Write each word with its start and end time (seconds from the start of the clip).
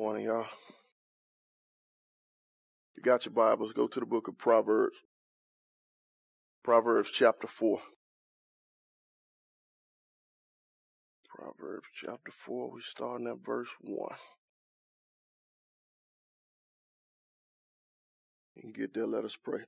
Morning, 0.00 0.24
y'all. 0.24 0.44
If 0.44 0.48
you 2.96 3.02
got 3.02 3.26
your 3.26 3.34
Bibles, 3.34 3.74
go 3.74 3.86
to 3.86 4.00
the 4.00 4.06
book 4.06 4.28
of 4.28 4.38
Proverbs. 4.38 4.96
Proverbs 6.64 7.10
chapter 7.10 7.46
4. 7.46 7.80
Proverbs 11.28 11.86
chapter 11.94 12.32
4, 12.32 12.70
we're 12.70 12.80
starting 12.80 13.26
at 13.26 13.44
verse 13.44 13.68
1. 13.82 14.08
You 18.56 18.62
can 18.62 18.72
get 18.72 18.94
there, 18.94 19.06
let 19.06 19.26
us 19.26 19.36
pray. 19.36 19.64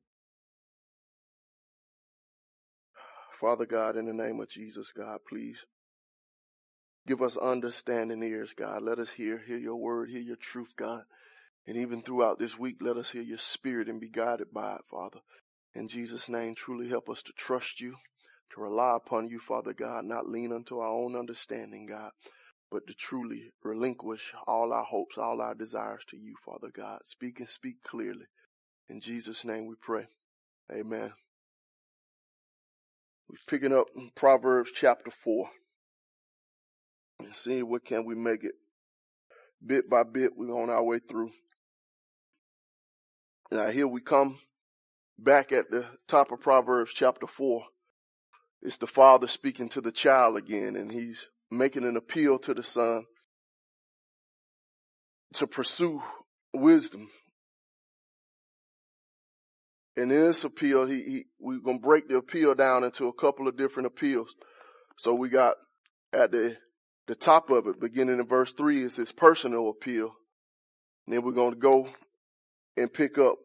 Father 3.39 3.67
God, 3.67 3.99
in 3.99 4.07
the 4.07 4.15
name 4.15 4.41
of 4.41 4.49
Jesus, 4.49 4.93
God, 4.97 5.19
please 5.29 5.67
give 7.07 7.23
us 7.23 7.37
understanding 7.37 8.23
ears, 8.23 8.53
God. 8.57 8.83
Let 8.83 8.99
us 8.99 9.11
hear, 9.11 9.39
hear 9.39 9.59
your 9.59 9.77
word, 9.77 10.11
hear 10.11 10.21
your 10.21 10.37
truth, 10.37 10.75
God. 10.77 11.03
And 11.67 11.77
even 11.77 12.03
throughout 12.03 12.39
this 12.39 12.59
week, 12.59 12.77
let 12.81 12.97
us 12.97 13.11
hear 13.11 13.23
your 13.23 13.39
spirit 13.39 13.89
and 13.89 14.01
be 14.01 14.09
guided 14.09 14.53
by 14.53 14.75
it, 14.75 14.83
Father. 14.91 15.21
In 15.75 15.89
Jesus' 15.89 16.29
name, 16.29 16.55
truly 16.55 16.89
help 16.89 17.09
us 17.09 17.23
to 17.23 17.33
trust 17.37 17.81
you, 17.81 17.97
to 18.55 18.61
rely 18.61 18.97
upon 18.97 19.29
you, 19.29 19.39
Father 19.39 19.73
God, 19.73 20.05
not 20.05 20.29
lean 20.29 20.53
unto 20.53 20.79
our 20.79 20.93
own 20.93 21.17
understanding, 21.17 21.87
God, 21.87 22.11
but 22.71 22.87
to 22.87 22.95
truly 22.95 23.51
relinquish 23.63 24.33
all 24.47 24.73
our 24.73 24.85
hopes, 24.85 25.17
all 25.17 25.41
our 25.41 25.55
desires 25.55 26.03
to 26.11 26.17
you, 26.17 26.35
Father 26.45 26.71
God. 26.75 27.01
Speak 27.05 27.39
and 27.39 27.49
speak 27.49 27.83
clearly. 27.85 28.27
In 28.89 29.01
Jesus' 29.01 29.45
name 29.45 29.67
we 29.67 29.77
pray. 29.81 30.07
Amen. 30.71 31.13
We're 33.29 33.37
picking 33.47 33.73
up 33.73 33.87
Proverbs 34.15 34.73
chapter 34.75 35.11
4 35.11 35.49
and 37.25 37.35
seeing 37.35 37.69
what 37.69 37.85
can 37.85 38.05
we 38.05 38.15
make 38.15 38.45
it. 38.45 38.55
Bit 39.65 39.89
by 39.89 40.03
bit, 40.03 40.33
we're 40.37 40.51
on 40.51 40.71
our 40.71 40.83
way 40.83 40.99
through. 40.99 41.31
Now 43.51 43.69
here 43.69 43.87
we 43.87 44.01
come 44.01 44.39
back 45.19 45.53
at 45.53 45.71
the 45.71 45.87
top 46.09 46.33
of 46.33 46.41
Proverbs 46.41 46.93
chapter 46.93 47.27
4. 47.27 47.63
It's 48.63 48.79
the 48.79 48.87
father 48.87 49.29
speaking 49.29 49.69
to 49.71 49.81
the 49.81 49.93
child 49.93 50.37
again, 50.37 50.77
and 50.77 50.91
he's 50.91 51.29
making 51.51 51.85
an 51.85 51.97
appeal 51.97 52.39
to 52.41 52.55
the 52.55 52.63
son 52.63 53.05
to 55.35 55.47
pursue 55.47 56.03
wisdom. 56.55 57.09
And 59.97 60.11
in 60.11 60.27
this 60.27 60.45
appeal, 60.45 60.87
he, 60.87 61.03
he 61.03 61.25
we're 61.39 61.59
gonna 61.59 61.79
break 61.79 62.09
the 62.09 62.17
appeal 62.17 62.55
down 62.55 62.85
into 62.85 63.09
a 63.09 63.13
couple 63.13 63.49
of 63.49 63.57
different 63.57 63.87
appeals. 63.87 64.35
So 64.97 65.15
we 65.15 65.29
got 65.29 65.57
at 66.13 66.31
the 66.31 66.57
the 67.07 67.15
top 67.15 67.51
of 67.51 67.67
it, 67.67 67.81
beginning 67.81 68.19
in 68.19 68.27
verse 68.27 68.53
three, 68.53 68.83
is 68.83 68.97
his 68.97 69.13
personal 69.13 69.69
appeal. 69.69 70.15
And 71.07 71.15
then 71.15 71.23
we're 71.23 71.33
going 71.33 71.55
to 71.55 71.59
go 71.59 71.89
and 72.77 72.93
pick 72.93 73.19
up 73.19 73.37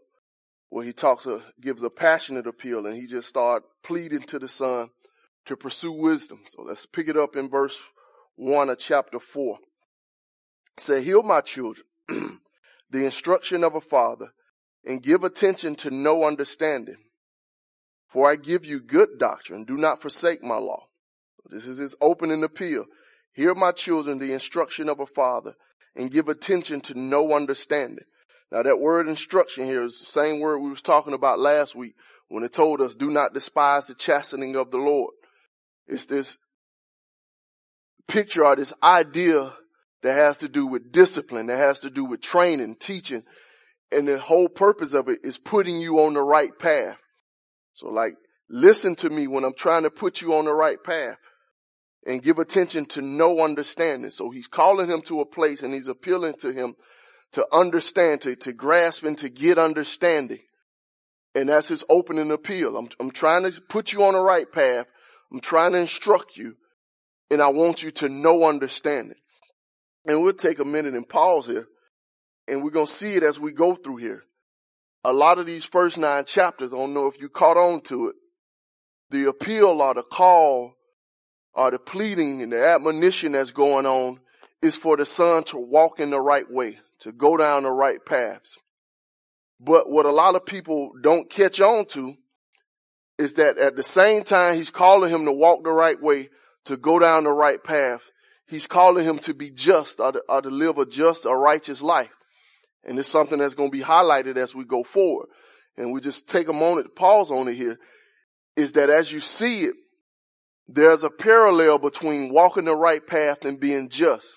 where 0.69 0.85
he 0.85 0.93
talks, 0.93 1.25
a, 1.25 1.41
gives 1.61 1.81
a 1.81 1.89
passionate 1.89 2.45
appeal 2.45 2.85
and 2.85 2.95
he 2.95 3.07
just 3.07 3.27
start 3.27 3.63
pleading 3.83 4.21
to 4.23 4.39
the 4.39 4.47
son 4.47 4.89
to 5.45 5.55
pursue 5.55 5.91
wisdom. 5.91 6.41
So 6.47 6.63
let's 6.63 6.85
pick 6.85 7.07
it 7.07 7.17
up 7.17 7.35
in 7.35 7.49
verse 7.49 7.77
one 8.35 8.69
of 8.69 8.77
chapter 8.77 9.19
four. 9.19 9.57
Say, 10.77 11.01
heal 11.01 11.23
my 11.23 11.41
children, 11.41 11.87
the 12.09 13.05
instruction 13.05 13.63
of 13.63 13.73
a 13.73 13.81
father 13.81 14.31
and 14.85 15.01
give 15.01 15.23
attention 15.23 15.75
to 15.75 15.89
no 15.89 16.23
understanding. 16.23 16.97
For 18.07 18.29
I 18.29 18.35
give 18.35 18.65
you 18.65 18.79
good 18.79 19.17
doctrine. 19.17 19.65
Do 19.65 19.75
not 19.75 20.01
forsake 20.01 20.43
my 20.43 20.57
law. 20.57 20.85
This 21.49 21.65
is 21.65 21.77
his 21.77 21.95
opening 21.99 22.43
appeal. 22.43 22.85
Hear 23.37 23.53
my 23.53 23.71
children 23.71 24.17
the 24.17 24.33
instruction 24.33 24.89
of 24.89 24.99
a 24.99 25.05
father 25.05 25.53
and 25.95 26.09
give 26.09 26.27
attention 26.27 26.81
to 26.81 26.99
no 26.99 27.35
understanding. 27.35 28.03
Now 28.51 28.63
that 28.63 28.79
word 28.79 29.07
instruction 29.07 29.67
here 29.67 29.83
is 29.83 29.99
the 29.99 30.07
same 30.07 30.39
word 30.39 30.57
we 30.57 30.71
was 30.71 30.81
talking 30.81 31.13
about 31.13 31.37
last 31.37 31.75
week 31.75 31.93
when 32.29 32.43
it 32.43 32.51
told 32.51 32.81
us 32.81 32.95
do 32.95 33.11
not 33.11 33.35
despise 33.35 33.85
the 33.85 33.93
chastening 33.93 34.55
of 34.55 34.71
the 34.71 34.79
Lord. 34.79 35.13
It's 35.87 36.07
this 36.07 36.35
picture 38.07 38.43
or 38.43 38.55
this 38.55 38.73
idea 38.81 39.53
that 40.01 40.13
has 40.13 40.39
to 40.39 40.49
do 40.49 40.65
with 40.65 40.91
discipline, 40.91 41.45
that 41.45 41.59
has 41.59 41.81
to 41.81 41.91
do 41.91 42.05
with 42.05 42.21
training, 42.21 42.77
teaching, 42.79 43.21
and 43.91 44.07
the 44.07 44.17
whole 44.17 44.49
purpose 44.49 44.93
of 44.93 45.09
it 45.09 45.19
is 45.23 45.37
putting 45.37 45.79
you 45.79 45.99
on 45.99 46.15
the 46.15 46.23
right 46.23 46.57
path. 46.57 46.97
So 47.73 47.89
like, 47.89 48.15
listen 48.49 48.95
to 48.95 49.11
me 49.11 49.27
when 49.27 49.43
I'm 49.43 49.53
trying 49.53 49.83
to 49.83 49.91
put 49.91 50.21
you 50.21 50.33
on 50.33 50.45
the 50.45 50.55
right 50.55 50.83
path 50.83 51.17
and 52.07 52.23
give 52.23 52.39
attention 52.39 52.85
to 52.85 53.01
no 53.01 53.41
understanding. 53.41 54.09
So 54.11 54.31
he's 54.31 54.47
calling 54.47 54.89
him 54.89 55.01
to 55.03 55.19
a 55.19 55.25
place 55.25 55.61
and 55.61 55.73
he's 55.73 55.89
appealing 55.89 56.35
to 56.39 56.53
him 56.53 56.75
to 57.33 57.45
understand, 57.51 58.21
to, 58.21 58.35
to 58.37 58.53
grasp 58.53 59.03
and 59.03 59.17
to 59.17 59.29
get 59.29 59.57
understanding. 59.57 60.39
And 61.35 61.49
that's 61.49 61.67
his 61.67 61.83
opening 61.89 62.31
appeal. 62.31 62.77
I'm, 62.77 62.87
I'm 63.01 63.11
trying 63.11 63.43
to 63.43 63.61
put 63.61 63.91
you 63.91 64.03
on 64.03 64.13
the 64.13 64.21
right 64.21 64.49
path. 64.49 64.85
I'm 65.31 65.41
trying 65.41 65.73
to 65.73 65.79
instruct 65.79 66.37
you 66.37 66.55
and 67.29 67.41
I 67.41 67.49
want 67.49 67.83
you 67.83 67.91
to 67.91 68.07
know 68.07 68.45
understanding. 68.45 69.17
And 70.05 70.23
we'll 70.23 70.31
take 70.31 70.59
a 70.59 70.65
minute 70.65 70.93
and 70.93 71.07
pause 71.07 71.45
here 71.45 71.67
and 72.47 72.63
we're 72.63 72.71
going 72.71 72.87
to 72.87 72.91
see 72.91 73.15
it 73.15 73.23
as 73.23 73.37
we 73.37 73.51
go 73.51 73.75
through 73.75 73.97
here. 73.97 74.23
A 75.03 75.11
lot 75.11 75.39
of 75.39 75.45
these 75.45 75.65
first 75.65 75.97
nine 75.97 76.23
chapters, 76.23 76.73
I 76.73 76.77
don't 76.77 76.93
know 76.93 77.07
if 77.07 77.19
you 77.19 77.27
caught 77.27 77.57
on 77.57 77.81
to 77.81 78.07
it. 78.07 78.15
The 79.09 79.27
appeal 79.27 79.81
or 79.81 79.93
the 79.93 80.03
call 80.03 80.76
or 81.53 81.71
the 81.71 81.79
pleading 81.79 82.41
and 82.41 82.51
the 82.51 82.65
admonition 82.65 83.31
that's 83.31 83.51
going 83.51 83.85
on 83.85 84.19
is 84.61 84.75
for 84.75 84.97
the 84.97 85.05
son 85.05 85.43
to 85.45 85.57
walk 85.57 85.99
in 85.99 86.09
the 86.09 86.21
right 86.21 86.49
way, 86.49 86.77
to 86.99 87.11
go 87.11 87.37
down 87.37 87.63
the 87.63 87.71
right 87.71 88.03
paths. 88.05 88.57
But 89.59 89.89
what 89.89 90.05
a 90.05 90.11
lot 90.11 90.35
of 90.35 90.45
people 90.45 90.91
don't 91.01 91.29
catch 91.29 91.59
on 91.59 91.85
to 91.87 92.13
is 93.17 93.35
that 93.35 93.57
at 93.57 93.75
the 93.75 93.83
same 93.83 94.23
time 94.23 94.55
he's 94.55 94.69
calling 94.69 95.11
him 95.11 95.25
to 95.25 95.31
walk 95.31 95.63
the 95.63 95.71
right 95.71 95.99
way, 95.99 96.29
to 96.65 96.77
go 96.77 96.99
down 96.99 97.23
the 97.23 97.31
right 97.31 97.63
path, 97.63 98.01
he's 98.47 98.67
calling 98.67 99.05
him 99.05 99.19
to 99.19 99.33
be 99.33 99.49
just 99.49 99.99
or 99.99 100.11
to, 100.11 100.21
or 100.29 100.41
to 100.41 100.49
live 100.49 100.77
a 100.77 100.85
just 100.85 101.25
or 101.25 101.39
righteous 101.39 101.81
life. 101.81 102.11
And 102.83 102.97
it's 102.99 103.09
something 103.09 103.39
that's 103.39 103.55
going 103.55 103.71
to 103.71 103.77
be 103.77 103.83
highlighted 103.83 104.37
as 104.37 104.53
we 104.53 104.63
go 104.63 104.83
forward. 104.83 105.27
And 105.75 105.91
we 105.91 106.01
just 106.01 106.27
take 106.27 106.47
a 106.47 106.53
moment 106.53 106.85
to 106.85 106.89
pause 106.89 107.31
on 107.31 107.47
it 107.47 107.55
here 107.55 107.77
is 108.55 108.73
that 108.73 108.89
as 108.89 109.11
you 109.11 109.19
see 109.19 109.65
it, 109.65 109.75
there's 110.67 111.03
a 111.03 111.09
parallel 111.09 111.79
between 111.79 112.33
walking 112.33 112.65
the 112.65 112.75
right 112.75 113.05
path 113.05 113.45
and 113.45 113.59
being 113.59 113.89
just. 113.89 114.27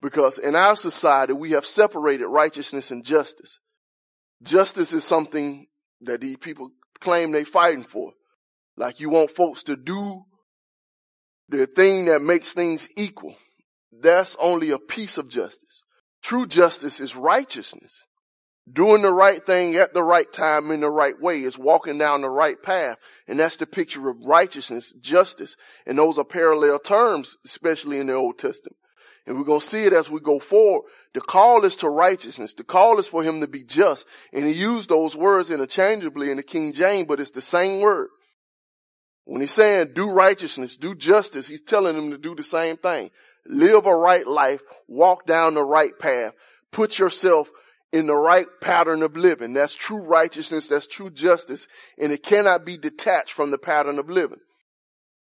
Because 0.00 0.38
in 0.38 0.54
our 0.54 0.76
society, 0.76 1.32
we 1.32 1.52
have 1.52 1.66
separated 1.66 2.26
righteousness 2.26 2.90
and 2.90 3.04
justice. 3.04 3.58
Justice 4.42 4.92
is 4.92 5.04
something 5.04 5.66
that 6.02 6.20
these 6.20 6.36
people 6.36 6.70
claim 7.00 7.32
they're 7.32 7.44
fighting 7.44 7.84
for. 7.84 8.12
Like 8.76 9.00
you 9.00 9.10
want 9.10 9.32
folks 9.32 9.64
to 9.64 9.76
do 9.76 10.22
the 11.48 11.66
thing 11.66 12.06
that 12.06 12.22
makes 12.22 12.52
things 12.52 12.88
equal. 12.96 13.36
That's 13.92 14.36
only 14.40 14.70
a 14.70 14.78
piece 14.78 15.18
of 15.18 15.28
justice. 15.28 15.82
True 16.22 16.46
justice 16.46 17.00
is 17.00 17.16
righteousness 17.16 18.04
doing 18.72 19.02
the 19.02 19.12
right 19.12 19.44
thing 19.44 19.76
at 19.76 19.94
the 19.94 20.02
right 20.02 20.30
time 20.32 20.70
in 20.70 20.80
the 20.80 20.90
right 20.90 21.18
way 21.20 21.42
is 21.42 21.58
walking 21.58 21.98
down 21.98 22.22
the 22.22 22.30
right 22.30 22.60
path. 22.62 22.98
And 23.26 23.38
that's 23.38 23.56
the 23.56 23.66
picture 23.66 24.08
of 24.08 24.16
righteousness, 24.24 24.92
justice. 25.00 25.56
And 25.86 25.98
those 25.98 26.18
are 26.18 26.24
parallel 26.24 26.78
terms, 26.78 27.36
especially 27.44 27.98
in 27.98 28.06
the 28.06 28.14
Old 28.14 28.38
Testament. 28.38 28.76
And 29.26 29.36
we're 29.36 29.44
going 29.44 29.60
to 29.60 29.66
see 29.66 29.84
it 29.84 29.92
as 29.92 30.10
we 30.10 30.20
go 30.20 30.38
forward. 30.38 30.88
The 31.12 31.20
call 31.20 31.64
is 31.64 31.76
to 31.76 31.90
righteousness. 31.90 32.54
The 32.54 32.64
call 32.64 32.98
is 32.98 33.06
for 33.06 33.22
him 33.22 33.40
to 33.40 33.46
be 33.46 33.62
just. 33.62 34.06
And 34.32 34.44
he 34.46 34.52
used 34.52 34.88
those 34.88 35.14
words 35.14 35.50
interchangeably 35.50 36.30
in 36.30 36.38
the 36.38 36.42
King 36.42 36.72
James, 36.72 37.06
but 37.06 37.20
it's 37.20 37.32
the 37.32 37.42
same 37.42 37.80
word. 37.80 38.08
When 39.24 39.42
he's 39.42 39.52
saying 39.52 39.92
do 39.94 40.10
righteousness, 40.10 40.78
do 40.78 40.94
justice, 40.94 41.46
he's 41.46 41.60
telling 41.60 41.94
them 41.94 42.10
to 42.12 42.18
do 42.18 42.34
the 42.34 42.42
same 42.42 42.78
thing. 42.78 43.10
Live 43.46 43.84
a 43.84 43.94
right 43.94 44.26
life, 44.26 44.62
walk 44.86 45.26
down 45.26 45.52
the 45.52 45.64
right 45.64 45.92
path, 45.98 46.32
put 46.72 46.98
yourself 46.98 47.50
in 47.92 48.06
the 48.06 48.16
right 48.16 48.46
pattern 48.60 49.02
of 49.02 49.16
living. 49.16 49.54
That's 49.54 49.74
true 49.74 50.02
righteousness. 50.02 50.68
That's 50.68 50.86
true 50.86 51.10
justice. 51.10 51.66
And 51.98 52.12
it 52.12 52.22
cannot 52.22 52.64
be 52.64 52.76
detached 52.76 53.32
from 53.32 53.50
the 53.50 53.58
pattern 53.58 53.98
of 53.98 54.10
living. 54.10 54.40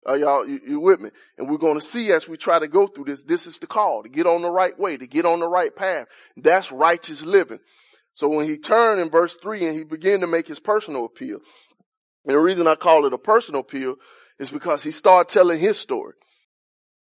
Are 0.05 0.17
y'all, 0.17 0.47
you, 0.47 0.59
you 0.65 0.79
with 0.79 0.99
me? 0.99 1.09
And 1.37 1.49
we're 1.49 1.57
going 1.57 1.75
to 1.75 1.81
see 1.81 2.11
as 2.11 2.27
we 2.27 2.37
try 2.37 2.57
to 2.57 2.67
go 2.67 2.87
through 2.87 3.05
this, 3.05 3.23
this 3.23 3.45
is 3.45 3.59
the 3.59 3.67
call 3.67 4.03
to 4.03 4.09
get 4.09 4.25
on 4.25 4.41
the 4.41 4.51
right 4.51 4.77
way, 4.79 4.97
to 4.97 5.05
get 5.05 5.25
on 5.25 5.39
the 5.39 5.49
right 5.49 5.75
path. 5.75 6.07
That's 6.37 6.71
righteous 6.71 7.21
living. 7.23 7.59
So 8.13 8.27
when 8.29 8.47
he 8.47 8.57
turned 8.57 8.99
in 8.99 9.11
verse 9.11 9.35
three 9.35 9.67
and 9.67 9.77
he 9.77 9.83
began 9.83 10.21
to 10.21 10.27
make 10.27 10.47
his 10.47 10.59
personal 10.59 11.05
appeal, 11.05 11.39
and 12.25 12.35
the 12.35 12.39
reason 12.39 12.67
I 12.67 12.75
call 12.75 13.05
it 13.05 13.13
a 13.13 13.17
personal 13.17 13.61
appeal 13.61 13.95
is 14.39 14.49
because 14.49 14.81
he 14.81 14.91
started 14.91 15.31
telling 15.31 15.59
his 15.59 15.77
story. 15.77 16.13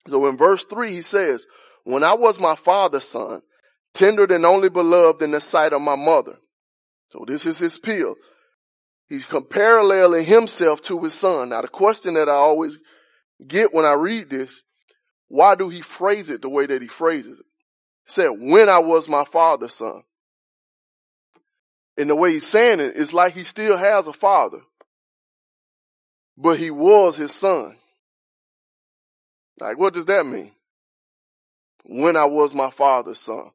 So 0.08 0.28
in 0.28 0.38
verse 0.38 0.66
three, 0.66 0.92
he 0.92 1.02
says, 1.02 1.48
when 1.86 2.04
I 2.04 2.14
was 2.14 2.40
my 2.40 2.56
father's 2.56 3.08
son, 3.08 3.42
tender 3.94 4.24
and 4.24 4.46
only 4.46 4.70
beloved 4.70 5.22
in 5.22 5.32
the 5.32 5.42
sight 5.42 5.74
of 5.74 5.82
my 5.82 5.96
mother. 5.96 6.38
So 7.12 7.24
this 7.28 7.46
is 7.46 7.60
his 7.60 7.78
appeal. 7.78 8.16
He's 9.10 9.26
paralleling 9.26 10.26
himself 10.26 10.82
to 10.84 11.00
his 11.04 11.14
son. 11.14 11.50
Now 11.50 11.62
the 11.62 11.68
question 11.68 12.16
that 12.16 12.30
I 12.30 12.34
always 12.34 12.80
get 13.46 13.74
when 13.74 13.86
I 13.86 13.94
read 13.94 14.30
this, 14.30 14.62
why 15.28 15.56
do 15.56 15.70
he 15.70 15.82
phrase 15.82 16.30
it 16.30 16.42
the 16.42 16.50
way 16.50 16.66
that 16.66 16.82
he 16.82 16.88
phrases 16.88 17.40
it? 17.40 17.46
He 18.06 18.12
said, 18.12 18.30
when 18.30 18.70
I 18.70 18.80
was 18.80 19.08
my 19.08 19.26
father's 19.26 19.76
son. 19.76 20.04
And 21.98 22.10
the 22.10 22.16
way 22.16 22.32
he's 22.32 22.48
saying 22.48 22.80
it, 22.80 22.96
it 22.96 22.96
is 22.96 23.14
like 23.14 23.34
he 23.34 23.44
still 23.44 23.78
has 23.78 24.08
a 24.08 24.14
father, 24.14 24.62
but 26.36 26.58
he 26.58 26.72
was 26.72 27.16
his 27.16 27.32
son. 27.32 27.76
Like, 29.60 29.78
what 29.78 29.94
does 29.94 30.08
that 30.08 30.26
mean? 30.26 30.52
When 31.86 32.16
I 32.16 32.26
was 32.26 32.56
my 32.56 32.72
father's 32.72 33.20
son. 33.20 33.52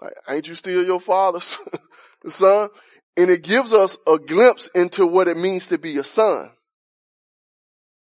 Like, 0.00 0.14
ain't 0.28 0.48
you 0.48 0.54
still 0.54 0.84
your 0.84 1.00
father's 1.00 1.58
son? 2.26 2.70
And 3.16 3.30
it 3.30 3.42
gives 3.42 3.72
us 3.72 3.96
a 4.06 4.18
glimpse 4.18 4.68
into 4.74 5.06
what 5.06 5.28
it 5.28 5.36
means 5.36 5.68
to 5.68 5.78
be 5.78 5.98
a 5.98 6.04
son. 6.04 6.50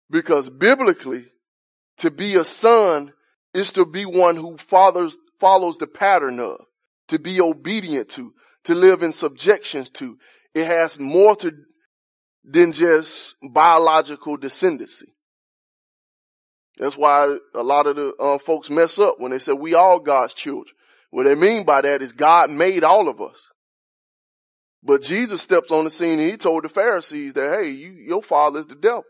Because 0.10 0.50
biblically, 0.50 1.26
to 1.98 2.12
be 2.12 2.36
a 2.36 2.46
son 2.46 3.14
is 3.54 3.72
to 3.74 3.86
be 3.86 4.06
one 4.06 4.36
who 4.36 4.58
fathers, 4.58 5.18
follows 5.40 5.78
the 5.78 5.88
pattern 5.88 6.40
of, 6.40 6.62
to 7.10 7.20
be 7.20 7.42
obedient 7.42 8.10
to, 8.10 8.34
to 8.66 8.76
live 8.76 9.04
in 9.04 9.12
subjection 9.12 9.86
to. 9.94 10.18
It 10.54 10.66
has 10.66 11.00
more 11.00 11.36
to 11.38 11.52
than 12.44 12.74
just 12.74 13.36
biological 13.42 14.38
descendancy. 14.38 15.10
That's 16.78 16.98
why 16.98 17.38
a 17.54 17.64
lot 17.64 17.88
of 17.88 17.96
the 17.96 18.14
uh, 18.16 18.38
folks 18.40 18.70
mess 18.70 19.00
up 19.00 19.16
when 19.20 19.32
they 19.32 19.40
say 19.40 19.54
we 19.54 19.76
all 19.76 20.00
God's 20.00 20.34
children. 20.34 20.76
What 21.14 21.26
they 21.26 21.36
mean 21.36 21.64
by 21.64 21.82
that 21.82 22.02
is 22.02 22.12
God 22.12 22.50
made 22.50 22.84
all 22.84 23.08
of 23.08 23.22
us. 23.22 23.40
But 24.82 25.04
Jesus 25.04 25.44
steps 25.44 25.70
on 25.70 25.84
the 25.84 25.92
scene 25.92 26.20
and 26.20 26.32
he 26.32 26.38
told 26.38 26.64
the 26.64 26.70
Pharisees 26.70 27.36
that, 27.36 27.60
hey, 27.60 27.70
you, 27.70 27.92
your 27.92 28.24
father 28.24 28.62
is 28.62 28.66
the 28.66 28.74
devil. 28.74 29.04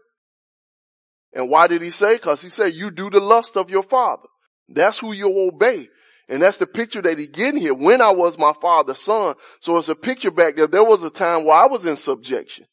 And 1.32 1.50
why 1.50 1.68
did 1.68 1.82
he 1.82 1.92
say? 1.92 2.18
Cause 2.18 2.42
he 2.42 2.50
said, 2.50 2.74
you 2.74 2.92
do 2.92 3.10
the 3.10 3.22
lust 3.22 3.56
of 3.56 3.70
your 3.70 3.84
father. 3.84 4.28
That's 4.68 5.00
who 5.00 5.14
you 5.14 5.34
obey. 5.48 5.88
And 6.28 6.42
that's 6.42 6.58
the 6.58 6.68
picture 6.68 7.02
that 7.02 7.18
he 7.18 7.28
getting 7.28 7.62
here. 7.62 7.74
When 7.74 8.02
I 8.02 8.12
was 8.12 8.38
my 8.38 8.52
father's 8.62 9.00
son. 9.00 9.36
So 9.62 9.78
it's 9.78 9.88
a 9.88 9.96
picture 9.96 10.30
back 10.30 10.58
there. 10.58 10.68
There 10.68 10.84
was 10.84 11.04
a 11.04 11.10
time 11.10 11.46
where 11.46 11.56
I 11.56 11.68
was 11.68 11.86
in 11.86 11.96
subjection. 11.96 12.66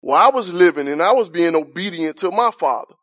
Where 0.00 0.18
I 0.18 0.30
was 0.30 0.52
living 0.52 0.88
and 0.88 1.00
I 1.00 1.12
was 1.12 1.28
being 1.28 1.54
obedient 1.54 2.16
to 2.18 2.32
my 2.32 2.50
father. 2.50 2.94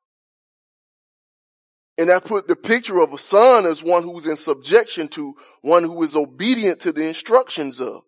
And 2.01 2.09
that 2.09 2.25
put 2.25 2.47
the 2.47 2.55
picture 2.55 2.99
of 2.99 3.13
a 3.13 3.19
son 3.19 3.67
as 3.67 3.83
one 3.83 4.01
who's 4.01 4.25
in 4.25 4.35
subjection 4.35 5.07
to, 5.09 5.35
one 5.61 5.83
who 5.83 6.01
is 6.01 6.15
obedient 6.15 6.79
to 6.79 6.91
the 6.91 7.03
instructions 7.03 7.79
of. 7.79 8.01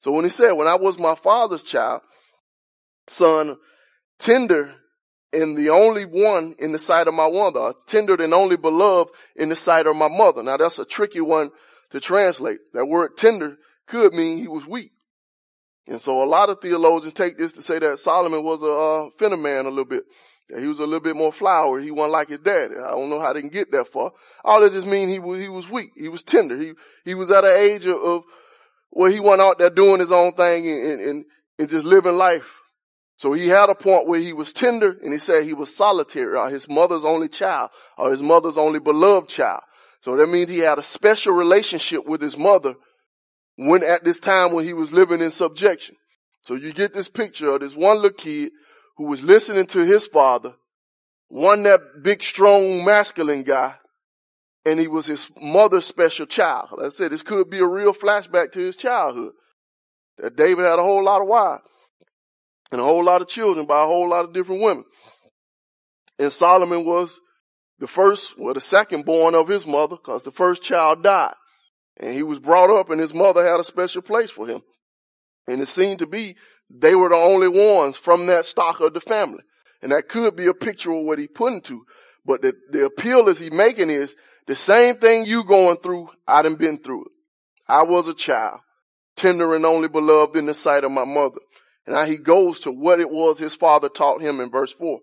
So 0.00 0.10
when 0.10 0.24
he 0.24 0.28
said, 0.28 0.54
when 0.54 0.66
I 0.66 0.74
was 0.74 0.98
my 0.98 1.14
father's 1.14 1.62
child, 1.62 2.00
son, 3.06 3.56
tender 4.18 4.74
and 5.32 5.56
the 5.56 5.70
only 5.70 6.04
one 6.04 6.56
in 6.58 6.72
the 6.72 6.80
sight 6.80 7.06
of 7.06 7.14
my 7.14 7.30
mother, 7.30 7.74
tender 7.86 8.20
and 8.20 8.34
only 8.34 8.56
beloved 8.56 9.12
in 9.36 9.50
the 9.50 9.56
sight 9.56 9.86
of 9.86 9.94
my 9.94 10.08
mother. 10.08 10.42
Now 10.42 10.56
that's 10.56 10.80
a 10.80 10.84
tricky 10.84 11.20
one 11.20 11.52
to 11.90 12.00
translate. 12.00 12.58
That 12.72 12.86
word 12.86 13.16
tender 13.16 13.56
could 13.86 14.14
mean 14.14 14.38
he 14.38 14.48
was 14.48 14.66
weak. 14.66 14.90
And 15.86 16.02
so 16.02 16.24
a 16.24 16.26
lot 16.26 16.50
of 16.50 16.60
theologians 16.60 17.12
take 17.12 17.38
this 17.38 17.52
to 17.52 17.62
say 17.62 17.78
that 17.78 18.00
Solomon 18.00 18.42
was 18.42 18.62
a 18.62 18.66
uh, 18.66 19.10
finner 19.16 19.36
man 19.36 19.66
a 19.66 19.68
little 19.68 19.84
bit. 19.84 20.02
He 20.56 20.66
was 20.66 20.78
a 20.78 20.84
little 20.84 21.00
bit 21.00 21.16
more 21.16 21.32
flowery. 21.32 21.84
He 21.84 21.90
wasn't 21.90 22.12
like 22.12 22.28
his 22.28 22.38
daddy. 22.38 22.74
I 22.76 22.90
don't 22.90 23.10
know 23.10 23.20
how 23.20 23.32
they 23.32 23.40
can 23.40 23.50
get 23.50 23.70
that 23.72 23.88
far. 23.88 24.12
All 24.44 24.60
that 24.60 24.72
just 24.72 24.86
mean 24.86 25.08
he 25.08 25.18
was, 25.18 25.40
he 25.40 25.48
was 25.48 25.68
weak. 25.68 25.90
He 25.96 26.08
was 26.08 26.22
tender. 26.22 26.56
He, 26.56 26.72
he 27.04 27.14
was 27.14 27.30
at 27.30 27.44
an 27.44 27.54
age 27.54 27.86
of, 27.86 27.96
of 27.96 28.22
where 28.90 29.10
he 29.10 29.20
went 29.20 29.42
out 29.42 29.58
there 29.58 29.70
doing 29.70 30.00
his 30.00 30.12
own 30.12 30.32
thing 30.32 30.66
and, 30.66 31.00
and, 31.00 31.24
and 31.58 31.68
just 31.68 31.84
living 31.84 32.16
life 32.16 32.48
so 33.18 33.32
he 33.32 33.48
had 33.48 33.68
a 33.68 33.74
point 33.74 34.06
where 34.06 34.20
he 34.20 34.32
was 34.32 34.52
tender 34.52 34.96
and 35.02 35.12
he 35.12 35.18
said 35.18 35.42
he 35.42 35.52
was 35.52 35.74
solitary 35.74 36.36
or 36.36 36.48
his 36.48 36.68
mother's 36.68 37.04
only 37.04 37.28
child 37.28 37.70
or 37.98 38.12
his 38.12 38.22
mother's 38.22 38.56
only 38.56 38.78
beloved 38.78 39.28
child. 39.28 39.62
So 40.02 40.16
that 40.16 40.28
means 40.28 40.50
he 40.50 40.60
had 40.60 40.78
a 40.78 40.84
special 40.84 41.32
relationship 41.32 42.06
with 42.06 42.22
his 42.22 42.38
mother 42.38 42.74
when 43.56 43.82
at 43.82 44.04
this 44.04 44.20
time 44.20 44.52
when 44.52 44.64
he 44.64 44.72
was 44.72 44.92
living 44.92 45.20
in 45.20 45.32
subjection. 45.32 45.96
So 46.42 46.54
you 46.54 46.72
get 46.72 46.94
this 46.94 47.08
picture 47.08 47.48
of 47.48 47.60
this 47.60 47.74
one 47.74 47.96
little 47.96 48.12
kid 48.12 48.52
who 48.98 49.04
was 49.04 49.22
listening 49.22 49.66
to 49.68 49.86
his 49.86 50.06
father, 50.06 50.54
one 51.28 51.62
that 51.62 51.80
big, 52.02 52.22
strong, 52.22 52.84
masculine 52.84 53.44
guy, 53.44 53.76
and 54.64 54.78
he 54.78 54.88
was 54.88 55.06
his 55.06 55.30
mother's 55.40 55.86
special 55.86 56.26
child. 56.26 56.70
Like 56.72 56.86
I 56.86 56.88
said, 56.90 57.12
this 57.12 57.22
could 57.22 57.48
be 57.48 57.58
a 57.58 57.66
real 57.66 57.94
flashback 57.94 58.52
to 58.52 58.60
his 58.60 58.76
childhood. 58.76 59.32
That 60.18 60.36
David 60.36 60.64
had 60.64 60.80
a 60.80 60.82
whole 60.82 61.04
lot 61.04 61.22
of 61.22 61.28
wives 61.28 61.62
and 62.72 62.80
a 62.80 62.84
whole 62.84 63.04
lot 63.04 63.22
of 63.22 63.28
children 63.28 63.66
by 63.66 63.82
a 63.82 63.86
whole 63.86 64.08
lot 64.08 64.24
of 64.24 64.34
different 64.34 64.62
women. 64.62 64.84
And 66.18 66.32
Solomon 66.32 66.84
was 66.84 67.20
the 67.78 67.86
first, 67.86 68.36
well, 68.36 68.54
the 68.54 68.60
second 68.60 69.04
born 69.04 69.36
of 69.36 69.46
his 69.46 69.64
mother, 69.64 69.94
because 69.94 70.24
the 70.24 70.32
first 70.32 70.62
child 70.62 71.04
died. 71.04 71.34
And 71.98 72.14
he 72.14 72.24
was 72.24 72.40
brought 72.40 72.70
up 72.70 72.90
and 72.90 73.00
his 73.00 73.14
mother 73.14 73.46
had 73.46 73.60
a 73.60 73.64
special 73.64 74.02
place 74.02 74.30
for 74.30 74.48
him. 74.48 74.62
And 75.46 75.60
it 75.60 75.68
seemed 75.68 76.00
to 76.00 76.06
be 76.06 76.34
they 76.70 76.94
were 76.94 77.08
the 77.08 77.16
only 77.16 77.48
ones 77.48 77.96
from 77.96 78.26
that 78.26 78.46
stock 78.46 78.80
of 78.80 78.94
the 78.94 79.00
family. 79.00 79.42
And 79.82 79.92
that 79.92 80.08
could 80.08 80.36
be 80.36 80.46
a 80.46 80.54
picture 80.54 80.92
of 80.92 81.04
what 81.04 81.18
he 81.18 81.28
put 81.28 81.52
into. 81.52 81.84
But 82.24 82.42
the, 82.42 82.54
the 82.70 82.84
appeal 82.84 83.28
is 83.28 83.38
he 83.38 83.50
making 83.50 83.90
is 83.90 84.14
the 84.46 84.56
same 84.56 84.96
thing 84.96 85.24
you 85.24 85.44
going 85.44 85.76
through, 85.78 86.08
I 86.26 86.42
done 86.42 86.56
been 86.56 86.78
through 86.78 87.06
it. 87.06 87.12
I 87.68 87.82
was 87.84 88.08
a 88.08 88.14
child, 88.14 88.60
tender 89.16 89.54
and 89.54 89.64
only 89.64 89.88
beloved 89.88 90.36
in 90.36 90.46
the 90.46 90.54
sight 90.54 90.84
of 90.84 90.90
my 90.90 91.04
mother. 91.04 91.40
And 91.86 91.94
now 91.94 92.04
he 92.04 92.16
goes 92.16 92.60
to 92.60 92.70
what 92.70 93.00
it 93.00 93.10
was 93.10 93.38
his 93.38 93.54
father 93.54 93.88
taught 93.88 94.20
him 94.20 94.40
in 94.40 94.50
verse 94.50 94.72
four. 94.72 95.00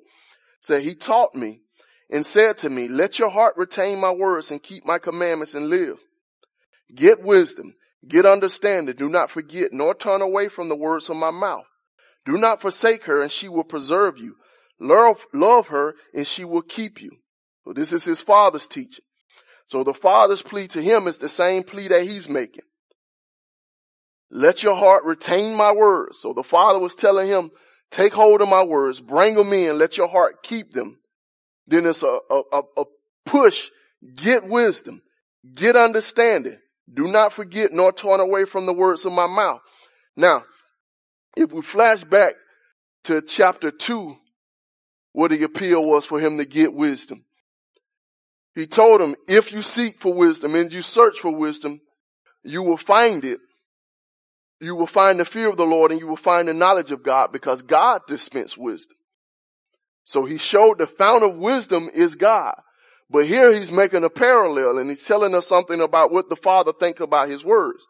Said, 0.62 0.84
he 0.84 0.94
taught 0.96 1.36
me 1.36 1.62
and 2.10 2.26
said 2.26 2.58
to 2.60 2.70
me, 2.70 2.88
let 2.88 3.18
your 3.18 3.30
heart 3.30 3.56
retain 3.58 4.00
my 4.00 4.12
words 4.12 4.52
and 4.52 4.62
keep 4.62 4.86
my 4.86 5.00
commandments 5.00 5.54
and 5.54 5.68
live. 5.68 5.98
Get 6.94 7.22
wisdom, 7.22 7.74
get 8.08 8.26
understanding. 8.26 8.96
Do 8.96 9.10
not 9.10 9.30
forget 9.30 9.72
nor 9.72 9.94
turn 9.94 10.22
away 10.22 10.48
from 10.48 10.70
the 10.70 10.76
words 10.76 11.10
of 11.10 11.18
my 11.18 11.32
mouth. 11.32 11.66
Do 12.26 12.38
not 12.38 12.62
forsake 12.62 13.04
her 13.04 13.22
and 13.22 13.32
she 13.32 13.48
will 13.48 13.64
preserve 13.64 14.18
you. 14.18 14.36
Love, 14.80 15.26
love 15.34 15.68
her 15.68 15.96
and 16.14 16.26
she 16.26 16.44
will 16.44 16.62
keep 16.62 17.02
you. 17.02 17.12
So 17.64 17.74
this 17.74 17.92
is 17.92 18.04
his 18.04 18.22
father's 18.22 18.68
teaching. 18.68 19.06
So 19.68 19.84
the 19.84 19.94
father's 19.94 20.42
plea 20.42 20.68
to 20.70 20.82
him 20.82 21.08
is 21.08 21.18
the 21.18 21.30
same 21.30 21.64
plea 21.64 21.88
that 21.88 22.04
he's 22.04 22.30
making. 22.30 22.64
Let 24.30 24.64
your 24.64 24.76
heart 24.76 25.04
retain 25.06 25.56
my 25.56 25.72
words. 25.72 26.20
So 26.22 26.34
the 26.34 26.44
father 26.44 26.80
was 26.80 26.96
telling 26.96 27.28
him, 27.28 27.52
take 27.90 28.14
hold 28.14 28.42
of 28.42 28.50
my 28.50 28.64
words, 28.64 29.00
bring 29.00 29.36
them 29.36 29.54
in, 29.54 29.78
let 29.78 29.98
your 29.98 30.08
heart 30.08 30.44
keep 30.44 30.74
them. 30.74 31.00
Then 31.68 31.86
it's 31.86 32.04
a, 32.04 32.20
a, 32.30 32.62
a 32.78 32.84
push, 33.26 33.70
get 34.16 34.46
wisdom, 34.46 35.02
get 35.54 35.76
understanding. 35.76 36.58
Do 36.92 37.12
not 37.12 37.34
forget 37.34 37.72
nor 37.72 37.92
turn 37.92 38.20
away 38.20 38.46
from 38.46 38.66
the 38.66 38.74
words 38.74 39.06
of 39.06 39.12
my 39.12 39.28
mouth. 39.28 39.62
Now, 40.16 40.44
if 41.36 41.52
we 41.52 41.62
flash 41.62 42.04
back 42.04 42.36
to 43.06 43.22
chapter 43.22 43.72
two, 43.72 44.16
what 45.12 45.32
the 45.32 45.44
appeal 45.44 45.84
was 45.84 46.06
for 46.06 46.20
him 46.20 46.38
to 46.38 46.46
get 46.46 46.74
wisdom. 46.74 47.24
He 48.54 48.68
told 48.68 49.02
him, 49.02 49.16
if 49.28 49.52
you 49.52 49.62
seek 49.62 50.00
for 50.00 50.14
wisdom 50.14 50.56
and 50.56 50.72
you 50.72 50.82
search 50.82 51.20
for 51.20 51.36
wisdom, 51.36 51.82
you 52.44 52.62
will 52.62 52.78
find 52.78 53.26
it 53.26 53.40
you 54.60 54.76
will 54.76 54.88
find 54.88 55.20
the 55.20 55.26
fear 55.26 55.50
of 55.50 55.58
the 55.58 55.66
Lord 55.66 55.92
and 55.92 56.00
you 56.00 56.08
will 56.08 56.16
find 56.16 56.48
the 56.48 56.54
knowledge 56.54 56.92
of 56.92 57.04
God 57.04 57.32
because 57.32 57.62
God 57.62 58.02
dispensed 58.08 58.58
wisdom. 58.58 58.98
So 60.04 60.26
he 60.26 60.38
showed 60.38 60.78
the 60.78 60.88
fount 60.88 61.24
of 61.24 61.38
wisdom 61.38 61.90
is 61.94 62.16
God. 62.16 62.56
But 63.10 63.26
here 63.26 63.54
he's 63.54 63.72
making 63.72 64.04
a 64.04 64.10
parallel 64.10 64.80
and 64.80 64.90
he's 64.90 65.06
telling 65.06 65.36
us 65.36 65.48
something 65.48 65.80
about 65.80 66.12
what 66.12 66.30
the 66.30 66.36
Father 66.36 66.74
thinks 66.74 67.02
about 67.02 67.30
his 67.30 67.46
words. 67.46 67.86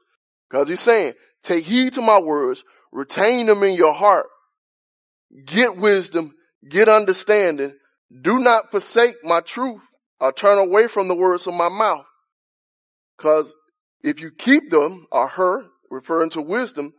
Cause 0.50 0.68
he's 0.68 0.82
saying, 0.82 1.14
take 1.44 1.66
heed 1.66 1.94
to 1.94 2.02
my 2.02 2.20
words, 2.20 2.64
retain 2.92 3.46
them 3.48 3.64
in 3.64 3.76
your 3.76 3.94
heart, 3.94 4.28
get 5.46 5.78
wisdom, 5.78 6.34
get 6.70 6.90
understanding, 6.90 7.74
do 8.22 8.40
not 8.40 8.72
forsake 8.72 9.16
my 9.24 9.42
truth 9.42 9.82
or 10.20 10.32
turn 10.32 10.58
away 10.58 10.88
from 10.88 11.08
the 11.08 11.16
words 11.16 11.48
of 11.48 11.54
my 11.54 11.70
mouth. 11.70 12.06
Cause 13.18 13.56
if 14.04 14.22
you 14.22 14.32
keep 14.32 14.70
them 14.70 15.08
or 15.12 15.28
her, 15.28 15.66
referring 15.90 16.30
to 16.32 16.42
wisdom, 16.42 16.94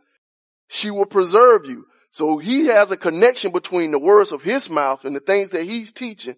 she 0.67 0.91
will 0.91 1.05
preserve 1.05 1.65
you. 1.65 1.85
So 2.11 2.37
he 2.37 2.65
has 2.65 2.91
a 2.91 2.97
connection 2.97 3.51
between 3.51 3.91
the 3.91 3.99
words 3.99 4.31
of 4.31 4.41
his 4.41 4.69
mouth 4.69 5.05
and 5.05 5.15
the 5.15 5.19
things 5.19 5.51
that 5.51 5.63
he's 5.63 5.91
teaching 5.91 6.35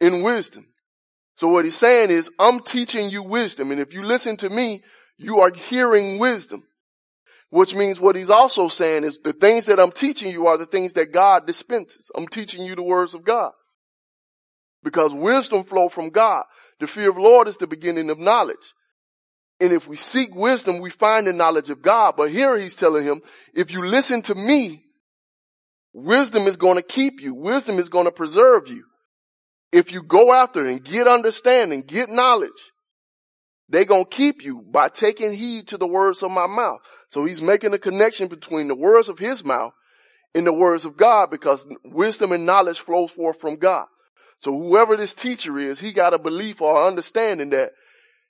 in 0.00 0.22
wisdom. 0.22 0.66
So 1.36 1.48
what 1.48 1.64
he's 1.64 1.76
saying 1.76 2.10
is, 2.10 2.30
I'm 2.38 2.60
teaching 2.60 3.10
you 3.10 3.22
wisdom. 3.22 3.70
And 3.70 3.80
if 3.80 3.92
you 3.92 4.04
listen 4.04 4.36
to 4.38 4.48
me, 4.48 4.82
you 5.18 5.40
are 5.40 5.52
hearing 5.52 6.18
wisdom. 6.18 6.64
Which 7.50 7.74
means 7.74 8.00
what 8.00 8.16
he's 8.16 8.30
also 8.30 8.68
saying 8.68 9.04
is 9.04 9.18
the 9.22 9.32
things 9.32 9.66
that 9.66 9.78
I'm 9.78 9.92
teaching 9.92 10.32
you 10.32 10.46
are 10.48 10.58
the 10.58 10.66
things 10.66 10.94
that 10.94 11.12
God 11.12 11.46
dispenses. 11.46 12.10
I'm 12.16 12.26
teaching 12.26 12.64
you 12.64 12.74
the 12.74 12.82
words 12.82 13.14
of 13.14 13.24
God. 13.24 13.52
Because 14.82 15.14
wisdom 15.14 15.64
flow 15.64 15.88
from 15.88 16.10
God. 16.10 16.44
The 16.80 16.86
fear 16.86 17.10
of 17.10 17.16
Lord 17.16 17.48
is 17.48 17.56
the 17.56 17.66
beginning 17.66 18.10
of 18.10 18.18
knowledge. 18.18 18.74
And 19.60 19.72
if 19.72 19.86
we 19.86 19.96
seek 19.96 20.34
wisdom, 20.34 20.80
we 20.80 20.90
find 20.90 21.26
the 21.26 21.32
knowledge 21.32 21.70
of 21.70 21.80
God. 21.80 22.14
But 22.16 22.30
here 22.30 22.58
he's 22.58 22.76
telling 22.76 23.04
him, 23.04 23.20
if 23.54 23.72
you 23.72 23.86
listen 23.86 24.22
to 24.22 24.34
me, 24.34 24.82
wisdom 25.92 26.46
is 26.46 26.56
going 26.56 26.76
to 26.76 26.82
keep 26.82 27.20
you. 27.20 27.34
Wisdom 27.34 27.78
is 27.78 27.88
going 27.88 28.06
to 28.06 28.12
preserve 28.12 28.68
you. 28.68 28.84
If 29.74 29.90
you 29.90 30.04
go 30.04 30.32
after 30.32 30.64
and 30.64 30.84
get 30.84 31.08
understanding, 31.08 31.80
get 31.80 32.08
knowledge, 32.08 32.70
they 33.68 33.84
gonna 33.84 34.04
keep 34.04 34.44
you 34.44 34.62
by 34.62 34.88
taking 34.88 35.32
heed 35.32 35.66
to 35.68 35.76
the 35.76 35.88
words 35.88 36.22
of 36.22 36.30
my 36.30 36.46
mouth. 36.46 36.78
So 37.08 37.24
he's 37.24 37.42
making 37.42 37.74
a 37.74 37.78
connection 37.78 38.28
between 38.28 38.68
the 38.68 38.76
words 38.76 39.08
of 39.08 39.18
his 39.18 39.44
mouth 39.44 39.72
and 40.32 40.46
the 40.46 40.52
words 40.52 40.84
of 40.84 40.96
God 40.96 41.28
because 41.28 41.66
wisdom 41.84 42.30
and 42.30 42.46
knowledge 42.46 42.78
flows 42.78 43.10
forth 43.10 43.40
from 43.40 43.56
God. 43.56 43.86
So 44.38 44.52
whoever 44.52 44.96
this 44.96 45.12
teacher 45.12 45.58
is, 45.58 45.80
he 45.80 45.92
got 45.92 46.14
a 46.14 46.20
belief 46.20 46.60
or 46.60 46.86
understanding 46.86 47.50
that 47.50 47.72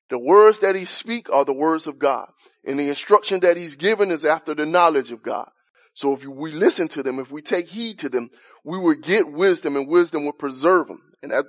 the 0.08 0.18
words 0.18 0.60
that 0.60 0.74
he 0.74 0.86
speak 0.86 1.28
are 1.30 1.44
the 1.44 1.52
words 1.52 1.86
of 1.86 1.98
God. 1.98 2.26
And 2.64 2.78
the 2.78 2.88
instruction 2.88 3.40
that 3.40 3.58
he's 3.58 3.76
given 3.76 4.10
is 4.10 4.24
after 4.24 4.54
the 4.54 4.64
knowledge 4.64 5.12
of 5.12 5.22
God. 5.22 5.50
So 5.94 6.12
if 6.12 6.26
we 6.26 6.50
listen 6.50 6.88
to 6.88 7.02
them, 7.02 7.18
if 7.18 7.30
we 7.30 7.40
take 7.40 7.68
heed 7.68 8.00
to 8.00 8.08
them, 8.08 8.28
we 8.64 8.78
will 8.78 8.96
get 8.96 9.30
wisdom 9.30 9.76
and 9.76 9.88
wisdom 9.88 10.24
will 10.24 10.32
preserve 10.32 10.88
them. 10.88 11.00
And 11.22 11.30
that 11.30 11.46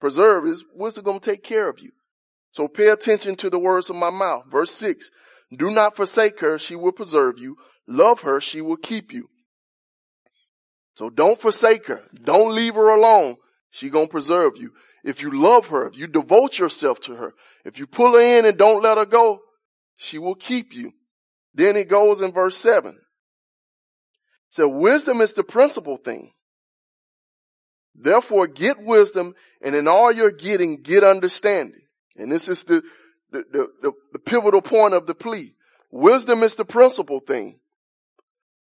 preserve 0.00 0.46
is 0.46 0.64
wisdom 0.74 1.04
going 1.04 1.20
to 1.20 1.30
take 1.30 1.44
care 1.44 1.68
of 1.68 1.78
you. 1.80 1.92
So 2.50 2.68
pay 2.68 2.88
attention 2.88 3.36
to 3.36 3.50
the 3.50 3.58
words 3.58 3.90
of 3.90 3.96
my 3.96 4.10
mouth. 4.10 4.44
Verse 4.50 4.72
six, 4.72 5.10
do 5.56 5.70
not 5.70 5.96
forsake 5.96 6.40
her. 6.40 6.58
She 6.58 6.74
will 6.76 6.92
preserve 6.92 7.38
you. 7.38 7.56
Love 7.86 8.20
her. 8.20 8.40
She 8.40 8.60
will 8.60 8.76
keep 8.76 9.12
you. 9.12 9.28
So 10.96 11.08
don't 11.08 11.40
forsake 11.40 11.86
her. 11.86 12.02
Don't 12.14 12.54
leave 12.54 12.74
her 12.74 12.90
alone. 12.90 13.36
She 13.70 13.90
gonna 13.90 14.08
preserve 14.08 14.56
you. 14.56 14.72
If 15.04 15.22
you 15.22 15.30
love 15.30 15.68
her, 15.68 15.86
if 15.86 15.98
you 15.98 16.06
devote 16.06 16.58
yourself 16.58 17.00
to 17.02 17.14
her, 17.16 17.34
if 17.64 17.78
you 17.78 17.86
pull 17.86 18.14
her 18.14 18.20
in 18.20 18.46
and 18.46 18.56
don't 18.56 18.82
let 18.82 18.98
her 18.98 19.06
go, 19.06 19.40
she 19.96 20.18
will 20.18 20.34
keep 20.34 20.74
you. 20.74 20.92
Then 21.54 21.76
it 21.76 21.88
goes 21.88 22.20
in 22.20 22.32
verse 22.32 22.56
seven. 22.56 22.98
So 24.54 24.68
wisdom 24.68 25.20
is 25.20 25.32
the 25.32 25.42
principal 25.42 25.96
thing. 25.96 26.30
Therefore 27.92 28.46
get 28.46 28.80
wisdom 28.80 29.34
and 29.60 29.74
in 29.74 29.88
all 29.88 30.12
you're 30.12 30.30
getting, 30.30 30.80
get 30.80 31.02
understanding. 31.02 31.80
And 32.14 32.30
this 32.30 32.46
is 32.46 32.62
the, 32.62 32.84
the, 33.32 33.42
the, 33.50 33.68
the, 33.82 33.92
the 34.12 34.18
pivotal 34.20 34.62
point 34.62 34.94
of 34.94 35.08
the 35.08 35.14
plea. 35.16 35.54
Wisdom 35.90 36.44
is 36.44 36.54
the 36.54 36.64
principal 36.64 37.18
thing. 37.18 37.58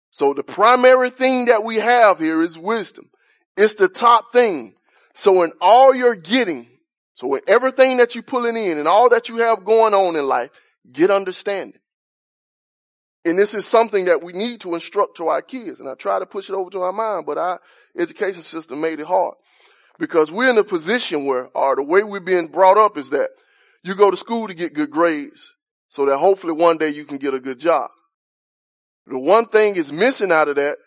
So 0.09 0.33
the 0.33 0.41
primary 0.41 1.11
thing 1.11 1.45
that 1.45 1.63
we 1.63 1.75
have 1.75 2.17
here 2.17 2.41
is 2.41 2.57
wisdom. 2.57 3.11
It's 3.55 3.75
the 3.75 3.87
top 3.87 4.33
thing. 4.33 4.73
So 5.13 5.43
in 5.43 5.51
all 5.61 5.93
you're 5.93 6.15
getting, 6.15 6.69
so 7.13 7.35
in 7.35 7.41
everything 7.47 7.97
that 7.97 8.15
you're 8.15 8.23
pulling 8.23 8.57
in 8.57 8.79
and 8.79 8.87
all 8.87 9.09
that 9.09 9.29
you 9.29 9.37
have 9.37 9.63
going 9.63 9.93
on 9.93 10.15
in 10.15 10.25
life, 10.25 10.49
get 10.91 11.11
understanding. 11.11 11.79
And 13.25 13.39
this 13.39 13.53
is 13.53 13.65
something 13.65 14.05
that 14.05 14.21
we 14.21 14.33
need 14.33 14.61
to 14.61 14.75
instruct 14.75 15.17
to 15.17 15.27
our 15.27 15.41
kids. 15.41 15.79
And 15.79 15.87
I 15.87 15.95
try 15.95 16.19
to 16.19 16.25
push 16.25 16.49
it 16.49 16.55
over 16.55 16.69
to 16.71 16.81
our 16.81 16.91
mind, 16.91 17.25
but 17.25 17.37
our 17.37 17.59
education 17.97 18.41
system 18.41 18.81
made 18.81 18.99
it 18.99 19.07
hard. 19.07 19.35
Because 19.97 20.31
we're 20.31 20.49
in 20.49 20.57
a 20.57 20.63
position 20.63 21.25
where, 21.25 21.47
or 21.55 21.75
the 21.75 21.83
way 21.83 22.03
we're 22.03 22.19
being 22.19 22.47
brought 22.47 22.77
up 22.77 22.97
is 22.97 23.11
that 23.11 23.29
you 23.83 23.95
go 23.95 24.11
to 24.11 24.17
school 24.17 24.47
to 24.47 24.53
get 24.53 24.73
good 24.73 24.89
grades 24.89 25.51
so 25.87 26.05
that 26.05 26.17
hopefully 26.17 26.53
one 26.53 26.77
day 26.77 26.89
you 26.89 27.05
can 27.05 27.17
get 27.17 27.33
a 27.33 27.39
good 27.39 27.59
job. 27.59 27.91
The 29.05 29.19
one 29.19 29.45
thing 29.45 29.75
is 29.75 29.91
missing 29.91 30.31
out 30.31 30.47
of 30.47 30.55
that 30.55 30.77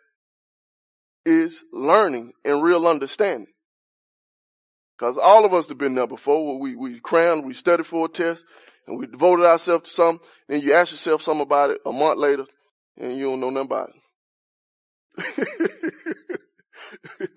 is 1.24 1.62
learning 1.72 2.32
and 2.44 2.62
real 2.62 2.86
understanding. 2.86 3.52
Cause 4.98 5.18
all 5.18 5.44
of 5.44 5.52
us 5.52 5.68
have 5.68 5.76
been 5.76 5.94
there 5.94 6.06
before. 6.06 6.58
We, 6.58 6.74
we 6.74 7.00
crammed, 7.00 7.44
we 7.44 7.52
studied 7.52 7.86
for 7.86 8.06
a 8.06 8.08
test 8.08 8.44
and 8.86 8.98
we 8.98 9.06
devoted 9.06 9.44
ourselves 9.44 9.88
to 9.88 9.94
something. 9.94 10.26
Then 10.48 10.60
you 10.60 10.74
ask 10.74 10.92
yourself 10.92 11.22
something 11.22 11.42
about 11.42 11.70
it 11.70 11.78
a 11.84 11.92
month 11.92 12.18
later 12.18 12.46
and 12.96 13.16
you 13.16 13.24
don't 13.24 13.40
know 13.40 13.50
nothing 13.50 13.66
about 13.66 13.90
it. 13.90 13.96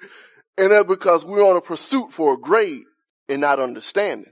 and 0.58 0.72
that's 0.72 0.88
because 0.88 1.26
we're 1.26 1.46
on 1.46 1.58
a 1.58 1.62
pursuit 1.62 2.12
for 2.12 2.34
a 2.34 2.38
grade 2.38 2.84
and 3.28 3.42
not 3.42 3.60
understanding. 3.60 4.32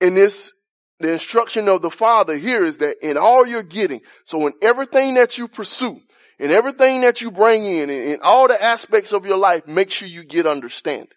And 0.00 0.16
this, 0.16 0.52
the 0.98 1.12
instruction 1.12 1.68
of 1.68 1.82
the 1.82 1.90
Father 1.90 2.36
here 2.36 2.64
is 2.64 2.78
that 2.78 2.96
in 3.06 3.16
all 3.16 3.46
you're 3.46 3.62
getting, 3.62 4.00
so 4.24 4.46
in 4.46 4.54
everything 4.62 5.14
that 5.14 5.38
you 5.38 5.48
pursue, 5.48 6.00
in 6.38 6.50
everything 6.50 7.02
that 7.02 7.20
you 7.20 7.30
bring 7.30 7.64
in, 7.66 7.90
in, 7.90 8.02
in 8.12 8.18
all 8.22 8.48
the 8.48 8.60
aspects 8.60 9.12
of 9.12 9.26
your 9.26 9.36
life, 9.36 9.66
make 9.66 9.90
sure 9.90 10.08
you 10.08 10.24
get 10.24 10.46
understanding. 10.46 11.08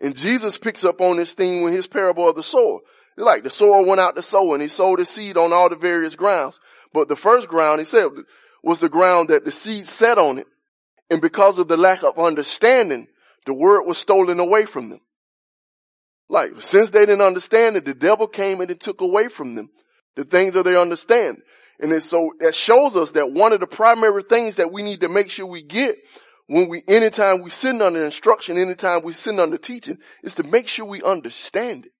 And 0.00 0.14
Jesus 0.14 0.58
picks 0.58 0.84
up 0.84 1.00
on 1.00 1.16
this 1.16 1.34
thing 1.34 1.62
with 1.62 1.72
his 1.72 1.86
parable 1.86 2.28
of 2.28 2.36
the 2.36 2.42
sower. 2.42 2.80
It's 3.16 3.24
like 3.24 3.42
the 3.42 3.50
sower 3.50 3.82
went 3.82 4.00
out 4.00 4.16
to 4.16 4.22
sow 4.22 4.52
and 4.52 4.62
he 4.62 4.68
sowed 4.68 4.98
his 4.98 5.08
seed 5.08 5.36
on 5.36 5.52
all 5.52 5.70
the 5.70 5.76
various 5.76 6.14
grounds. 6.14 6.60
But 6.92 7.08
the 7.08 7.16
first 7.16 7.48
ground, 7.48 7.80
he 7.80 7.86
said, 7.86 8.08
was 8.62 8.78
the 8.78 8.88
ground 8.88 9.28
that 9.28 9.44
the 9.44 9.50
seed 9.50 9.86
set 9.86 10.18
on 10.18 10.38
it. 10.38 10.46
And 11.08 11.20
because 11.22 11.58
of 11.58 11.68
the 11.68 11.76
lack 11.76 12.02
of 12.02 12.18
understanding, 12.18 13.06
the 13.46 13.54
word 13.54 13.84
was 13.84 13.96
stolen 13.96 14.40
away 14.40 14.66
from 14.66 14.90
them. 14.90 15.00
Like, 16.28 16.60
since 16.60 16.90
they 16.90 17.06
didn't 17.06 17.20
understand 17.20 17.76
it, 17.76 17.84
the 17.84 17.94
devil 17.94 18.26
came 18.26 18.60
and 18.60 18.70
it 18.70 18.80
took 18.80 19.00
away 19.00 19.28
from 19.28 19.54
them 19.54 19.70
the 20.16 20.24
things 20.24 20.54
that 20.54 20.64
they 20.64 20.76
understand. 20.76 21.38
And 21.78 22.02
so 22.02 22.32
that 22.40 22.54
shows 22.54 22.96
us 22.96 23.12
that 23.12 23.32
one 23.32 23.52
of 23.52 23.60
the 23.60 23.66
primary 23.66 24.22
things 24.22 24.56
that 24.56 24.72
we 24.72 24.82
need 24.82 25.02
to 25.02 25.08
make 25.08 25.30
sure 25.30 25.46
we 25.46 25.62
get 25.62 25.96
when 26.46 26.68
we, 26.68 26.82
anytime 26.86 27.42
we 27.42 27.50
sitting 27.50 27.82
under 27.82 28.04
instruction, 28.04 28.56
anytime 28.56 29.02
we 29.02 29.12
sitting 29.12 29.40
under 29.40 29.58
teaching, 29.58 29.98
is 30.22 30.34
to 30.36 30.42
make 30.44 30.68
sure 30.68 30.84
we 30.84 31.02
understand 31.02 31.86
it. 31.86 31.92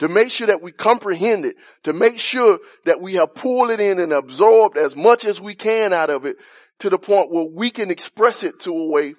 To 0.00 0.08
make 0.08 0.32
sure 0.32 0.48
that 0.48 0.60
we 0.60 0.72
comprehend 0.72 1.44
it, 1.44 1.54
to 1.84 1.92
make 1.92 2.18
sure 2.18 2.58
that 2.84 3.00
we 3.00 3.14
have 3.14 3.34
pulled 3.34 3.70
it 3.70 3.78
in 3.78 4.00
and 4.00 4.12
absorbed 4.12 4.76
as 4.76 4.96
much 4.96 5.24
as 5.24 5.40
we 5.40 5.54
can 5.54 5.92
out 5.92 6.10
of 6.10 6.26
it 6.26 6.36
to 6.80 6.90
the 6.90 6.98
point 6.98 7.30
where 7.30 7.46
we 7.54 7.70
can 7.70 7.92
express 7.92 8.42
it 8.42 8.58
to 8.60 8.72
a 8.72 8.90
way 8.90 9.14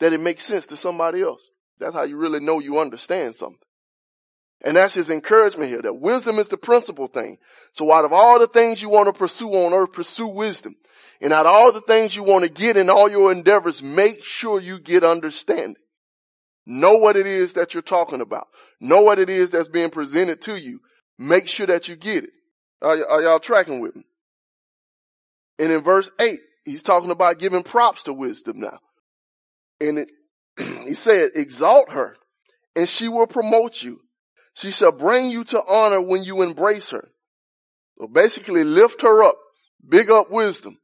that 0.00 0.14
it 0.14 0.20
makes 0.20 0.44
sense 0.44 0.66
to 0.68 0.76
somebody 0.76 1.20
else. 1.20 1.46
That's 1.78 1.94
how 1.94 2.04
you 2.04 2.16
really 2.16 2.40
know 2.40 2.60
you 2.60 2.78
understand 2.80 3.34
something. 3.34 3.58
And 4.62 4.76
that's 4.76 4.94
his 4.94 5.10
encouragement 5.10 5.70
here, 5.70 5.82
that 5.82 6.00
wisdom 6.00 6.38
is 6.38 6.48
the 6.48 6.56
principal 6.56 7.08
thing. 7.08 7.38
So 7.72 7.92
out 7.92 8.04
of 8.04 8.12
all 8.12 8.38
the 8.38 8.46
things 8.46 8.80
you 8.80 8.88
want 8.88 9.06
to 9.06 9.12
pursue 9.12 9.50
on 9.50 9.72
earth, 9.72 9.92
pursue 9.92 10.28
wisdom. 10.28 10.74
And 11.20 11.32
out 11.32 11.46
of 11.46 11.52
all 11.52 11.72
the 11.72 11.82
things 11.82 12.16
you 12.16 12.22
want 12.22 12.44
to 12.44 12.50
get 12.50 12.76
in 12.76 12.90
all 12.90 13.08
your 13.08 13.32
endeavors, 13.32 13.82
make 13.82 14.24
sure 14.24 14.60
you 14.60 14.78
get 14.78 15.04
understanding. 15.04 15.76
Know 16.66 16.96
what 16.96 17.16
it 17.16 17.26
is 17.26 17.52
that 17.52 17.74
you're 17.74 17.82
talking 17.82 18.20
about. 18.20 18.48
Know 18.80 19.02
what 19.02 19.18
it 19.18 19.30
is 19.30 19.50
that's 19.50 19.68
being 19.68 19.90
presented 19.90 20.42
to 20.42 20.56
you. 20.56 20.80
Make 21.18 21.48
sure 21.48 21.66
that 21.66 21.88
you 21.88 21.96
get 21.96 22.24
it. 22.24 22.30
Are, 22.82 22.96
are 23.08 23.22
y'all 23.22 23.38
tracking 23.38 23.80
with 23.80 23.94
me? 23.94 24.04
And 25.58 25.72
in 25.72 25.82
verse 25.82 26.10
8, 26.18 26.40
he's 26.64 26.82
talking 26.82 27.10
about 27.10 27.38
giving 27.38 27.62
props 27.62 28.02
to 28.04 28.12
wisdom 28.12 28.60
now. 28.60 28.78
And 29.80 29.98
it, 29.98 30.10
he 30.86 30.94
said, 30.94 31.30
exalt 31.34 31.92
her 31.92 32.16
and 32.74 32.88
she 32.88 33.08
will 33.08 33.26
promote 33.26 33.82
you. 33.82 34.00
She 34.56 34.70
shall 34.70 34.92
bring 34.92 35.30
you 35.30 35.44
to 35.44 35.62
honor 35.66 36.00
when 36.00 36.24
you 36.24 36.42
embrace 36.42 36.90
her. 36.90 37.08
So 37.98 38.08
basically 38.08 38.64
lift 38.64 39.02
her 39.02 39.22
up, 39.22 39.36
big 39.88 40.10
up 40.10 40.30
wisdom 40.30 40.78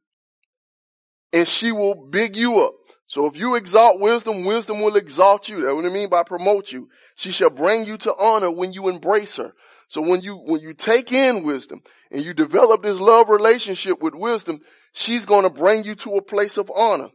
and 1.33 1.47
she 1.47 1.71
will 1.71 1.95
big 1.95 2.37
you 2.37 2.59
up. 2.59 2.75
So 3.07 3.25
if 3.25 3.35
you 3.35 3.55
exalt 3.55 3.99
wisdom, 3.99 4.45
wisdom 4.45 4.81
will 4.81 4.95
exalt 4.95 5.49
you. 5.49 5.61
That's 5.61 5.73
what 5.73 5.85
I 5.85 5.89
mean 5.89 6.09
by 6.09 6.23
promote 6.23 6.71
you. 6.71 6.89
She 7.15 7.31
shall 7.31 7.49
bring 7.49 7.85
you 7.85 7.97
to 7.97 8.15
honor 8.17 8.49
when 8.49 8.71
you 8.71 8.87
embrace 8.87 9.35
her. 9.35 9.53
So 9.87 10.01
when 10.01 10.21
you, 10.21 10.37
when 10.37 10.61
you 10.61 10.73
take 10.73 11.11
in 11.11 11.43
wisdom 11.43 11.81
and 12.11 12.23
you 12.23 12.33
develop 12.33 12.83
this 12.83 12.99
love 12.99 13.29
relationship 13.29 14.01
with 14.01 14.15
wisdom, 14.15 14.59
she's 14.93 15.25
going 15.25 15.43
to 15.43 15.49
bring 15.49 15.83
you 15.83 15.95
to 15.95 16.15
a 16.15 16.21
place 16.21 16.57
of 16.57 16.71
honor. 16.73 17.09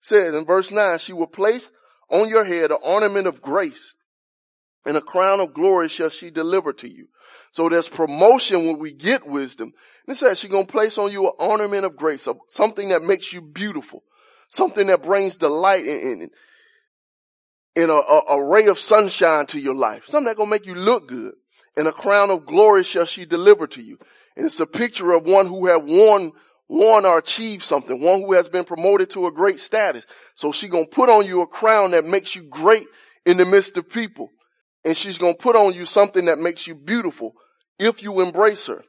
Said 0.00 0.34
in 0.34 0.44
verse 0.44 0.70
nine, 0.70 0.98
she 0.98 1.12
will 1.12 1.26
place 1.26 1.68
on 2.08 2.28
your 2.28 2.44
head 2.44 2.70
an 2.70 2.78
ornament 2.82 3.26
of 3.26 3.42
grace 3.42 3.94
and 4.84 4.96
a 4.96 5.00
crown 5.00 5.40
of 5.40 5.54
glory 5.54 5.88
shall 5.88 6.10
she 6.10 6.30
deliver 6.30 6.72
to 6.74 6.88
you. 6.88 7.08
So 7.52 7.68
there's 7.68 7.88
promotion 7.88 8.66
when 8.66 8.78
we 8.78 8.92
get 8.92 9.26
wisdom. 9.26 9.72
And 10.06 10.14
it 10.14 10.18
says 10.18 10.38
she's 10.38 10.50
going 10.50 10.66
to 10.66 10.72
place 10.72 10.98
on 10.98 11.10
you 11.10 11.26
an 11.26 11.32
ornament 11.38 11.84
of 11.84 11.96
grace, 11.96 12.28
something 12.48 12.88
that 12.88 13.02
makes 13.02 13.32
you 13.32 13.40
beautiful, 13.40 14.02
something 14.50 14.86
that 14.88 15.02
brings 15.02 15.36
delight 15.36 15.86
in, 15.86 16.00
in, 16.00 16.30
in 17.84 17.90
a, 17.90 17.92
a, 17.92 18.44
ray 18.44 18.66
of 18.66 18.78
sunshine 18.78 19.46
to 19.46 19.60
your 19.60 19.74
life, 19.74 20.04
something 20.06 20.26
that's 20.26 20.36
going 20.36 20.48
to 20.48 20.50
make 20.50 20.66
you 20.66 20.74
look 20.74 21.08
good. 21.08 21.34
And 21.76 21.88
a 21.88 21.92
crown 21.92 22.30
of 22.30 22.46
glory 22.46 22.84
shall 22.84 23.06
she 23.06 23.24
deliver 23.24 23.66
to 23.68 23.82
you. 23.82 23.98
And 24.36 24.46
it's 24.46 24.60
a 24.60 24.66
picture 24.66 25.12
of 25.12 25.24
one 25.24 25.46
who 25.46 25.66
have 25.66 25.84
won, 25.84 26.32
won 26.68 27.06
or 27.06 27.18
achieved 27.18 27.62
something, 27.62 28.00
one 28.00 28.20
who 28.20 28.32
has 28.34 28.48
been 28.48 28.64
promoted 28.64 29.10
to 29.10 29.26
a 29.26 29.32
great 29.32 29.58
status. 29.58 30.04
So 30.34 30.52
she's 30.52 30.70
going 30.70 30.84
to 30.84 30.90
put 30.90 31.08
on 31.08 31.26
you 31.26 31.40
a 31.40 31.46
crown 31.46 31.92
that 31.92 32.04
makes 32.04 32.36
you 32.36 32.42
great 32.42 32.86
in 33.24 33.38
the 33.38 33.46
midst 33.46 33.76
of 33.76 33.88
people 33.88 34.30
and 34.84 34.96
she's 34.96 35.18
going 35.18 35.34
to 35.34 35.38
put 35.38 35.56
on 35.56 35.74
you 35.74 35.86
something 35.86 36.26
that 36.26 36.38
makes 36.38 36.66
you 36.66 36.74
beautiful 36.74 37.34
if 37.78 38.02
you 38.02 38.20
embrace 38.20 38.66
her. 38.66 38.84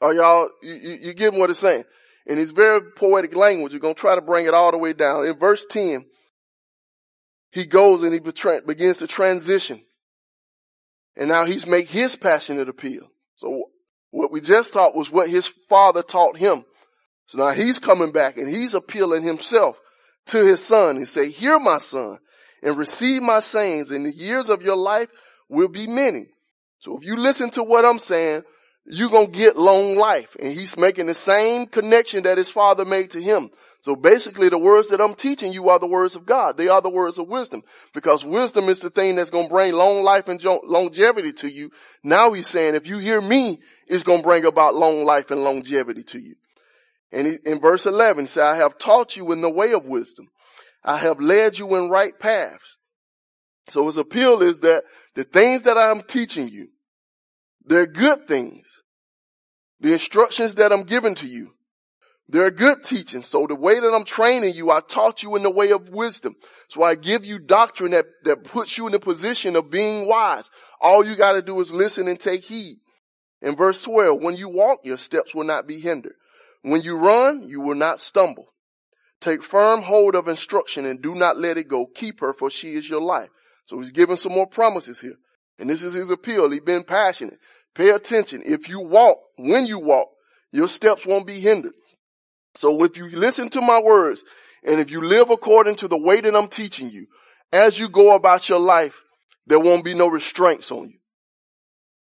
Are 0.00 0.12
y'all, 0.12 0.50
you, 0.62 0.74
you, 0.74 0.98
you 1.00 1.14
get 1.14 1.32
what 1.32 1.50
it's 1.50 1.60
saying? 1.60 1.84
In 2.26 2.36
his 2.36 2.50
very 2.52 2.80
poetic 2.96 3.34
language, 3.34 3.72
you're 3.72 3.80
going 3.80 3.94
to 3.94 4.00
try 4.00 4.14
to 4.14 4.20
bring 4.20 4.46
it 4.46 4.54
all 4.54 4.70
the 4.70 4.78
way 4.78 4.92
down. 4.92 5.26
In 5.26 5.38
verse 5.38 5.64
10, 5.66 6.04
he 7.50 7.66
goes 7.66 8.02
and 8.02 8.12
he 8.12 8.20
begins 8.20 8.96
to 8.98 9.06
transition. 9.06 9.82
And 11.16 11.28
now 11.28 11.44
he's 11.44 11.66
make 11.66 11.88
his 11.88 12.16
passionate 12.16 12.68
appeal. 12.68 13.08
So 13.36 13.64
what 14.10 14.32
we 14.32 14.40
just 14.40 14.72
taught 14.72 14.94
was 14.94 15.10
what 15.10 15.28
his 15.28 15.46
father 15.68 16.02
taught 16.02 16.36
him. 16.36 16.64
So 17.26 17.38
now 17.38 17.50
he's 17.50 17.78
coming 17.78 18.12
back 18.12 18.36
and 18.36 18.48
he's 18.48 18.74
appealing 18.74 19.22
himself 19.22 19.76
to 20.26 20.44
his 20.44 20.64
son 20.64 20.96
and 20.96 21.08
say, 21.08 21.30
hear 21.30 21.58
my 21.58 21.78
son 21.78 22.18
and 22.62 22.76
receive 22.76 23.22
my 23.22 23.40
sayings 23.40 23.90
and 23.90 24.06
the 24.06 24.12
years 24.12 24.48
of 24.48 24.62
your 24.62 24.76
life 24.76 25.08
will 25.48 25.68
be 25.68 25.86
many. 25.86 26.26
So 26.78 26.96
if 26.96 27.04
you 27.04 27.16
listen 27.16 27.50
to 27.50 27.62
what 27.62 27.84
I'm 27.84 27.98
saying, 27.98 28.42
you're 28.84 29.10
going 29.10 29.30
to 29.30 29.38
get 29.38 29.56
long 29.56 29.96
life. 29.96 30.36
And 30.40 30.52
he's 30.52 30.76
making 30.76 31.06
the 31.06 31.14
same 31.14 31.66
connection 31.66 32.24
that 32.24 32.38
his 32.38 32.50
father 32.50 32.84
made 32.84 33.12
to 33.12 33.22
him. 33.22 33.50
So 33.82 33.96
basically 33.96 34.48
the 34.48 34.58
words 34.58 34.88
that 34.88 35.00
I'm 35.00 35.14
teaching 35.14 35.52
you 35.52 35.68
are 35.68 35.78
the 35.78 35.86
words 35.86 36.14
of 36.14 36.24
God. 36.24 36.56
They 36.56 36.68
are 36.68 36.80
the 36.80 36.90
words 36.90 37.18
of 37.18 37.28
wisdom 37.28 37.62
because 37.92 38.24
wisdom 38.24 38.68
is 38.68 38.80
the 38.80 38.90
thing 38.90 39.16
that's 39.16 39.30
going 39.30 39.48
to 39.48 39.52
bring 39.52 39.72
long 39.74 40.02
life 40.02 40.28
and 40.28 40.42
longevity 40.44 41.32
to 41.34 41.48
you. 41.48 41.70
Now 42.02 42.32
he's 42.32 42.46
saying 42.46 42.76
if 42.76 42.86
you 42.86 42.98
hear 42.98 43.20
me, 43.20 43.60
it's 43.88 44.04
going 44.04 44.20
to 44.20 44.26
bring 44.26 44.44
about 44.44 44.74
long 44.74 45.04
life 45.04 45.30
and 45.30 45.42
longevity 45.42 46.04
to 46.04 46.20
you. 46.20 46.36
And 47.10 47.38
in 47.44 47.60
verse 47.60 47.86
11, 47.86 48.28
say, 48.28 48.40
I 48.40 48.56
have 48.56 48.78
taught 48.78 49.16
you 49.16 49.32
in 49.32 49.42
the 49.42 49.50
way 49.50 49.72
of 49.72 49.84
wisdom. 49.84 50.28
I 50.84 50.98
have 50.98 51.20
led 51.20 51.58
you 51.58 51.76
in 51.76 51.90
right 51.90 52.18
paths. 52.18 52.78
So 53.68 53.86
his 53.86 53.96
appeal 53.96 54.42
is 54.42 54.60
that 54.60 54.84
the 55.14 55.24
things 55.24 55.62
that 55.62 55.78
I'm 55.78 56.02
teaching 56.02 56.48
you, 56.48 56.68
they're 57.64 57.86
good 57.86 58.26
things. 58.26 58.66
The 59.80 59.92
instructions 59.92 60.56
that 60.56 60.72
I'm 60.72 60.82
giving 60.82 61.14
to 61.16 61.26
you, 61.26 61.52
they're 62.28 62.50
good 62.50 62.82
teaching. 62.82 63.22
So 63.22 63.46
the 63.46 63.54
way 63.54 63.78
that 63.78 63.92
I'm 63.92 64.04
training 64.04 64.54
you, 64.54 64.70
I 64.70 64.80
taught 64.80 65.22
you 65.22 65.36
in 65.36 65.42
the 65.42 65.50
way 65.50 65.70
of 65.72 65.90
wisdom. 65.90 66.34
So 66.68 66.82
I 66.82 66.94
give 66.94 67.24
you 67.24 67.38
doctrine 67.38 67.92
that, 67.92 68.06
that 68.24 68.44
puts 68.44 68.78
you 68.78 68.86
in 68.86 68.92
the 68.92 68.98
position 68.98 69.56
of 69.56 69.70
being 69.70 70.08
wise. 70.08 70.48
All 70.80 71.04
you 71.04 71.16
got 71.16 71.32
to 71.32 71.42
do 71.42 71.60
is 71.60 71.70
listen 71.70 72.08
and 72.08 72.18
take 72.18 72.44
heed. 72.44 72.76
In 73.40 73.56
verse 73.56 73.82
12, 73.82 74.22
when 74.22 74.36
you 74.36 74.48
walk, 74.48 74.80
your 74.84 74.96
steps 74.96 75.34
will 75.34 75.44
not 75.44 75.66
be 75.66 75.80
hindered. 75.80 76.14
When 76.62 76.80
you 76.82 76.96
run, 76.96 77.48
you 77.48 77.60
will 77.60 77.74
not 77.74 78.00
stumble. 78.00 78.51
Take 79.22 79.44
firm 79.44 79.82
hold 79.82 80.16
of 80.16 80.26
instruction 80.26 80.84
and 80.84 81.00
do 81.00 81.14
not 81.14 81.38
let 81.38 81.56
it 81.56 81.68
go. 81.68 81.86
Keep 81.86 82.18
her 82.20 82.32
for 82.32 82.50
she 82.50 82.74
is 82.74 82.90
your 82.90 83.00
life. 83.00 83.30
So 83.64 83.78
he's 83.78 83.92
giving 83.92 84.16
some 84.16 84.32
more 84.32 84.48
promises 84.48 85.00
here. 85.00 85.14
And 85.60 85.70
this 85.70 85.84
is 85.84 85.94
his 85.94 86.10
appeal. 86.10 86.50
He's 86.50 86.60
been 86.60 86.82
passionate. 86.82 87.38
Pay 87.72 87.90
attention. 87.90 88.42
If 88.44 88.68
you 88.68 88.80
walk, 88.80 89.18
when 89.38 89.66
you 89.66 89.78
walk, 89.78 90.08
your 90.50 90.66
steps 90.66 91.06
won't 91.06 91.24
be 91.24 91.38
hindered. 91.38 91.74
So 92.56 92.82
if 92.82 92.96
you 92.96 93.08
listen 93.10 93.48
to 93.50 93.60
my 93.60 93.80
words 93.80 94.24
and 94.64 94.80
if 94.80 94.90
you 94.90 95.00
live 95.00 95.30
according 95.30 95.76
to 95.76 95.88
the 95.88 95.96
way 95.96 96.20
that 96.20 96.34
I'm 96.34 96.48
teaching 96.48 96.90
you, 96.90 97.06
as 97.52 97.78
you 97.78 97.88
go 97.88 98.16
about 98.16 98.48
your 98.48 98.58
life, 98.58 99.00
there 99.46 99.60
won't 99.60 99.84
be 99.84 99.94
no 99.94 100.08
restraints 100.08 100.72
on 100.72 100.90
you. 100.90 100.98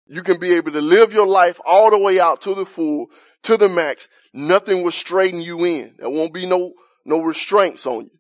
You 0.09 0.23
can 0.23 0.41
be 0.41 0.55
able 0.55 0.73
to 0.73 0.81
live 0.81 1.13
your 1.13 1.27
life 1.27 1.61
all 1.65 1.93
the 1.93 1.99
way 1.99 2.19
out 2.19 2.41
to 2.43 2.55
the 2.55 2.67
full, 2.67 3.07
to 3.45 3.57
the 3.57 3.69
max. 3.69 4.09
Nothing 4.35 4.83
will 4.83 4.93
straighten 4.93 5.41
you 5.41 5.65
in. 5.65 5.95
There 5.99 6.11
won't 6.11 6.35
be 6.35 6.47
no, 6.47 6.73
no 7.07 7.21
restraints 7.21 7.87
on 7.87 8.05
you. 8.05 8.19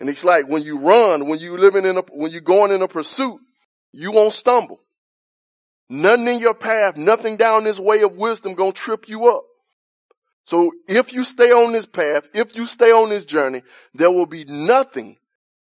And 0.00 0.08
it's 0.08 0.24
like 0.24 0.48
when 0.48 0.62
you 0.62 0.78
run, 0.78 1.28
when 1.28 1.38
you 1.38 1.56
living 1.56 1.84
in 1.84 1.96
a, 1.96 2.02
when 2.12 2.30
you're 2.30 2.40
going 2.40 2.72
in 2.72 2.82
a 2.82 2.88
pursuit, 2.88 3.40
you 3.92 4.12
won't 4.12 4.34
stumble. 4.34 4.80
Nothing 5.88 6.28
in 6.28 6.38
your 6.38 6.54
path, 6.54 6.96
nothing 6.96 7.36
down 7.36 7.64
this 7.64 7.78
way 7.78 8.02
of 8.02 8.16
wisdom 8.16 8.54
gonna 8.54 8.72
trip 8.72 9.08
you 9.08 9.28
up. 9.28 9.44
So 10.44 10.72
if 10.86 11.12
you 11.12 11.24
stay 11.24 11.50
on 11.50 11.72
this 11.72 11.86
path, 11.86 12.28
if 12.34 12.54
you 12.56 12.66
stay 12.66 12.90
on 12.90 13.10
this 13.10 13.24
journey, 13.24 13.62
there 13.94 14.10
will 14.10 14.26
be 14.26 14.44
nothing 14.44 15.16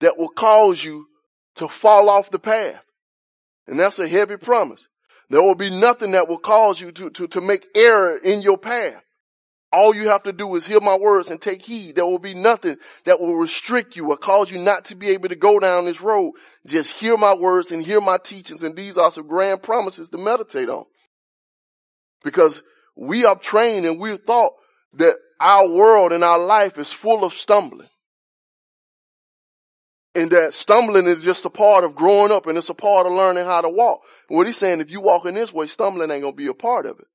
that 0.02 0.18
will 0.18 0.30
cause 0.30 0.84
you 0.84 1.08
to 1.56 1.68
fall 1.68 2.10
off 2.10 2.32
the 2.32 2.40
path. 2.40 2.84
And 3.68 3.80
that's 3.80 4.00
a 4.00 4.08
heavy 4.08 4.38
promise. 4.38 4.88
There 5.30 5.42
will 5.42 5.56
be 5.56 5.70
nothing 5.70 6.12
that 6.12 6.28
will 6.28 6.40
cause 6.40 6.82
you 6.82 6.92
to, 6.94 7.10
to, 7.12 7.28
to 7.28 7.42
make 7.42 7.68
error 7.76 8.18
in 8.18 8.42
your 8.42 8.58
path. 8.58 9.04
All 9.72 9.94
you 9.94 10.10
have 10.10 10.24
to 10.24 10.34
do 10.34 10.56
is 10.56 10.66
hear 10.66 10.80
my 10.82 10.98
words 10.98 11.30
and 11.30 11.40
take 11.40 11.64
heed. 11.64 11.96
There 11.96 12.06
will 12.06 12.20
be 12.20 12.34
nothing 12.34 12.78
that 13.06 13.20
will 13.20 13.36
restrict 13.36 13.96
you 13.96 14.10
or 14.10 14.18
cause 14.18 14.50
you 14.50 14.58
not 14.58 14.86
to 14.86 14.96
be 14.96 15.10
able 15.10 15.30
to 15.30 15.36
go 15.36 15.60
down 15.60 15.86
this 15.86 16.02
road. 16.02 16.34
Just 16.66 17.00
hear 17.00 17.18
my 17.18 17.36
words 17.36 17.72
and 17.72 17.86
hear 17.86 18.02
my 18.02 18.18
teachings. 18.18 18.64
And 18.64 18.76
these 18.76 18.98
are 18.98 19.12
some 19.12 19.28
grand 19.28 19.62
promises 19.62 20.10
to 20.10 20.18
meditate 20.18 20.70
on. 20.70 20.86
Because 22.24 22.64
we 22.98 23.26
are 23.26 23.38
trained 23.38 23.86
and 23.86 24.00
we're 24.00 24.18
taught 24.18 24.54
that 24.94 25.18
our 25.40 25.70
world 25.70 26.14
and 26.14 26.24
our 26.24 26.40
life 26.40 26.80
is 26.80 26.92
full 26.92 27.24
of 27.24 27.34
stumbling. 27.34 27.88
And 30.16 30.32
that 30.32 30.56
stumbling 30.56 31.06
is 31.06 31.24
just 31.24 31.46
a 31.46 31.50
part 31.52 31.84
of 31.84 31.96
growing 31.96 32.32
up 32.32 32.48
and 32.48 32.58
it's 32.58 32.70
a 32.70 32.74
part 32.74 33.06
of 33.06 33.14
learning 33.14 33.46
how 33.46 33.62
to 33.62 33.70
walk. 33.70 34.02
What 34.28 34.48
he's 34.48 34.58
saying, 34.58 34.82
if 34.82 34.90
you 34.90 35.00
walk 35.00 35.26
in 35.26 35.36
this 35.36 35.54
way, 35.54 35.68
stumbling 35.68 36.10
ain't 36.10 36.24
gonna 36.24 36.36
be 36.36 36.48
a 36.48 36.56
part 36.56 36.88
of 36.88 37.00
it. 37.00 37.06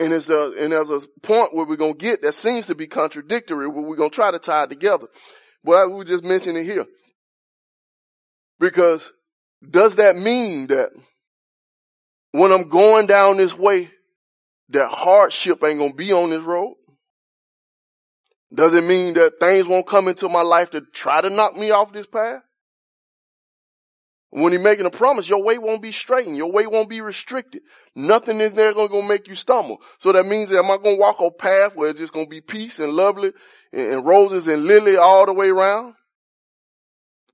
And 0.00 0.12
there's 0.12 0.30
a, 0.30 0.52
and 0.58 0.72
a 0.72 1.00
point 1.22 1.54
where 1.54 1.66
we're 1.66 1.76
gonna 1.76 1.92
get 1.92 2.22
that 2.22 2.34
seems 2.34 2.66
to 2.66 2.74
be 2.74 2.86
contradictory, 2.86 3.68
where 3.68 3.84
we're 3.84 3.96
gonna 3.96 4.08
try 4.08 4.30
to 4.30 4.38
tie 4.38 4.64
it 4.64 4.70
together. 4.70 5.06
But 5.62 5.72
I 5.72 5.86
we 5.86 6.04
just 6.04 6.24
mention 6.24 6.56
it 6.56 6.64
here. 6.64 6.86
Because 8.58 9.12
does 9.68 9.96
that 9.96 10.16
mean 10.16 10.68
that 10.68 10.88
when 12.32 12.50
I'm 12.50 12.70
going 12.70 13.06
down 13.06 13.36
this 13.36 13.56
way, 13.56 13.90
that 14.70 14.88
hardship 14.88 15.62
ain't 15.62 15.78
gonna 15.78 15.92
be 15.92 16.12
on 16.12 16.30
this 16.30 16.42
road? 16.42 16.76
Does 18.52 18.74
it 18.74 18.84
mean 18.84 19.14
that 19.14 19.38
things 19.38 19.66
won't 19.66 19.86
come 19.86 20.08
into 20.08 20.30
my 20.30 20.42
life 20.42 20.70
to 20.70 20.80
try 20.94 21.20
to 21.20 21.28
knock 21.28 21.56
me 21.56 21.72
off 21.72 21.92
this 21.92 22.06
path? 22.06 22.42
When 24.30 24.52
he's 24.52 24.60
making 24.60 24.86
a 24.86 24.90
promise, 24.90 25.28
your 25.28 25.42
way 25.42 25.58
won't 25.58 25.82
be 25.82 25.90
straightened. 25.90 26.36
Your 26.36 26.52
way 26.52 26.66
won't 26.66 26.88
be 26.88 27.00
restricted. 27.00 27.62
Nothing 27.96 28.40
is 28.40 28.52
there 28.52 28.72
going 28.72 28.88
to 28.88 29.02
make 29.02 29.26
you 29.26 29.34
stumble. 29.34 29.82
So 29.98 30.12
that 30.12 30.24
means 30.24 30.50
that 30.50 30.60
I'm 30.60 30.66
going 30.66 30.96
to 30.96 31.00
walk 31.00 31.20
a 31.20 31.30
path 31.32 31.74
where 31.74 31.88
it's 31.88 31.98
just 31.98 32.12
going 32.12 32.26
to 32.26 32.30
be 32.30 32.40
peace 32.40 32.78
and 32.78 32.92
lovely 32.92 33.32
and, 33.72 33.92
and 33.94 34.06
roses 34.06 34.46
and 34.46 34.64
lily 34.64 34.96
all 34.96 35.26
the 35.26 35.32
way 35.32 35.48
around? 35.48 35.94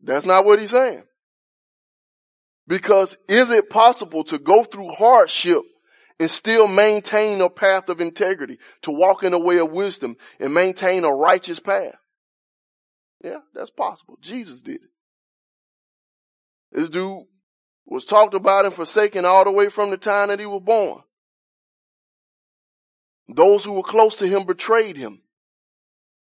That's 0.02 0.24
not 0.24 0.46
what 0.46 0.58
he's 0.58 0.70
saying. 0.70 1.02
Because 2.66 3.18
is 3.28 3.50
it 3.50 3.68
possible 3.68 4.24
to 4.24 4.38
go 4.38 4.64
through 4.64 4.92
hardship 4.92 5.62
and 6.18 6.30
still 6.30 6.66
maintain 6.66 7.40
a 7.40 7.50
path 7.50 7.88
of 7.88 8.00
integrity, 8.00 8.58
to 8.82 8.90
walk 8.90 9.22
in 9.22 9.32
a 9.32 9.38
way 9.38 9.58
of 9.58 9.72
wisdom 9.72 10.16
and 10.40 10.54
maintain 10.54 11.04
a 11.04 11.12
righteous 11.12 11.60
path. 11.60 11.94
Yeah, 13.22 13.38
that's 13.54 13.70
possible. 13.70 14.18
Jesus 14.20 14.62
did 14.62 14.76
it. 14.76 14.90
This 16.76 16.90
dude 16.90 17.24
was 17.86 18.04
talked 18.04 18.34
about 18.34 18.66
and 18.66 18.74
forsaken 18.74 19.24
all 19.24 19.44
the 19.44 19.50
way 19.50 19.70
from 19.70 19.88
the 19.88 19.96
time 19.96 20.28
that 20.28 20.38
he 20.38 20.44
was 20.44 20.60
born. 20.62 21.00
Those 23.28 23.64
who 23.64 23.72
were 23.72 23.82
close 23.82 24.14
to 24.16 24.28
him 24.28 24.44
betrayed 24.44 24.98
him. 24.98 25.22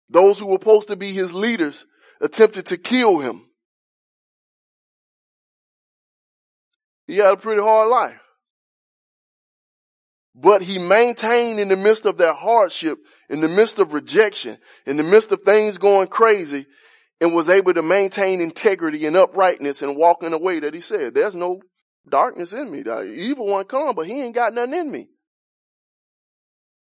Those 0.09 0.39
who 0.39 0.47
were 0.47 0.55
supposed 0.55 0.89
to 0.89 0.97
be 0.97 1.13
his 1.13 1.35
leaders 1.35 1.85
attempted 2.21 2.67
to 2.67 2.79
kill 2.79 3.19
him. 3.19 3.47
He 7.09 7.17
had 7.17 7.35
a 7.35 7.37
pretty 7.37 7.61
hard 7.61 7.91
life. 7.91 8.21
But 10.37 10.63
he 10.63 10.79
maintained 10.79 11.59
in 11.59 11.67
the 11.67 11.77
midst 11.77 12.07
of 12.07 12.19
that 12.19 12.37
hardship, 12.37 12.99
in 13.29 13.41
the 13.41 13.49
midst 13.49 13.81
of 13.81 13.93
rejection, 13.93 14.59
in 14.87 14.97
the 14.97 15.03
midst 15.03 15.33
of 15.33 15.43
things 15.43 15.79
going 15.79 16.07
crazy, 16.07 16.67
and 17.21 17.35
was 17.35 17.49
able 17.51 17.75
to 17.75 17.83
maintain 17.83 18.41
integrity 18.41 19.07
and 19.07 19.17
uprightness 19.17 19.83
and 19.83 19.97
walk 19.97 20.23
in 20.23 20.33
a 20.33 20.39
way 20.39 20.61
that 20.61 20.75
he 20.75 20.81
said, 20.81 21.15
there's 21.15 21.35
no 21.35 21.61
darkness 22.09 22.53
in 22.53 22.71
me. 22.71 22.83
The 22.83 23.03
evil 23.03 23.47
one 23.47 23.65
come, 23.65 23.95
but 23.95 24.07
he 24.07 24.21
ain't 24.23 24.35
got 24.35 24.55
nothing 24.55 24.75
in 24.75 24.91
me. 24.91 25.09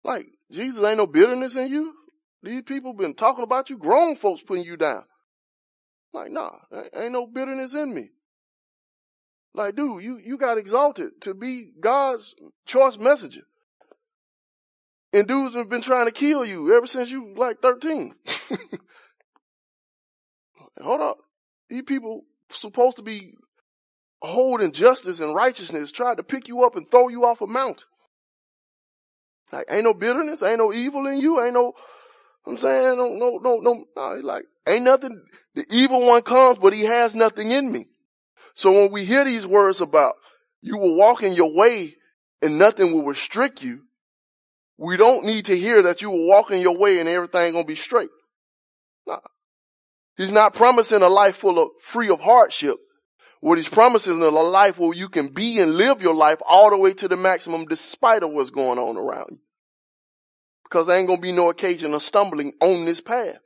Like, 0.04 0.26
Jesus 0.50 0.84
ain't 0.84 0.98
no 0.98 1.06
bitterness 1.06 1.56
in 1.56 1.68
you. 1.68 1.94
These 2.42 2.62
people 2.62 2.92
been 2.92 3.14
talking 3.14 3.44
about 3.44 3.70
you, 3.70 3.78
grown 3.78 4.16
folks 4.16 4.42
putting 4.42 4.64
you 4.64 4.76
down. 4.76 5.04
Like, 6.12 6.30
nah, 6.30 6.52
ain't 6.94 7.12
no 7.12 7.26
bitterness 7.26 7.74
in 7.74 7.92
me. 7.92 8.10
Like, 9.54 9.74
dude, 9.74 10.02
you, 10.02 10.18
you 10.18 10.36
got 10.36 10.58
exalted 10.58 11.20
to 11.22 11.34
be 11.34 11.72
God's 11.80 12.34
choice 12.66 12.98
messenger. 12.98 13.42
And 15.12 15.26
dudes 15.26 15.54
have 15.54 15.70
been 15.70 15.80
trying 15.80 16.06
to 16.06 16.12
kill 16.12 16.44
you 16.44 16.76
ever 16.76 16.86
since 16.86 17.10
you 17.10 17.34
like 17.36 17.62
13. 17.62 18.14
Hold 20.80 21.00
up. 21.00 21.18
These 21.68 21.82
people 21.82 22.24
supposed 22.50 22.96
to 22.98 23.02
be 23.02 23.34
holding 24.22 24.72
justice 24.72 25.20
and 25.20 25.34
righteousness 25.34 25.90
tried 25.90 26.18
to 26.18 26.22
pick 26.22 26.48
you 26.48 26.64
up 26.64 26.76
and 26.76 26.90
throw 26.90 27.08
you 27.08 27.24
off 27.24 27.40
a 27.40 27.46
mountain. 27.46 27.86
Like, 29.52 29.66
ain't 29.70 29.84
no 29.84 29.94
bitterness, 29.94 30.42
ain't 30.42 30.58
no 30.58 30.72
evil 30.72 31.06
in 31.06 31.18
you, 31.18 31.42
ain't 31.42 31.54
no, 31.54 31.72
I'm 32.46 32.58
saying, 32.58 32.96
no, 32.96 33.14
no, 33.14 33.38
no, 33.42 33.58
no, 33.58 33.84
no 33.94 34.12
like, 34.22 34.44
ain't 34.66 34.84
nothing, 34.84 35.22
the 35.54 35.64
evil 35.70 36.04
one 36.04 36.22
comes, 36.22 36.58
but 36.58 36.72
he 36.72 36.82
has 36.82 37.14
nothing 37.14 37.52
in 37.52 37.70
me. 37.70 37.86
So 38.54 38.72
when 38.72 38.90
we 38.90 39.04
hear 39.04 39.24
these 39.24 39.46
words 39.46 39.80
about 39.80 40.14
you 40.62 40.78
will 40.78 40.96
walk 40.96 41.22
in 41.22 41.32
your 41.32 41.54
way 41.54 41.94
and 42.42 42.58
nothing 42.58 42.92
will 42.92 43.04
restrict 43.04 43.62
you, 43.62 43.82
we 44.78 44.96
don't 44.96 45.24
need 45.24 45.44
to 45.46 45.56
hear 45.56 45.82
that 45.82 46.02
you 46.02 46.10
will 46.10 46.26
walk 46.26 46.50
in 46.50 46.60
your 46.60 46.76
way 46.76 46.98
and 46.98 47.08
everything 47.08 47.52
gonna 47.52 47.64
be 47.64 47.76
straight. 47.76 48.10
Nah. 49.06 49.20
He's 50.16 50.32
not 50.32 50.54
promising 50.54 51.02
a 51.02 51.08
life 51.08 51.36
full 51.36 51.58
of 51.58 51.68
free 51.80 52.08
of 52.08 52.20
hardship. 52.20 52.78
What 53.40 53.58
he's 53.58 53.68
promising 53.68 54.14
is 54.14 54.18
a 54.18 54.30
life 54.30 54.78
where 54.78 54.94
you 54.94 55.08
can 55.08 55.28
be 55.28 55.58
and 55.58 55.76
live 55.76 56.02
your 56.02 56.14
life 56.14 56.38
all 56.48 56.70
the 56.70 56.78
way 56.78 56.94
to 56.94 57.08
the 57.08 57.16
maximum 57.16 57.66
despite 57.66 58.22
of 58.22 58.30
what's 58.30 58.50
going 58.50 58.78
on 58.78 58.96
around 58.96 59.28
you. 59.30 59.38
Because 60.64 60.86
there 60.86 60.98
ain't 60.98 61.06
gonna 61.06 61.20
be 61.20 61.32
no 61.32 61.50
occasion 61.50 61.94
of 61.94 62.02
stumbling 62.02 62.52
on 62.60 62.86
this 62.86 63.00
path. 63.00 63.36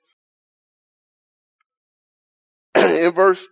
in 2.76 3.12
verse 3.12 3.44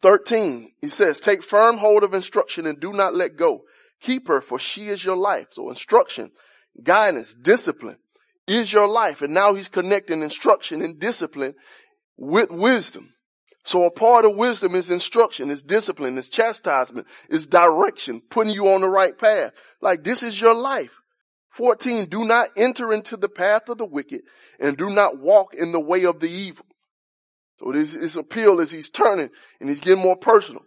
13, 0.00 0.72
he 0.80 0.88
says, 0.88 1.20
take 1.20 1.42
firm 1.42 1.78
hold 1.78 2.02
of 2.02 2.14
instruction 2.14 2.66
and 2.66 2.80
do 2.80 2.92
not 2.92 3.14
let 3.14 3.36
go. 3.36 3.62
Keep 4.00 4.28
her 4.28 4.40
for 4.40 4.58
she 4.58 4.88
is 4.88 5.04
your 5.04 5.16
life. 5.16 5.48
So 5.50 5.70
instruction, 5.70 6.30
guidance, 6.82 7.34
discipline 7.34 7.98
is 8.46 8.72
your 8.72 8.88
life. 8.88 9.22
And 9.22 9.34
now 9.34 9.54
he's 9.54 9.68
connecting 9.68 10.22
instruction 10.22 10.82
and 10.82 10.98
discipline 10.98 11.54
with 12.22 12.52
wisdom. 12.52 13.12
So 13.64 13.84
a 13.84 13.90
part 13.90 14.24
of 14.24 14.36
wisdom 14.36 14.76
is 14.76 14.92
instruction, 14.92 15.50
is 15.50 15.60
discipline, 15.60 16.16
is 16.16 16.28
chastisement, 16.28 17.08
is 17.28 17.48
direction, 17.48 18.22
putting 18.30 18.54
you 18.54 18.68
on 18.68 18.80
the 18.80 18.88
right 18.88 19.16
path. 19.16 19.50
Like 19.80 20.04
this 20.04 20.22
is 20.22 20.40
your 20.40 20.54
life. 20.54 20.92
14, 21.50 22.06
do 22.06 22.24
not 22.24 22.48
enter 22.56 22.92
into 22.92 23.16
the 23.16 23.28
path 23.28 23.68
of 23.68 23.78
the 23.78 23.84
wicked 23.84 24.22
and 24.60 24.76
do 24.76 24.88
not 24.88 25.18
walk 25.18 25.54
in 25.54 25.72
the 25.72 25.80
way 25.80 26.04
of 26.04 26.20
the 26.20 26.30
evil. 26.30 26.64
So 27.58 27.72
this, 27.72 27.92
this 27.92 28.16
appeal 28.16 28.60
is 28.60 28.70
he's 28.70 28.88
turning 28.88 29.30
and 29.60 29.68
he's 29.68 29.80
getting 29.80 30.02
more 30.02 30.16
personal. 30.16 30.62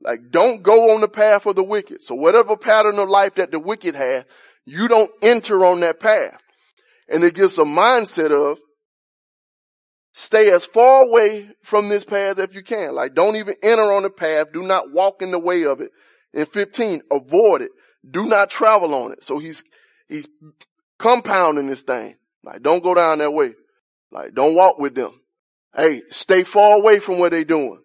Like 0.00 0.30
don't 0.30 0.62
go 0.62 0.94
on 0.94 1.02
the 1.02 1.08
path 1.08 1.44
of 1.44 1.54
the 1.54 1.62
wicked. 1.62 2.02
So 2.02 2.14
whatever 2.14 2.56
pattern 2.56 2.98
of 2.98 3.10
life 3.10 3.34
that 3.34 3.50
the 3.50 3.60
wicked 3.60 3.94
have, 3.94 4.24
you 4.64 4.88
don't 4.88 5.10
enter 5.20 5.66
on 5.66 5.80
that 5.80 6.00
path. 6.00 6.40
And 7.10 7.22
it 7.24 7.34
gives 7.34 7.58
a 7.58 7.64
mindset 7.64 8.30
of 8.30 8.58
stay 10.16 10.48
as 10.50 10.64
far 10.64 11.02
away 11.02 11.50
from 11.60 11.88
this 11.88 12.04
path 12.04 12.38
as 12.38 12.54
you 12.54 12.62
can. 12.62 12.94
Like 12.94 13.14
don't 13.14 13.36
even 13.36 13.56
enter 13.62 13.92
on 13.92 14.04
the 14.04 14.10
path. 14.10 14.52
Do 14.52 14.62
not 14.62 14.92
walk 14.92 15.20
in 15.20 15.32
the 15.32 15.38
way 15.38 15.64
of 15.64 15.80
it. 15.80 15.90
In 16.32 16.46
15, 16.46 17.02
avoid 17.10 17.62
it. 17.62 17.72
Do 18.08 18.26
not 18.26 18.48
travel 18.48 18.94
on 18.94 19.12
it. 19.12 19.24
So 19.24 19.38
he's, 19.38 19.64
he's 20.08 20.28
compounding 20.98 21.66
this 21.66 21.82
thing. 21.82 22.14
Like 22.44 22.62
don't 22.62 22.82
go 22.82 22.94
down 22.94 23.18
that 23.18 23.32
way. 23.32 23.54
Like 24.12 24.34
don't 24.34 24.54
walk 24.54 24.78
with 24.78 24.94
them. 24.94 25.20
Hey, 25.76 26.02
stay 26.10 26.44
far 26.44 26.78
away 26.78 27.00
from 27.00 27.18
what 27.18 27.32
they're 27.32 27.44
doing. 27.44 27.80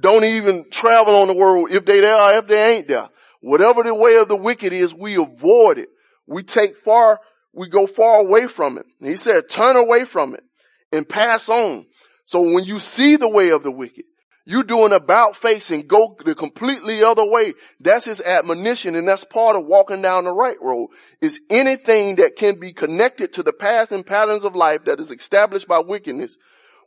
Don't 0.00 0.24
even 0.24 0.70
travel 0.70 1.16
on 1.16 1.26
the 1.26 1.34
world 1.34 1.72
if 1.72 1.84
they 1.84 2.00
there 2.00 2.14
or 2.14 2.32
if 2.34 2.46
they 2.46 2.76
ain't 2.76 2.88
there. 2.88 3.08
Whatever 3.40 3.82
the 3.82 3.94
way 3.94 4.18
of 4.18 4.28
the 4.28 4.36
wicked 4.36 4.72
is, 4.72 4.94
we 4.94 5.16
avoid 5.16 5.78
it. 5.78 5.88
We 6.28 6.44
take 6.44 6.76
far, 6.76 7.20
we 7.52 7.68
go 7.68 7.88
far 7.88 8.20
away 8.20 8.46
from 8.46 8.78
it. 8.78 8.86
He 9.00 9.16
said, 9.16 9.48
turn 9.48 9.74
away 9.74 10.04
from 10.04 10.34
it 10.34 10.44
and 10.92 11.08
pass 11.08 11.48
on. 11.48 11.86
So 12.24 12.40
when 12.40 12.64
you 12.64 12.78
see 12.80 13.16
the 13.16 13.28
way 13.28 13.50
of 13.50 13.62
the 13.62 13.70
wicked, 13.70 14.04
you 14.48 14.64
do 14.64 14.86
an 14.86 14.94
about 14.94 15.36
face 15.36 15.70
and 15.70 15.86
go 15.86 16.16
the 16.24 16.34
completely 16.34 17.02
other 17.02 17.28
way. 17.28 17.52
That's 17.80 18.06
his 18.06 18.22
admonition 18.22 18.94
and 18.94 19.06
that's 19.06 19.24
part 19.24 19.56
of 19.56 19.66
walking 19.66 20.00
down 20.00 20.24
the 20.24 20.32
right 20.32 20.56
road 20.62 20.88
is 21.20 21.38
anything 21.50 22.16
that 22.16 22.36
can 22.36 22.58
be 22.58 22.72
connected 22.72 23.34
to 23.34 23.42
the 23.42 23.52
path 23.52 23.92
and 23.92 24.06
patterns 24.06 24.44
of 24.44 24.56
life 24.56 24.86
that 24.86 25.00
is 25.00 25.12
established 25.12 25.68
by 25.68 25.80
wickedness. 25.80 26.38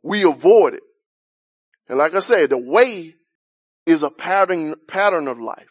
We 0.01 0.23
avoid 0.23 0.73
it. 0.73 0.83
And 1.87 1.99
like 1.99 2.15
I 2.15 2.19
said, 2.19 2.49
the 2.49 2.57
way 2.57 3.13
is 3.85 4.01
a 4.01 4.09
pattern, 4.09 4.73
pattern 4.87 5.27
of 5.27 5.39
life. 5.39 5.69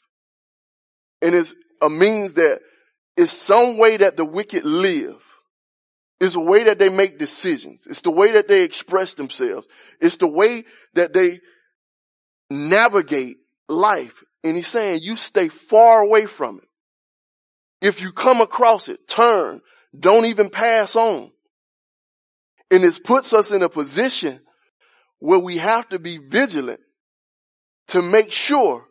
And 1.21 1.35
it's 1.35 1.57
a 1.83 1.91
means 1.91 2.35
that 2.35 2.61
it's 3.17 3.33
some 3.33 3.79
way 3.79 3.97
that 3.97 4.17
the 4.17 4.25
wicked 4.25 4.65
live. 4.65 5.17
It's 6.21 6.35
the 6.35 6.41
way 6.41 6.65
that 6.65 6.79
they 6.79 6.91
make 6.91 7.19
decisions. 7.19 7.87
It's 7.87 8.03
the 8.03 8.11
way 8.11 8.33
that 8.33 8.47
they 8.47 8.63
express 8.63 9.15
themselves. 9.15 9.67
It's 10.01 10.19
the 10.19 10.29
way 10.29 10.65
that 10.95 11.15
they 11.15 11.41
navigate 12.51 13.39
life. 13.69 14.23
And 14.45 14.55
he's 14.55 14.67
saying 14.67 15.01
you 15.03 15.17
stay 15.17 15.49
far 15.49 16.03
away 16.03 16.27
from 16.27 16.59
it. 16.59 16.69
If 17.81 18.03
you 18.03 18.13
come 18.13 18.43
across 18.43 18.91
it, 18.91 19.09
turn. 19.09 19.63
Don't 19.99 20.27
even 20.27 20.51
pass 20.51 20.95
on. 20.95 21.33
And 22.71 22.83
this 22.83 22.99
puts 22.99 23.33
us 23.33 23.51
in 23.53 23.63
a 23.63 23.71
position 23.71 24.41
where 25.19 25.39
we 25.39 25.57
have 25.57 25.89
to 25.89 25.99
be 25.99 26.19
vigilant 26.19 26.81
to 27.89 28.03
make 28.03 28.31
sure 28.31 28.85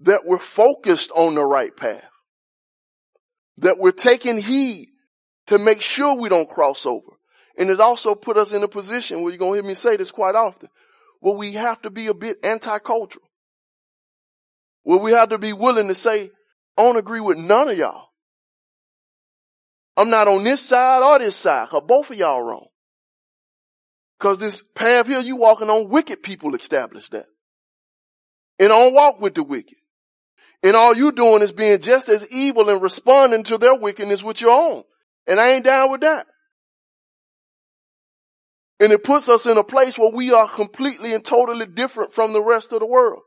that 0.00 0.26
we're 0.26 0.38
focused 0.38 1.10
on 1.14 1.34
the 1.34 1.44
right 1.44 1.74
path. 1.74 2.04
That 3.58 3.78
we're 3.78 3.92
taking 3.92 4.36
heed 4.36 4.88
to 5.46 5.58
make 5.58 5.80
sure 5.80 6.16
we 6.16 6.28
don't 6.28 6.48
cross 6.48 6.86
over. 6.86 7.12
And 7.56 7.70
it 7.70 7.80
also 7.80 8.14
put 8.14 8.36
us 8.36 8.52
in 8.52 8.62
a 8.62 8.68
position 8.68 9.22
where 9.22 9.30
you're 9.30 9.38
going 9.38 9.52
to 9.52 9.62
hear 9.62 9.68
me 9.68 9.74
say 9.74 9.96
this 9.96 10.10
quite 10.10 10.34
often, 10.34 10.68
where 11.20 11.36
we 11.36 11.52
have 11.52 11.80
to 11.82 11.90
be 11.90 12.08
a 12.08 12.14
bit 12.14 12.38
anti-cultural. 12.42 13.24
Where 14.82 14.98
we 14.98 15.12
have 15.12 15.30
to 15.30 15.38
be 15.38 15.52
willing 15.52 15.88
to 15.88 15.94
say, 15.94 16.30
I 16.76 16.82
don't 16.82 16.96
agree 16.96 17.20
with 17.20 17.38
none 17.38 17.68
of 17.68 17.78
y'all. 17.78 18.08
I'm 19.96 20.10
not 20.10 20.26
on 20.26 20.42
this 20.42 20.60
side 20.60 21.02
or 21.02 21.18
this 21.20 21.36
side, 21.36 21.68
cause 21.68 21.84
both 21.86 22.10
of 22.10 22.16
y'all 22.16 22.42
wrong. 22.42 22.66
Cause 24.18 24.38
this 24.38 24.64
path 24.74 25.06
here 25.06 25.20
you 25.20 25.36
walking 25.36 25.70
on, 25.70 25.88
wicked 25.88 26.22
people 26.22 26.54
established 26.54 27.12
that. 27.12 27.26
And 28.58 28.72
I 28.72 28.78
don't 28.78 28.94
walk 28.94 29.20
with 29.20 29.34
the 29.34 29.44
wicked. 29.44 29.76
And 30.62 30.74
all 30.74 30.96
you 30.96 31.12
doing 31.12 31.42
is 31.42 31.52
being 31.52 31.78
just 31.80 32.08
as 32.08 32.28
evil 32.30 32.70
and 32.70 32.82
responding 32.82 33.44
to 33.44 33.58
their 33.58 33.74
wickedness 33.74 34.22
with 34.22 34.40
your 34.40 34.50
own. 34.50 34.84
And 35.26 35.40
I 35.40 35.50
ain't 35.50 35.64
down 35.64 35.90
with 35.90 36.02
that. 36.02 36.26
And 38.80 38.92
it 38.92 39.04
puts 39.04 39.28
us 39.28 39.46
in 39.46 39.56
a 39.56 39.64
place 39.64 39.96
where 39.96 40.12
we 40.12 40.32
are 40.32 40.48
completely 40.48 41.14
and 41.14 41.24
totally 41.24 41.66
different 41.66 42.12
from 42.12 42.32
the 42.32 42.42
rest 42.42 42.72
of 42.72 42.80
the 42.80 42.86
world. 42.86 43.22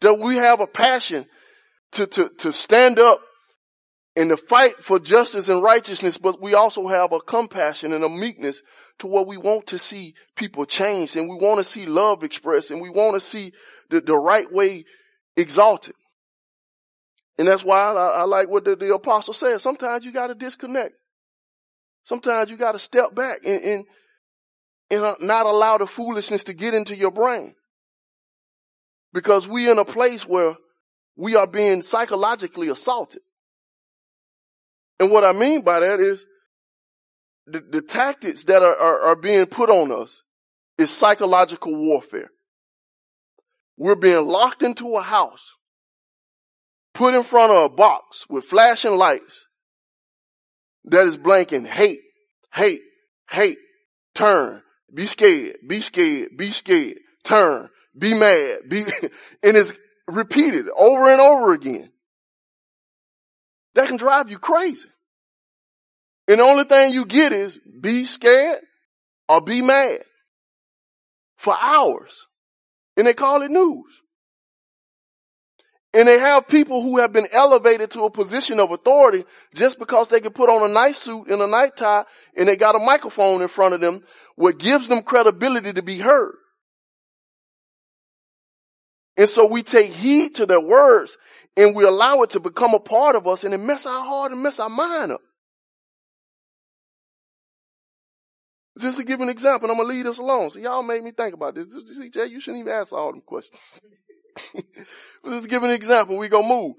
That 0.00 0.18
we 0.18 0.36
have 0.36 0.60
a 0.60 0.66
passion 0.66 1.26
to, 1.92 2.06
to, 2.06 2.30
to 2.38 2.52
stand 2.52 2.98
up 2.98 3.20
and 4.16 4.30
to 4.30 4.36
fight 4.36 4.76
for 4.82 5.00
justice 5.00 5.48
and 5.48 5.62
righteousness, 5.62 6.18
but 6.18 6.40
we 6.40 6.54
also 6.54 6.86
have 6.86 7.12
a 7.12 7.20
compassion 7.20 7.92
and 7.92 8.04
a 8.04 8.08
meekness 8.08 8.60
to 9.00 9.06
where 9.06 9.24
we 9.24 9.36
want 9.36 9.66
to 9.68 9.78
see 9.78 10.14
people 10.36 10.66
change 10.66 11.16
and 11.16 11.28
we 11.28 11.36
want 11.36 11.58
to 11.58 11.64
see 11.64 11.86
love 11.86 12.22
expressed 12.22 12.70
and 12.70 12.80
we 12.80 12.90
want 12.90 13.14
to 13.14 13.20
see 13.20 13.52
the, 13.90 14.00
the 14.00 14.16
right 14.16 14.52
way 14.52 14.84
exalted. 15.36 15.94
And 17.38 17.48
that's 17.48 17.64
why 17.64 17.80
I, 17.80 18.20
I 18.20 18.22
like 18.24 18.48
what 18.48 18.64
the, 18.64 18.76
the, 18.76 18.94
apostle 18.94 19.34
says. 19.34 19.62
Sometimes 19.62 20.04
you 20.04 20.12
got 20.12 20.28
to 20.28 20.34
disconnect. 20.34 20.94
Sometimes 22.04 22.50
you 22.50 22.56
got 22.56 22.72
to 22.72 22.78
step 22.78 23.14
back 23.14 23.40
and, 23.44 23.62
and, 23.62 23.84
and 24.90 25.02
uh, 25.02 25.16
not 25.20 25.46
allow 25.46 25.78
the 25.78 25.86
foolishness 25.86 26.44
to 26.44 26.54
get 26.54 26.74
into 26.74 26.94
your 26.94 27.10
brain. 27.10 27.54
Because 29.12 29.48
we're 29.48 29.72
in 29.72 29.78
a 29.78 29.84
place 29.84 30.26
where 30.26 30.56
we 31.16 31.34
are 31.34 31.46
being 31.46 31.82
psychologically 31.82 32.68
assaulted. 32.68 33.22
And 35.00 35.10
what 35.10 35.24
I 35.24 35.32
mean 35.32 35.62
by 35.62 35.80
that 35.80 36.00
is 36.00 36.24
the, 37.46 37.60
the 37.60 37.82
tactics 37.82 38.44
that 38.44 38.62
are, 38.62 38.76
are, 38.76 39.00
are 39.00 39.16
being 39.16 39.46
put 39.46 39.70
on 39.70 39.90
us 39.92 40.22
is 40.78 40.90
psychological 40.90 41.74
warfare. 41.74 42.30
We're 43.76 43.96
being 43.96 44.26
locked 44.26 44.62
into 44.62 44.96
a 44.96 45.02
house, 45.02 45.52
put 46.94 47.14
in 47.14 47.24
front 47.24 47.52
of 47.52 47.64
a 47.64 47.68
box 47.68 48.24
with 48.30 48.44
flashing 48.44 48.96
lights 48.96 49.46
that 50.84 51.06
is 51.06 51.18
blanking 51.18 51.66
hate, 51.66 52.00
hate, 52.52 52.82
hate, 53.30 53.58
turn, 54.14 54.62
be 54.92 55.06
scared, 55.06 55.56
be 55.66 55.80
scared, 55.80 56.36
be 56.36 56.50
scared, 56.50 56.98
turn, 57.24 57.68
be 57.98 58.14
mad, 58.14 58.60
be, 58.68 58.82
and 59.42 59.56
it's 59.56 59.72
repeated 60.06 60.68
over 60.74 61.10
and 61.10 61.20
over 61.20 61.52
again. 61.52 61.90
That 63.74 63.88
can 63.88 63.96
drive 63.96 64.30
you 64.30 64.38
crazy. 64.38 64.88
And 66.28 66.38
the 66.38 66.44
only 66.44 66.64
thing 66.64 66.94
you 66.94 67.04
get 67.04 67.32
is 67.32 67.58
be 67.80 68.04
scared 68.04 68.60
or 69.28 69.40
be 69.40 69.62
mad 69.62 70.04
for 71.36 71.56
hours. 71.60 72.26
And 72.96 73.06
they 73.06 73.14
call 73.14 73.42
it 73.42 73.50
news. 73.50 74.00
And 75.94 76.08
they 76.08 76.18
have 76.18 76.48
people 76.48 76.82
who 76.82 76.98
have 76.98 77.12
been 77.12 77.28
elevated 77.30 77.92
to 77.92 78.02
a 78.02 78.10
position 78.10 78.58
of 78.58 78.72
authority 78.72 79.24
just 79.54 79.78
because 79.78 80.08
they 80.08 80.20
can 80.20 80.32
put 80.32 80.50
on 80.50 80.68
a 80.68 80.72
nice 80.72 80.98
suit 80.98 81.28
and 81.28 81.40
a 81.40 81.46
night 81.46 81.76
tie 81.76 82.04
and 82.36 82.48
they 82.48 82.56
got 82.56 82.74
a 82.74 82.80
microphone 82.80 83.40
in 83.40 83.46
front 83.46 83.74
of 83.74 83.80
them, 83.80 84.02
what 84.34 84.58
gives 84.58 84.88
them 84.88 85.02
credibility 85.02 85.72
to 85.72 85.82
be 85.82 85.98
heard. 85.98 86.34
And 89.16 89.28
so 89.28 89.46
we 89.46 89.62
take 89.62 89.92
heed 89.92 90.34
to 90.34 90.46
their 90.46 90.60
words 90.60 91.16
and 91.56 91.76
we 91.76 91.84
allow 91.84 92.22
it 92.22 92.30
to 92.30 92.40
become 92.40 92.74
a 92.74 92.80
part 92.80 93.14
of 93.14 93.28
us 93.28 93.44
and 93.44 93.54
it 93.54 93.58
mess 93.58 93.86
our 93.86 94.04
heart 94.04 94.32
and 94.32 94.42
mess 94.42 94.58
our 94.58 94.68
mind 94.68 95.12
up. 95.12 95.20
Just 98.80 98.98
to 98.98 99.04
give 99.04 99.20
an 99.20 99.28
example, 99.28 99.70
I'm 99.70 99.76
gonna 99.76 99.88
leave 99.88 100.06
this 100.06 100.18
alone. 100.18 100.50
So 100.50 100.58
y'all 100.58 100.82
made 100.82 101.04
me 101.04 101.12
think 101.12 101.34
about 101.34 101.54
this. 101.54 101.70
See, 101.70 102.10
Jay, 102.10 102.26
you 102.26 102.40
shouldn't 102.40 102.62
even 102.62 102.72
ask 102.72 102.92
all 102.92 103.12
them 103.12 103.20
questions. 103.20 103.56
Just 105.24 105.48
give 105.48 105.62
an 105.62 105.70
example. 105.70 106.16
We 106.16 106.28
gonna 106.28 106.48
move. 106.48 106.74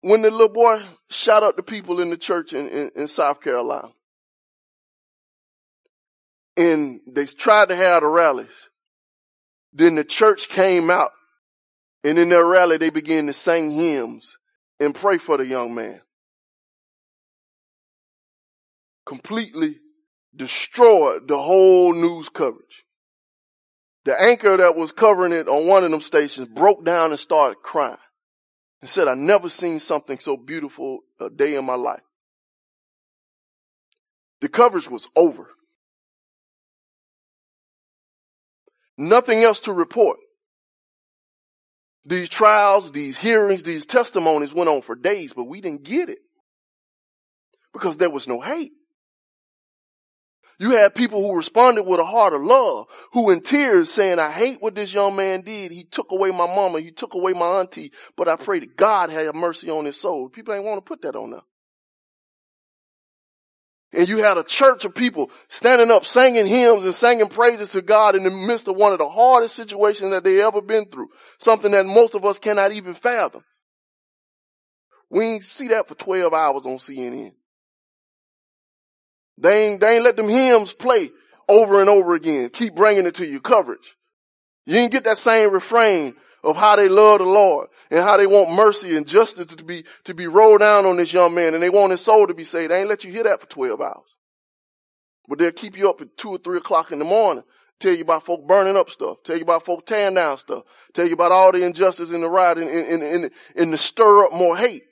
When 0.00 0.22
the 0.22 0.30
little 0.30 0.48
boy 0.48 0.82
shot 1.10 1.42
up 1.42 1.56
the 1.56 1.62
people 1.62 2.00
in 2.00 2.10
the 2.10 2.16
church 2.16 2.52
in, 2.52 2.68
in, 2.68 2.90
in 2.96 3.08
South 3.08 3.40
Carolina, 3.40 3.90
and 6.56 7.00
they 7.06 7.26
tried 7.26 7.68
to 7.68 7.76
have 7.76 8.02
the 8.02 8.08
rallies, 8.08 8.68
then 9.72 9.94
the 9.94 10.04
church 10.04 10.48
came 10.48 10.90
out, 10.90 11.12
and 12.04 12.18
in 12.18 12.28
their 12.28 12.44
rally 12.44 12.76
they 12.76 12.90
began 12.90 13.26
to 13.26 13.32
sing 13.32 13.70
hymns 13.70 14.36
and 14.80 14.94
pray 14.94 15.18
for 15.18 15.36
the 15.36 15.46
young 15.46 15.74
man. 15.74 16.00
Completely 19.06 19.78
destroyed 20.34 21.28
the 21.28 21.38
whole 21.38 21.92
news 21.92 22.28
coverage. 22.28 22.84
The 24.04 24.20
anchor 24.20 24.56
that 24.56 24.74
was 24.74 24.90
covering 24.90 25.32
it 25.32 25.48
on 25.48 25.68
one 25.68 25.84
of 25.84 25.90
them 25.90 26.00
stations 26.00 26.48
broke 26.48 26.84
down 26.84 27.10
and 27.10 27.20
started 27.20 27.58
crying 27.62 27.96
and 28.80 28.90
said, 28.90 29.06
I 29.06 29.14
never 29.14 29.48
seen 29.48 29.78
something 29.78 30.18
so 30.18 30.36
beautiful 30.36 31.00
a 31.20 31.30
day 31.30 31.54
in 31.54 31.64
my 31.64 31.76
life. 31.76 32.02
The 34.40 34.48
coverage 34.48 34.90
was 34.90 35.08
over. 35.14 35.48
Nothing 38.98 39.44
else 39.44 39.60
to 39.60 39.72
report. 39.72 40.18
These 42.04 42.28
trials, 42.28 42.90
these 42.90 43.16
hearings, 43.16 43.62
these 43.62 43.86
testimonies 43.86 44.52
went 44.52 44.68
on 44.68 44.82
for 44.82 44.96
days, 44.96 45.32
but 45.32 45.44
we 45.44 45.60
didn't 45.60 45.84
get 45.84 46.10
it 46.10 46.18
because 47.72 47.96
there 47.96 48.10
was 48.10 48.26
no 48.26 48.40
hate. 48.40 48.72
You 50.58 50.70
had 50.72 50.94
people 50.94 51.22
who 51.22 51.36
responded 51.36 51.84
with 51.84 52.00
a 52.00 52.04
heart 52.04 52.34
of 52.34 52.42
love, 52.42 52.86
who 53.12 53.30
in 53.30 53.40
tears 53.40 53.90
saying, 53.90 54.18
I 54.18 54.30
hate 54.30 54.60
what 54.60 54.74
this 54.74 54.92
young 54.92 55.16
man 55.16 55.42
did. 55.42 55.72
He 55.72 55.84
took 55.84 56.12
away 56.12 56.30
my 56.30 56.46
mama. 56.46 56.80
He 56.80 56.90
took 56.90 57.14
away 57.14 57.32
my 57.32 57.60
auntie, 57.60 57.92
but 58.16 58.28
I 58.28 58.36
pray 58.36 58.60
to 58.60 58.66
God 58.66 59.10
have 59.10 59.34
mercy 59.34 59.70
on 59.70 59.84
his 59.84 60.00
soul. 60.00 60.28
People 60.28 60.54
ain't 60.54 60.64
want 60.64 60.78
to 60.78 60.88
put 60.88 61.02
that 61.02 61.16
on 61.16 61.30
them. 61.30 61.42
And 63.94 64.08
you 64.08 64.18
had 64.18 64.38
a 64.38 64.42
church 64.42 64.84
of 64.86 64.94
people 64.94 65.30
standing 65.48 65.90
up 65.90 66.06
singing 66.06 66.46
hymns 66.46 66.84
and 66.84 66.94
singing 66.94 67.28
praises 67.28 67.70
to 67.70 67.82
God 67.82 68.16
in 68.16 68.22
the 68.22 68.30
midst 68.30 68.66
of 68.66 68.76
one 68.76 68.92
of 68.92 68.98
the 68.98 69.08
hardest 69.08 69.54
situations 69.54 70.12
that 70.12 70.24
they 70.24 70.40
ever 70.40 70.62
been 70.62 70.86
through. 70.86 71.08
Something 71.38 71.72
that 71.72 71.84
most 71.84 72.14
of 72.14 72.24
us 72.24 72.38
cannot 72.38 72.72
even 72.72 72.94
fathom. 72.94 73.44
We 75.10 75.26
ain't 75.26 75.44
see 75.44 75.68
that 75.68 75.88
for 75.88 75.94
12 75.94 76.32
hours 76.32 76.64
on 76.64 76.78
CNN. 76.78 77.34
They 79.38 79.68
ain't, 79.68 79.80
they 79.80 79.96
ain't 79.96 80.04
let 80.04 80.16
them 80.16 80.28
hymns 80.28 80.72
play 80.72 81.10
over 81.48 81.80
and 81.80 81.88
over 81.88 82.14
again. 82.14 82.50
Keep 82.50 82.74
bringing 82.74 83.06
it 83.06 83.16
to 83.16 83.26
you 83.26 83.40
coverage. 83.40 83.96
You 84.66 84.74
didn't 84.74 84.92
get 84.92 85.04
that 85.04 85.18
same 85.18 85.52
refrain 85.52 86.14
of 86.44 86.56
how 86.56 86.76
they 86.76 86.88
love 86.88 87.18
the 87.18 87.24
Lord 87.24 87.68
and 87.90 88.00
how 88.00 88.16
they 88.16 88.26
want 88.26 88.52
mercy 88.52 88.96
and 88.96 89.06
justice 89.06 89.54
to 89.54 89.64
be, 89.64 89.84
to 90.04 90.14
be 90.14 90.26
rolled 90.26 90.60
down 90.60 90.86
on 90.86 90.96
this 90.96 91.12
young 91.12 91.34
man 91.34 91.54
and 91.54 91.62
they 91.62 91.70
want 91.70 91.92
his 91.92 92.00
soul 92.00 92.26
to 92.26 92.34
be 92.34 92.44
saved. 92.44 92.70
They 92.70 92.80
ain't 92.80 92.88
let 92.88 93.04
you 93.04 93.12
hear 93.12 93.24
that 93.24 93.40
for 93.40 93.46
12 93.48 93.80
hours. 93.80 94.16
But 95.28 95.38
they'll 95.38 95.52
keep 95.52 95.78
you 95.78 95.88
up 95.88 96.00
at 96.00 96.16
two 96.16 96.30
or 96.30 96.38
three 96.38 96.58
o'clock 96.58 96.90
in 96.90 96.98
the 96.98 97.04
morning, 97.04 97.44
tell 97.78 97.94
you 97.94 98.02
about 98.02 98.24
folk 98.24 98.46
burning 98.46 98.76
up 98.76 98.90
stuff, 98.90 99.18
tell 99.24 99.36
you 99.36 99.42
about 99.42 99.64
folk 99.64 99.86
tearing 99.86 100.14
down 100.14 100.36
stuff, 100.38 100.64
tell 100.94 101.06
you 101.06 101.14
about 101.14 101.32
all 101.32 101.52
the 101.52 101.64
injustice 101.64 102.10
in 102.10 102.20
the 102.20 102.28
riot 102.28 102.58
and 102.58 102.68
in, 102.68 103.02
in, 103.02 103.30
in 103.54 103.70
the 103.70 103.78
stir 103.78 104.26
up 104.26 104.32
more 104.32 104.56
hate. 104.56 104.82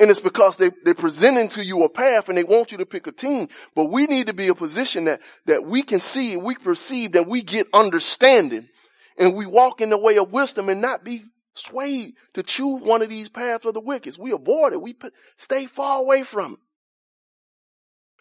And 0.00 0.10
it's 0.10 0.20
because 0.20 0.56
they, 0.56 0.70
they're 0.82 0.94
presenting 0.94 1.50
to 1.50 1.64
you 1.64 1.84
a 1.84 1.88
path 1.90 2.30
and 2.30 2.38
they 2.38 2.42
want 2.42 2.72
you 2.72 2.78
to 2.78 2.86
pick 2.86 3.06
a 3.06 3.12
team. 3.12 3.48
But 3.74 3.90
we 3.90 4.06
need 4.06 4.28
to 4.28 4.32
be 4.32 4.48
a 4.48 4.54
position 4.54 5.04
that, 5.04 5.20
that 5.44 5.66
we 5.66 5.82
can 5.82 6.00
see, 6.00 6.38
we 6.38 6.54
perceive, 6.54 7.12
that 7.12 7.28
we 7.28 7.42
get 7.42 7.66
understanding 7.74 8.66
and 9.18 9.36
we 9.36 9.44
walk 9.44 9.82
in 9.82 9.90
the 9.90 9.98
way 9.98 10.16
of 10.16 10.32
wisdom 10.32 10.70
and 10.70 10.80
not 10.80 11.04
be 11.04 11.24
swayed 11.52 12.14
to 12.32 12.42
choose 12.42 12.80
one 12.80 13.02
of 13.02 13.10
these 13.10 13.28
paths 13.28 13.66
of 13.66 13.74
the 13.74 13.80
wicked. 13.80 14.16
We 14.18 14.32
avoid 14.32 14.72
it. 14.72 14.80
We 14.80 14.96
stay 15.36 15.66
far 15.66 15.98
away 15.98 16.22
from 16.22 16.54
it. 16.54 16.58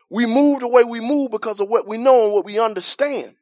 We 0.10 0.26
move 0.26 0.60
the 0.60 0.68
way 0.68 0.84
we 0.84 1.00
move 1.00 1.32
because 1.32 1.62
of 1.62 1.70
what 1.70 1.88
we 1.88 1.98
know 1.98 2.26
and 2.26 2.34
what 2.34 2.44
we 2.44 2.60
understand. 2.60 3.36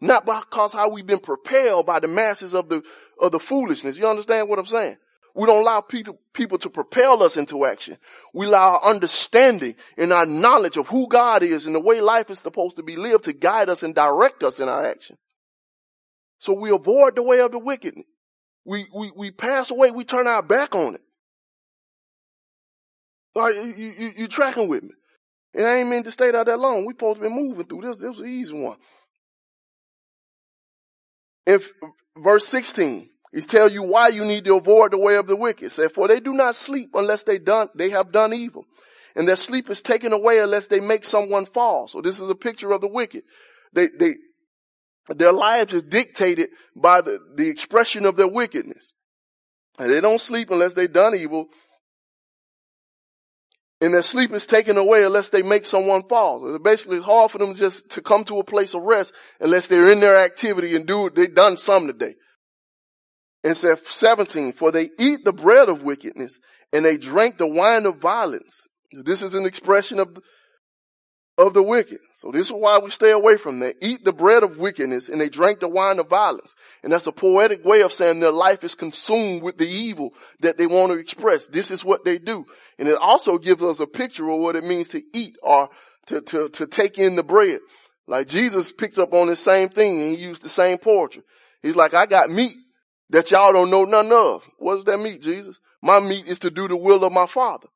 Not 0.00 0.24
because 0.24 0.72
how 0.72 0.88
we've 0.88 1.06
been 1.06 1.18
propelled 1.18 1.84
by 1.84 2.00
the 2.00 2.08
masses 2.08 2.54
of 2.54 2.70
the, 2.70 2.82
of 3.20 3.32
the 3.32 3.40
foolishness. 3.40 3.98
You 3.98 4.08
understand 4.08 4.48
what 4.48 4.58
I'm 4.58 4.66
saying? 4.66 4.96
We 5.34 5.46
don't 5.46 5.62
allow 5.62 5.80
people, 5.80 6.18
to 6.58 6.70
propel 6.70 7.22
us 7.22 7.36
into 7.36 7.64
action. 7.64 7.98
We 8.32 8.46
allow 8.46 8.74
our 8.74 8.84
understanding 8.84 9.74
and 9.96 10.12
our 10.12 10.26
knowledge 10.26 10.76
of 10.76 10.86
who 10.86 11.08
God 11.08 11.42
is 11.42 11.66
and 11.66 11.74
the 11.74 11.80
way 11.80 12.00
life 12.00 12.30
is 12.30 12.38
supposed 12.38 12.76
to 12.76 12.84
be 12.84 12.94
lived 12.94 13.24
to 13.24 13.32
guide 13.32 13.68
us 13.68 13.82
and 13.82 13.94
direct 13.94 14.44
us 14.44 14.60
in 14.60 14.68
our 14.68 14.84
action. 14.86 15.16
So 16.38 16.52
we 16.52 16.70
avoid 16.70 17.16
the 17.16 17.22
way 17.22 17.40
of 17.40 17.50
the 17.50 17.58
wicked. 17.58 17.96
We, 18.64 18.86
we, 18.94 19.10
we 19.16 19.30
pass 19.32 19.70
away. 19.70 19.90
We 19.90 20.04
turn 20.04 20.28
our 20.28 20.42
back 20.42 20.74
on 20.74 20.94
it. 20.94 21.00
All 23.34 23.42
right, 23.42 23.56
you, 23.56 23.94
you, 23.98 24.12
you 24.16 24.28
tracking 24.28 24.68
with 24.68 24.84
me. 24.84 24.90
And 25.54 25.66
I 25.66 25.78
ain't 25.78 25.88
mean 25.88 26.04
to 26.04 26.12
stay 26.12 26.32
out 26.32 26.46
that 26.46 26.58
long. 26.58 26.84
We 26.84 26.92
supposed 26.92 27.20
to 27.20 27.28
be 27.28 27.34
moving 27.34 27.64
through 27.64 27.82
this. 27.82 27.96
This 27.96 28.10
was 28.10 28.20
an 28.20 28.28
easy 28.28 28.54
one. 28.54 28.76
If 31.46 31.72
verse 32.16 32.46
16, 32.46 33.08
he 33.34 33.40
tell 33.40 33.68
you 33.68 33.82
why 33.82 34.08
you 34.08 34.24
need 34.24 34.44
to 34.44 34.54
avoid 34.54 34.92
the 34.92 34.98
way 34.98 35.16
of 35.16 35.26
the 35.26 35.34
wicked. 35.34 35.72
Say, 35.72 35.88
for 35.88 36.06
they 36.06 36.20
do 36.20 36.32
not 36.32 36.54
sleep 36.54 36.90
unless 36.94 37.24
they 37.24 37.40
done, 37.40 37.68
they 37.74 37.90
have 37.90 38.12
done 38.12 38.32
evil. 38.32 38.64
And 39.16 39.26
their 39.26 39.34
sleep 39.34 39.68
is 39.70 39.82
taken 39.82 40.12
away 40.12 40.38
unless 40.38 40.68
they 40.68 40.78
make 40.78 41.04
someone 41.04 41.44
fall. 41.44 41.88
So 41.88 42.00
this 42.00 42.20
is 42.20 42.30
a 42.30 42.36
picture 42.36 42.70
of 42.70 42.80
the 42.80 42.88
wicked. 42.88 43.24
They, 43.72 43.88
they, 43.88 44.14
their 45.08 45.32
lives 45.32 45.72
is 45.72 45.82
dictated 45.82 46.50
by 46.76 47.00
the, 47.00 47.18
the 47.34 47.48
expression 47.48 48.06
of 48.06 48.14
their 48.14 48.28
wickedness. 48.28 48.94
And 49.80 49.90
they 49.90 50.00
don't 50.00 50.20
sleep 50.20 50.50
unless 50.52 50.74
they've 50.74 50.92
done 50.92 51.16
evil. 51.16 51.48
And 53.80 53.92
their 53.92 54.02
sleep 54.02 54.30
is 54.32 54.46
taken 54.46 54.76
away 54.76 55.02
unless 55.02 55.30
they 55.30 55.42
make 55.42 55.66
someone 55.66 56.04
fall. 56.08 56.40
So 56.40 56.58
basically, 56.60 56.98
it's 56.98 57.06
hard 57.06 57.32
for 57.32 57.38
them 57.38 57.56
just 57.56 57.90
to 57.90 58.00
come 58.00 58.22
to 58.26 58.38
a 58.38 58.44
place 58.44 58.74
of 58.74 58.82
rest 58.82 59.12
unless 59.40 59.66
they're 59.66 59.90
in 59.90 59.98
their 59.98 60.18
activity 60.18 60.76
and 60.76 60.86
do 60.86 61.10
they've 61.10 61.34
done 61.34 61.56
some 61.56 61.88
today. 61.88 62.14
And 63.44 63.56
said 63.56 63.78
17, 63.78 64.52
for 64.52 64.72
they 64.72 64.90
eat 64.98 65.24
the 65.24 65.32
bread 65.32 65.68
of 65.68 65.82
wickedness 65.82 66.40
and 66.72 66.84
they 66.84 66.96
drink 66.96 67.38
the 67.38 67.46
wine 67.46 67.86
of 67.86 67.98
violence. 67.98 68.66
This 68.90 69.22
is 69.22 69.34
an 69.34 69.44
expression 69.44 70.00
of 70.00 70.18
of 71.36 71.52
the 71.52 71.62
wicked. 71.62 71.98
So 72.14 72.30
this 72.30 72.46
is 72.46 72.52
why 72.52 72.78
we 72.78 72.90
stay 72.90 73.10
away 73.10 73.36
from 73.36 73.58
them. 73.58 73.72
Eat 73.80 74.04
the 74.04 74.12
bread 74.12 74.42
of 74.42 74.58
wickedness 74.58 75.08
and 75.08 75.20
they 75.20 75.28
drink 75.28 75.60
the 75.60 75.68
wine 75.68 75.98
of 75.98 76.08
violence. 76.08 76.54
And 76.82 76.92
that's 76.92 77.06
a 77.06 77.12
poetic 77.12 77.64
way 77.64 77.82
of 77.82 77.92
saying 77.92 78.20
their 78.20 78.30
life 78.30 78.62
is 78.62 78.74
consumed 78.74 79.42
with 79.42 79.58
the 79.58 79.66
evil 79.66 80.14
that 80.40 80.58
they 80.58 80.66
want 80.66 80.92
to 80.92 80.98
express. 80.98 81.46
This 81.48 81.70
is 81.70 81.84
what 81.84 82.04
they 82.04 82.18
do. 82.18 82.46
And 82.78 82.88
it 82.88 82.96
also 82.96 83.38
gives 83.38 83.62
us 83.62 83.80
a 83.80 83.86
picture 83.86 84.28
of 84.30 84.38
what 84.38 84.56
it 84.56 84.64
means 84.64 84.90
to 84.90 85.02
eat 85.12 85.34
or 85.42 85.70
to, 86.06 86.20
to, 86.20 86.48
to 86.50 86.66
take 86.66 86.98
in 86.98 87.16
the 87.16 87.24
bread. 87.24 87.60
Like 88.06 88.28
Jesus 88.28 88.72
picks 88.72 88.98
up 88.98 89.12
on 89.12 89.26
the 89.26 89.36
same 89.36 89.70
thing 89.70 90.00
and 90.02 90.16
he 90.16 90.22
used 90.22 90.42
the 90.42 90.48
same 90.48 90.78
poetry. 90.78 91.22
He's 91.62 91.76
like, 91.76 91.94
I 91.94 92.06
got 92.06 92.30
meat 92.30 92.54
that 93.14 93.30
y'all 93.30 93.52
don't 93.52 93.70
know 93.70 93.84
none 93.84 94.10
of. 94.10 94.44
What 94.58 94.78
is 94.78 94.84
that 94.84 94.98
meat, 94.98 95.22
Jesus? 95.22 95.60
My 95.80 96.00
meat 96.00 96.26
is 96.26 96.40
to 96.40 96.50
do 96.50 96.66
the 96.66 96.76
will 96.76 97.04
of 97.04 97.12
my 97.12 97.26
father. 97.26 97.68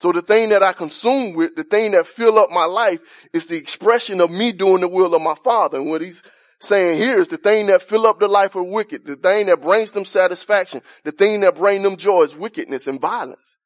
So 0.00 0.12
the 0.12 0.22
thing 0.22 0.50
that 0.50 0.62
I 0.62 0.72
consume 0.72 1.34
with, 1.34 1.56
the 1.56 1.64
thing 1.64 1.90
that 1.90 2.06
fill 2.06 2.38
up 2.38 2.50
my 2.50 2.66
life 2.66 3.00
is 3.32 3.46
the 3.46 3.56
expression 3.56 4.20
of 4.20 4.30
me 4.30 4.52
doing 4.52 4.82
the 4.82 4.88
will 4.88 5.12
of 5.12 5.20
my 5.22 5.34
father. 5.42 5.78
And 5.78 5.90
what 5.90 6.02
he's 6.02 6.22
saying 6.60 6.98
here 6.98 7.20
is 7.20 7.26
the 7.26 7.36
thing 7.36 7.66
that 7.66 7.82
fill 7.82 8.06
up 8.06 8.20
the 8.20 8.28
life 8.28 8.54
of 8.54 8.64
wicked, 8.66 9.04
the 9.04 9.16
thing 9.16 9.46
that 9.46 9.60
brings 9.60 9.90
them 9.90 10.04
satisfaction, 10.04 10.82
the 11.02 11.10
thing 11.10 11.40
that 11.40 11.56
brings 11.56 11.82
them 11.82 11.96
joy 11.96 12.22
is 12.22 12.36
wickedness 12.36 12.86
and 12.86 13.00
violence. 13.00 13.56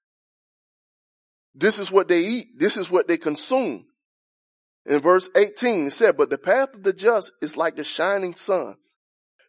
This 1.54 1.78
is 1.78 1.92
what 1.92 2.08
they 2.08 2.20
eat. 2.20 2.58
This 2.58 2.78
is 2.78 2.90
what 2.90 3.08
they 3.08 3.18
consume. 3.18 3.84
In 4.86 5.00
verse 5.00 5.28
18, 5.36 5.88
it 5.88 5.90
said, 5.90 6.16
but 6.16 6.30
the 6.30 6.38
path 6.38 6.74
of 6.74 6.82
the 6.82 6.94
just 6.94 7.32
is 7.42 7.58
like 7.58 7.76
the 7.76 7.84
shining 7.84 8.34
sun 8.36 8.76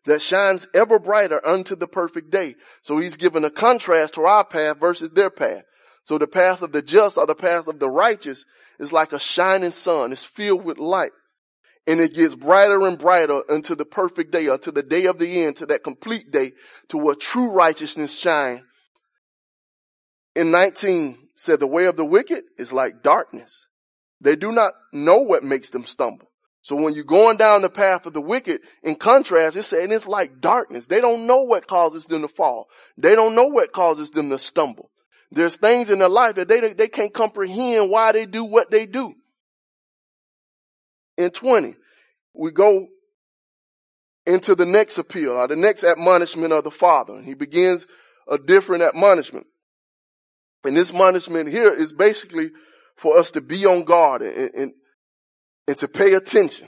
that 0.05 0.21
shines 0.21 0.67
ever 0.73 0.99
brighter 0.99 1.45
unto 1.45 1.75
the 1.75 1.87
perfect 1.87 2.31
day. 2.31 2.55
So 2.81 2.97
he's 2.97 3.17
given 3.17 3.45
a 3.45 3.51
contrast 3.51 4.15
to 4.15 4.23
our 4.23 4.45
path 4.45 4.79
versus 4.79 5.11
their 5.11 5.29
path. 5.29 5.63
So 6.03 6.17
the 6.17 6.27
path 6.27 6.61
of 6.61 6.71
the 6.71 6.81
just 6.81 7.17
or 7.17 7.27
the 7.27 7.35
path 7.35 7.67
of 7.67 7.79
the 7.79 7.89
righteous 7.89 8.45
is 8.79 8.91
like 8.91 9.13
a 9.13 9.19
shining 9.19 9.71
sun. 9.71 10.11
It's 10.11 10.25
filled 10.25 10.65
with 10.65 10.79
light. 10.79 11.11
And 11.87 11.99
it 11.99 12.13
gets 12.13 12.35
brighter 12.35 12.87
and 12.87 12.97
brighter 12.97 13.43
until 13.49 13.75
the 13.75 13.85
perfect 13.85 14.31
day, 14.31 14.47
until 14.47 14.73
the 14.73 14.83
day 14.83 15.05
of 15.05 15.19
the 15.19 15.43
end, 15.43 15.57
to 15.57 15.65
that 15.67 15.83
complete 15.83 16.31
day, 16.31 16.53
to 16.89 16.97
where 16.97 17.15
true 17.15 17.51
righteousness 17.51 18.17
shine. 18.17 18.63
In 20.35 20.51
19 20.51 21.17
said 21.35 21.59
the 21.59 21.67
way 21.67 21.85
of 21.85 21.97
the 21.97 22.05
wicked 22.05 22.43
is 22.57 22.71
like 22.71 23.03
darkness. 23.03 23.65
They 24.21 24.35
do 24.35 24.51
not 24.51 24.73
know 24.93 25.21
what 25.21 25.43
makes 25.43 25.71
them 25.71 25.85
stumble. 25.85 26.30
So 26.63 26.75
when 26.75 26.93
you're 26.93 27.03
going 27.03 27.37
down 27.37 27.63
the 27.63 27.69
path 27.69 28.05
of 28.05 28.13
the 28.13 28.21
wicked, 28.21 28.61
in 28.83 28.95
contrast, 28.95 29.57
it's 29.57 29.67
saying 29.67 29.91
it's 29.91 30.07
like 30.07 30.39
darkness. 30.39 30.85
They 30.85 31.01
don't 31.01 31.25
know 31.25 31.41
what 31.41 31.67
causes 31.67 32.05
them 32.05 32.21
to 32.21 32.27
fall. 32.27 32.67
They 32.97 33.15
don't 33.15 33.35
know 33.35 33.47
what 33.47 33.71
causes 33.71 34.11
them 34.11 34.29
to 34.29 34.37
stumble. 34.37 34.91
There's 35.31 35.55
things 35.55 35.89
in 35.89 35.99
their 35.99 36.09
life 36.09 36.35
that 36.35 36.47
they, 36.47 36.73
they 36.73 36.87
can't 36.87 37.13
comprehend 37.13 37.89
why 37.89 38.11
they 38.11 38.25
do 38.25 38.43
what 38.43 38.69
they 38.69 38.85
do. 38.85 39.13
In 41.17 41.31
20, 41.31 41.75
we 42.35 42.51
go 42.51 42.87
into 44.25 44.53
the 44.53 44.65
next 44.65 44.97
appeal 44.97 45.31
or 45.31 45.47
the 45.47 45.55
next 45.55 45.83
admonishment 45.83 46.53
of 46.53 46.63
the 46.63 46.71
father. 46.71 47.21
He 47.21 47.33
begins 47.33 47.87
a 48.29 48.37
different 48.37 48.83
admonishment. 48.83 49.47
And 50.63 50.77
this 50.77 50.91
admonishment 50.91 51.49
here 51.49 51.73
is 51.73 51.91
basically 51.91 52.51
for 52.95 53.17
us 53.17 53.31
to 53.31 53.41
be 53.41 53.65
on 53.65 53.83
guard 53.83 54.21
and, 54.21 54.53
and, 54.53 54.73
and 55.71 55.77
to 55.77 55.87
pay 55.87 56.13
attention. 56.13 56.67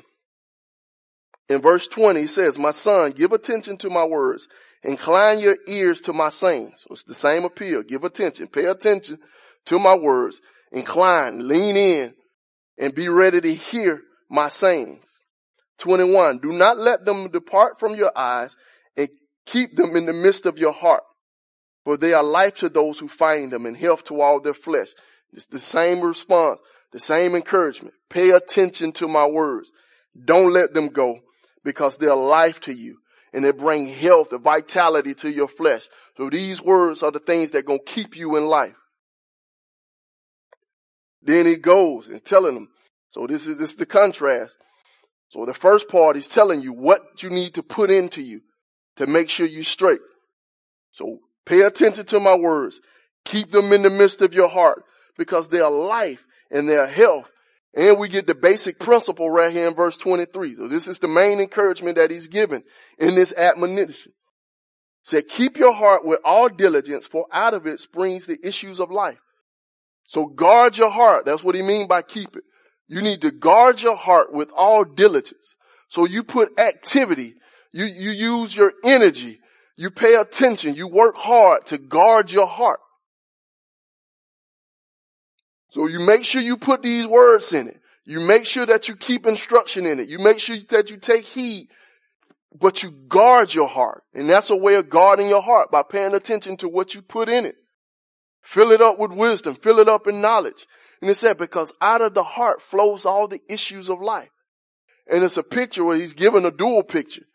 In 1.49 1.61
verse 1.61 1.87
20, 1.87 2.21
he 2.21 2.27
says, 2.27 2.57
my 2.57 2.71
son, 2.71 3.11
give 3.11 3.33
attention 3.33 3.75
to 3.77 3.89
my 3.89 4.05
words 4.05 4.47
Incline 4.83 5.39
your 5.39 5.57
ears 5.67 6.01
to 6.01 6.13
my 6.13 6.29
sayings. 6.29 6.81
So 6.81 6.89
it's 6.91 7.05
the 7.05 7.13
same 7.13 7.45
appeal. 7.45 7.83
Give 7.83 8.03
attention. 8.03 8.47
Pay 8.47 8.65
attention 8.65 9.17
to 9.65 9.79
my 9.79 9.95
words. 9.95 10.41
Incline, 10.71 11.47
lean 11.47 11.77
in, 11.77 12.13
and 12.77 12.93
be 12.93 13.07
ready 13.07 13.39
to 13.39 13.53
hear 13.53 14.01
my 14.29 14.49
sayings. 14.49 15.05
21. 15.79 16.39
Do 16.39 16.51
not 16.51 16.77
let 16.77 17.05
them 17.05 17.29
depart 17.29 17.79
from 17.79 17.95
your 17.95 18.11
eyes 18.17 18.55
and 18.97 19.07
keep 19.45 19.75
them 19.75 19.95
in 19.95 20.05
the 20.05 20.13
midst 20.13 20.45
of 20.45 20.57
your 20.57 20.73
heart. 20.73 21.03
For 21.85 21.95
they 21.97 22.13
are 22.13 22.23
life 22.23 22.57
to 22.57 22.69
those 22.69 22.99
who 22.99 23.07
find 23.07 23.51
them 23.51 23.65
and 23.65 23.77
health 23.77 24.03
to 24.05 24.21
all 24.21 24.41
their 24.41 24.53
flesh. 24.53 24.89
It's 25.31 25.47
the 25.47 25.59
same 25.59 26.01
response, 26.01 26.59
the 26.93 26.99
same 26.99 27.35
encouragement. 27.35 27.95
Pay 28.09 28.29
attention 28.29 28.93
to 28.93 29.07
my 29.07 29.25
words. 29.25 29.71
Don't 30.23 30.53
let 30.53 30.73
them 30.73 30.87
go 30.87 31.19
because 31.65 31.97
they're 31.97 32.15
life 32.15 32.61
to 32.61 32.73
you 32.73 32.99
and 33.33 33.43
they 33.43 33.51
bring 33.51 33.87
health 33.87 34.31
and 34.31 34.43
vitality 34.43 35.15
to 35.15 35.31
your 35.31 35.47
flesh. 35.47 35.89
So 36.17 36.29
these 36.29 36.61
words 36.61 37.01
are 37.01 37.11
the 37.11 37.19
things 37.19 37.51
that 37.51 37.65
going 37.65 37.79
to 37.79 37.91
keep 37.91 38.15
you 38.15 38.37
in 38.37 38.45
life. 38.45 38.75
Then 41.23 41.47
he 41.47 41.55
goes 41.55 42.07
and 42.07 42.23
telling 42.23 42.53
them. 42.53 42.69
So 43.09 43.25
this 43.25 43.47
is, 43.47 43.57
this 43.57 43.71
is 43.71 43.75
the 43.75 43.85
contrast. 43.87 44.55
So 45.29 45.45
the 45.45 45.53
first 45.53 45.89
part 45.89 46.15
is 46.15 46.29
telling 46.29 46.61
you 46.61 46.73
what 46.73 47.23
you 47.23 47.31
need 47.31 47.55
to 47.55 47.63
put 47.63 47.89
into 47.89 48.21
you 48.21 48.41
to 48.97 49.07
make 49.07 49.29
sure 49.29 49.47
you're 49.47 49.63
straight. 49.63 50.01
So 50.91 51.19
pay 51.43 51.61
attention 51.61 52.05
to 52.07 52.19
my 52.19 52.35
words. 52.35 52.81
Keep 53.25 53.49
them 53.49 53.73
in 53.73 53.81
the 53.81 53.89
midst 53.89 54.21
of 54.21 54.35
your 54.35 54.49
heart 54.49 54.83
because 55.17 55.49
they 55.49 55.59
are 55.59 55.71
life 55.71 56.23
and 56.53 56.69
their 56.69 56.87
health. 56.87 57.29
And 57.75 57.97
we 57.97 58.07
get 58.07 58.27
the 58.27 58.35
basic 58.35 58.79
principle 58.79 59.29
right 59.29 59.51
here 59.51 59.67
in 59.67 59.73
verse 59.73 59.97
23. 59.97 60.55
So 60.55 60.67
this 60.67 60.87
is 60.87 60.99
the 60.99 61.07
main 61.07 61.39
encouragement 61.39 61.97
that 61.97 62.11
he's 62.11 62.27
given 62.27 62.63
in 62.99 63.15
this 63.15 63.33
admonition. 63.33 64.13
Said, 65.01 65.27
keep 65.27 65.57
your 65.57 65.73
heart 65.73 66.05
with 66.05 66.19
all 66.23 66.47
diligence, 66.47 67.07
for 67.07 67.25
out 67.33 67.53
of 67.53 67.67
it 67.67 67.81
springs 67.81 68.25
the 68.25 68.37
issues 68.41 68.79
of 68.79 68.91
life. 68.91 69.19
So 70.05 70.27
guard 70.27 70.77
your 70.77 70.91
heart. 70.91 71.25
That's 71.25 71.43
what 71.43 71.55
he 71.55 71.61
mean 71.61 71.87
by 71.87 72.03
keep 72.03 72.35
it. 72.35 72.43
You 72.87 73.01
need 73.01 73.21
to 73.21 73.31
guard 73.31 73.81
your 73.81 73.97
heart 73.97 74.31
with 74.31 74.49
all 74.55 74.83
diligence. 74.83 75.55
So 75.89 76.05
you 76.05 76.23
put 76.23 76.59
activity, 76.59 77.35
you, 77.71 77.85
you 77.85 78.11
use 78.11 78.55
your 78.55 78.73
energy, 78.83 79.39
you 79.77 79.89
pay 79.89 80.15
attention, 80.15 80.75
you 80.75 80.87
work 80.87 81.15
hard 81.17 81.65
to 81.67 81.77
guard 81.77 82.31
your 82.31 82.47
heart. 82.47 82.79
So 85.73 85.87
you 85.87 86.01
make 86.01 86.23
sure 86.23 86.39
you 86.39 86.55
put 86.55 86.83
these 86.83 87.07
words 87.07 87.51
in 87.51 87.67
it. 87.67 87.79
You 88.05 88.19
make 88.19 88.45
sure 88.45 88.63
that 88.63 88.87
you 88.87 88.95
keep 88.95 89.25
instruction 89.25 89.87
in 89.87 89.99
it. 89.99 90.07
You 90.07 90.19
make 90.19 90.37
sure 90.37 90.55
that 90.69 90.91
you 90.91 90.97
take 90.97 91.25
heed, 91.25 91.67
but 92.53 92.83
you 92.83 92.91
guard 92.91 93.51
your 93.51 93.67
heart. 93.67 94.03
And 94.13 94.29
that's 94.29 94.51
a 94.51 94.55
way 94.55 94.75
of 94.75 94.91
guarding 94.91 95.29
your 95.29 95.41
heart 95.41 95.71
by 95.71 95.81
paying 95.81 96.13
attention 96.13 96.57
to 96.57 96.69
what 96.69 96.93
you 96.93 97.01
put 97.01 97.27
in 97.27 97.47
it. 97.47 97.55
Fill 98.43 98.71
it 98.71 98.81
up 98.81 98.99
with 98.99 99.13
wisdom. 99.13 99.55
Fill 99.55 99.79
it 99.79 99.89
up 99.89 100.05
in 100.05 100.21
knowledge. 100.21 100.67
And 101.01 101.09
it 101.09 101.15
said, 101.15 101.39
because 101.39 101.73
out 101.81 102.03
of 102.03 102.13
the 102.13 102.23
heart 102.23 102.61
flows 102.61 103.03
all 103.03 103.27
the 103.27 103.41
issues 103.49 103.89
of 103.89 103.99
life. 103.99 104.29
And 105.11 105.23
it's 105.23 105.37
a 105.37 105.43
picture 105.43 105.83
where 105.83 105.97
he's 105.97 106.13
given 106.13 106.45
a 106.45 106.51
dual 106.51 106.83
picture. 106.83 107.25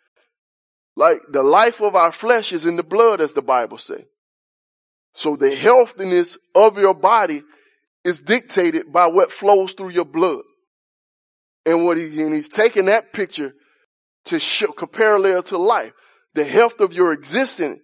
Like 0.95 1.19
the 1.29 1.43
life 1.43 1.81
of 1.81 1.97
our 1.97 2.13
flesh 2.13 2.53
is 2.53 2.67
in 2.67 2.77
the 2.77 2.85
blood, 2.85 3.21
as 3.21 3.33
the 3.33 3.43
Bible 3.43 3.79
says. 3.79 4.05
So 5.15 5.35
the 5.35 5.57
healthiness 5.57 6.39
of 6.55 6.79
your 6.79 6.95
body 6.95 7.43
is 8.05 8.21
dictated 8.21 8.93
by 8.93 9.07
what 9.07 9.33
flows 9.33 9.73
through 9.73 9.91
your 9.91 10.05
blood. 10.05 10.43
And 11.67 11.85
what 11.85 11.99
he, 11.99 12.23
and 12.23 12.35
he's 12.35 12.49
taking 12.49 12.87
that 12.87 13.13
picture 13.13 13.53
to 14.27 14.41
show, 14.41 14.73
parallel 14.73 15.43
to 15.45 15.59
life. 15.59 15.93
The 16.35 16.45
health 16.45 16.81
of 16.81 16.95
your 16.95 17.13
existence 17.13 17.81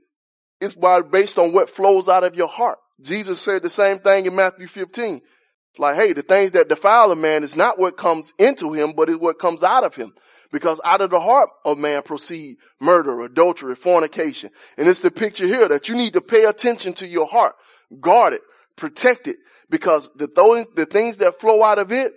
is 0.61 0.75
by, 0.75 1.03
based 1.03 1.39
on 1.39 1.53
what 1.53 1.69
flows 1.69 2.09
out 2.09 2.25
of 2.25 2.35
your 2.35 2.49
heart. 2.49 2.79
Jesus 3.03 3.41
said 3.41 3.63
the 3.63 3.69
same 3.69 3.99
thing 3.99 4.27
in 4.27 4.35
Matthew 4.35 4.67
15. 4.67 5.17
It's 5.17 5.79
like, 5.79 5.97
hey, 5.97 6.13
the 6.13 6.23
things 6.23 6.53
that 6.53 6.69
defile 6.69 7.11
a 7.11 7.17
man 7.17 7.43
is 7.43 7.57
not 7.57 7.79
what 7.79 7.97
comes 7.97 8.33
into 8.39 8.73
him, 8.73 8.93
but 8.97 9.11
is 9.11 9.17
what 9.17 9.39
comes 9.39 9.63
out 9.65 9.85
of 9.85 9.95
him. 9.95 10.15
Because 10.53 10.81
out 10.85 11.01
of 11.01 11.11
the 11.11 11.19
heart 11.19 11.51
of 11.65 11.79
man 11.79 12.03
proceed 12.03 12.59
murder, 12.81 13.23
adultery, 13.23 13.75
fornication. 13.75 14.51
And 14.79 14.89
it's 14.89 15.01
the 15.01 15.11
picture 15.11 15.49
here 15.49 15.67
that 15.67 15.89
you 15.89 15.97
need 15.97 16.13
to 16.13 16.21
pay 16.21 16.45
attention 16.45 16.95
to 16.95 17.09
your 17.09 17.27
heart. 17.27 17.57
Guard 18.01 18.35
it. 18.35 18.43
Protect 18.77 19.27
it. 19.27 19.37
Because 19.71 20.11
the, 20.17 20.29
th- 20.29 20.69
the 20.75 20.87
things 20.87 21.19
that 21.19 21.41
flow 21.41 21.63
out 21.63 21.79
of 21.79 21.93
it, 21.93 22.13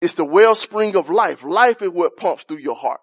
it's 0.00 0.14
the 0.14 0.24
wellspring 0.24 0.96
of 0.96 1.10
life. 1.10 1.42
Life 1.42 1.82
is 1.82 1.90
what 1.90 2.16
pumps 2.16 2.44
through 2.44 2.58
your 2.58 2.76
heart. 2.76 3.00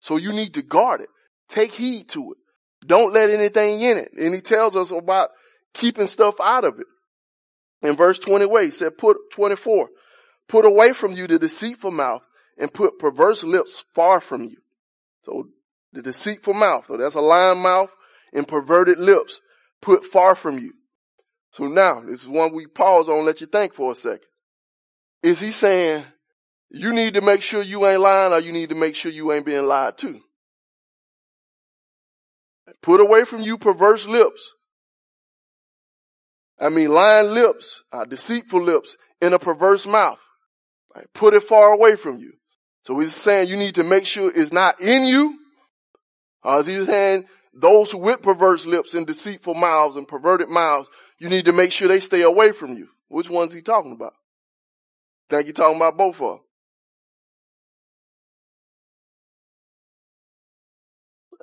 So 0.00 0.16
you 0.16 0.32
need 0.32 0.54
to 0.54 0.62
guard 0.62 1.00
it. 1.00 1.08
Take 1.48 1.72
heed 1.72 2.08
to 2.10 2.32
it. 2.32 2.38
Don't 2.86 3.12
let 3.12 3.30
anything 3.30 3.80
in 3.80 3.98
it. 3.98 4.12
And 4.18 4.34
he 4.34 4.40
tells 4.40 4.76
us 4.76 4.90
about 4.90 5.30
keeping 5.72 6.08
stuff 6.08 6.34
out 6.40 6.64
of 6.64 6.80
it. 6.80 6.86
In 7.82 7.96
verse 7.96 8.18
20 8.18 8.48
he 8.64 8.70
said, 8.70 8.98
put 8.98 9.16
24, 9.32 9.88
put 10.48 10.64
away 10.64 10.92
from 10.92 11.12
you 11.12 11.26
the 11.26 11.38
deceitful 11.38 11.90
mouth 11.90 12.26
and 12.58 12.72
put 12.72 12.98
perverse 12.98 13.42
lips 13.42 13.84
far 13.94 14.20
from 14.20 14.44
you. 14.44 14.56
So 15.22 15.48
the 15.92 16.02
deceitful 16.02 16.54
mouth, 16.54 16.86
so 16.86 16.96
that's 16.96 17.14
a 17.14 17.20
lying 17.20 17.60
mouth 17.60 17.90
and 18.32 18.46
perverted 18.46 18.98
lips 18.98 19.40
put 19.80 20.04
far 20.04 20.34
from 20.34 20.58
you. 20.58 20.74
So 21.52 21.64
now, 21.64 22.00
this 22.00 22.22
is 22.22 22.28
one 22.28 22.54
we 22.54 22.66
pause 22.66 23.08
on, 23.08 23.24
let 23.24 23.40
you 23.40 23.46
think 23.46 23.74
for 23.74 23.92
a 23.92 23.94
second. 23.94 24.26
Is 25.22 25.38
he 25.38 25.50
saying 25.50 26.04
you 26.70 26.92
need 26.92 27.14
to 27.14 27.20
make 27.20 27.42
sure 27.42 27.62
you 27.62 27.86
ain't 27.86 28.00
lying 28.00 28.32
or 28.32 28.40
you 28.40 28.52
need 28.52 28.70
to 28.70 28.74
make 28.74 28.96
sure 28.96 29.10
you 29.10 29.32
ain't 29.32 29.46
being 29.46 29.66
lied 29.66 29.98
to? 29.98 30.20
Put 32.82 33.00
away 33.00 33.24
from 33.24 33.42
you 33.42 33.58
perverse 33.58 34.06
lips. 34.06 34.52
I 36.58 36.68
mean, 36.68 36.90
lying 36.90 37.30
lips, 37.30 37.82
uh, 37.92 38.04
deceitful 38.04 38.62
lips 38.62 38.96
in 39.20 39.32
a 39.32 39.38
perverse 39.38 39.86
mouth. 39.86 40.20
Right? 40.94 41.06
Put 41.12 41.34
it 41.34 41.42
far 41.42 41.72
away 41.72 41.96
from 41.96 42.18
you. 42.18 42.32
So 42.86 42.98
he's 42.98 43.14
saying 43.14 43.48
you 43.48 43.56
need 43.56 43.76
to 43.76 43.84
make 43.84 44.06
sure 44.06 44.32
it's 44.34 44.52
not 44.52 44.80
in 44.80 45.04
you. 45.04 45.38
Uh, 46.44 46.58
is 46.58 46.66
he 46.66 46.84
saying 46.84 47.26
those 47.54 47.90
who 47.90 47.98
with 47.98 48.22
perverse 48.22 48.64
lips 48.64 48.94
and 48.94 49.06
deceitful 49.06 49.54
mouths 49.54 49.96
and 49.96 50.08
perverted 50.08 50.48
mouths, 50.48 50.88
you 51.22 51.28
need 51.28 51.44
to 51.44 51.52
make 51.52 51.70
sure 51.70 51.86
they 51.86 52.00
stay 52.00 52.22
away 52.22 52.50
from 52.50 52.76
you. 52.76 52.88
Which 53.06 53.30
one's 53.30 53.52
he 53.52 53.62
talking 53.62 53.92
about? 53.92 54.14
Think 55.30 55.46
you're 55.46 55.52
talking 55.52 55.76
about 55.76 55.96
both 55.96 56.20
of 56.20 56.30
them. 56.30 56.40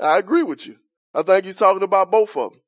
I 0.01 0.17
agree 0.17 0.43
with 0.43 0.67
you. 0.67 0.75
I 1.13 1.23
think 1.23 1.45
he's 1.45 1.55
talking 1.55 1.83
about 1.83 2.11
both 2.11 2.35
of 2.35 2.51
them. 2.51 2.61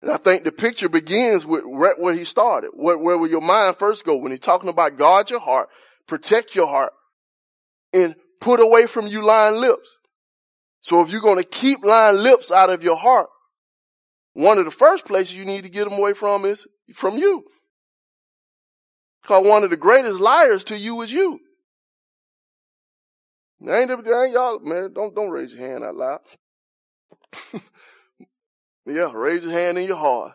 And 0.00 0.12
I 0.12 0.16
think 0.16 0.44
the 0.44 0.52
picture 0.52 0.88
begins 0.88 1.44
with 1.44 1.62
right 1.66 1.98
where 1.98 2.14
he 2.14 2.24
started. 2.24 2.70
Where, 2.72 2.96
where 2.96 3.18
will 3.18 3.28
your 3.28 3.42
mind 3.42 3.76
first 3.76 4.04
go? 4.04 4.16
When 4.16 4.32
he's 4.32 4.40
talking 4.40 4.70
about 4.70 4.96
guard 4.96 5.28
your 5.28 5.40
heart, 5.40 5.68
protect 6.06 6.54
your 6.54 6.68
heart, 6.68 6.94
and 7.92 8.14
put 8.40 8.60
away 8.60 8.86
from 8.86 9.06
you 9.06 9.20
lying 9.20 9.60
lips. 9.60 9.90
So 10.80 11.02
if 11.02 11.10
you're 11.10 11.20
going 11.20 11.38
to 11.38 11.44
keep 11.44 11.84
lying 11.84 12.16
lips 12.16 12.50
out 12.50 12.70
of 12.70 12.82
your 12.82 12.96
heart, 12.96 13.28
one 14.34 14.58
of 14.58 14.64
the 14.64 14.70
first 14.70 15.06
places 15.06 15.34
you 15.34 15.44
need 15.44 15.64
to 15.64 15.70
get 15.70 15.84
them 15.88 15.98
away 15.98 16.12
from 16.12 16.44
is 16.44 16.66
from 16.92 17.16
you. 17.16 17.44
Because 19.22 19.46
one 19.46 19.64
of 19.64 19.70
the 19.70 19.76
greatest 19.76 20.20
liars 20.20 20.64
to 20.64 20.78
you 20.78 21.00
is 21.02 21.12
you. 21.12 21.40
Ain't, 23.62 23.90
ain't 23.90 24.32
y'all, 24.32 24.58
man, 24.60 24.92
don't, 24.92 25.14
don't 25.14 25.30
raise 25.30 25.54
your 25.54 25.66
hand 25.66 25.84
out 25.84 25.96
loud. 25.96 26.20
yeah, 28.84 29.10
raise 29.14 29.44
your 29.44 29.52
hand 29.52 29.78
in 29.78 29.86
your 29.86 29.96
heart. 29.96 30.32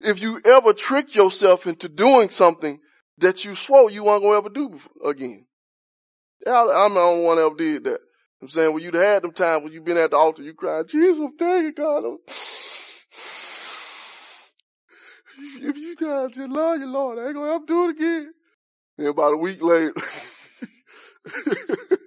If 0.00 0.20
you 0.20 0.40
ever 0.44 0.72
trick 0.72 1.14
yourself 1.14 1.66
into 1.66 1.88
doing 1.88 2.30
something 2.30 2.80
that 3.18 3.44
you 3.44 3.54
swore 3.54 3.90
you 3.90 4.04
weren't 4.04 4.22
going 4.22 4.34
to 4.34 4.38
ever 4.38 4.48
do 4.48 4.80
again. 5.04 5.44
Yeah, 6.46 6.60
I'm 6.60 6.94
the 6.94 7.00
only 7.00 7.24
one 7.24 7.36
that 7.36 7.46
ever 7.46 7.56
did 7.56 7.84
that. 7.84 7.98
I'm 8.40 8.48
saying 8.48 8.72
when 8.72 8.82
you'd 8.82 8.94
had 8.94 9.22
them 9.22 9.32
times 9.32 9.64
when 9.64 9.72
you've 9.72 9.84
been 9.84 9.96
at 9.96 10.10
the 10.10 10.16
altar, 10.16 10.42
you 10.42 10.54
cried, 10.54 10.88
Jesus, 10.88 11.18
I'm 11.18 11.36
telling 11.36 11.72
God. 11.72 12.18
If 15.38 15.76
you 15.76 15.94
die, 15.96 16.28
just 16.28 16.48
love 16.50 16.78
your 16.78 16.88
Lord. 16.88 17.18
I 17.18 17.26
ain't 17.26 17.34
gonna 17.34 17.54
ever 17.54 17.66
do 17.66 17.88
it 17.88 17.96
again. 17.96 18.32
And 18.98 19.06
about 19.08 19.34
a 19.34 19.36
week 19.36 19.62
later, 19.62 19.94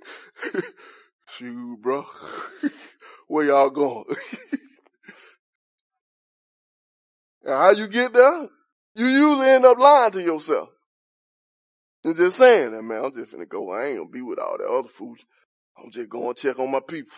shoot, 1.29 1.81
bro, 1.81 2.05
where 3.27 3.45
y'all 3.45 3.69
going? 3.69 4.05
and 7.43 7.53
how 7.53 7.71
you 7.71 7.87
get 7.87 8.13
there? 8.13 8.47
You 8.95 9.05
usually 9.07 9.47
end 9.47 9.65
up 9.65 9.77
lying 9.79 10.11
to 10.11 10.21
yourself. 10.21 10.69
And 12.03 12.15
just 12.15 12.37
saying 12.37 12.71
that, 12.71 12.81
man, 12.81 13.05
I'm 13.05 13.13
just 13.13 13.31
gonna 13.31 13.45
go. 13.45 13.71
I 13.71 13.87
ain't 13.87 13.97
gonna 13.99 14.09
be 14.09 14.21
with 14.21 14.39
all 14.39 14.57
that 14.57 14.67
other 14.67 14.89
food. 14.89 15.19
I'm 15.81 15.91
just 15.91 16.09
going 16.09 16.33
to 16.33 16.41
check 16.41 16.59
on 16.59 16.71
my 16.71 16.79
people. 16.79 17.15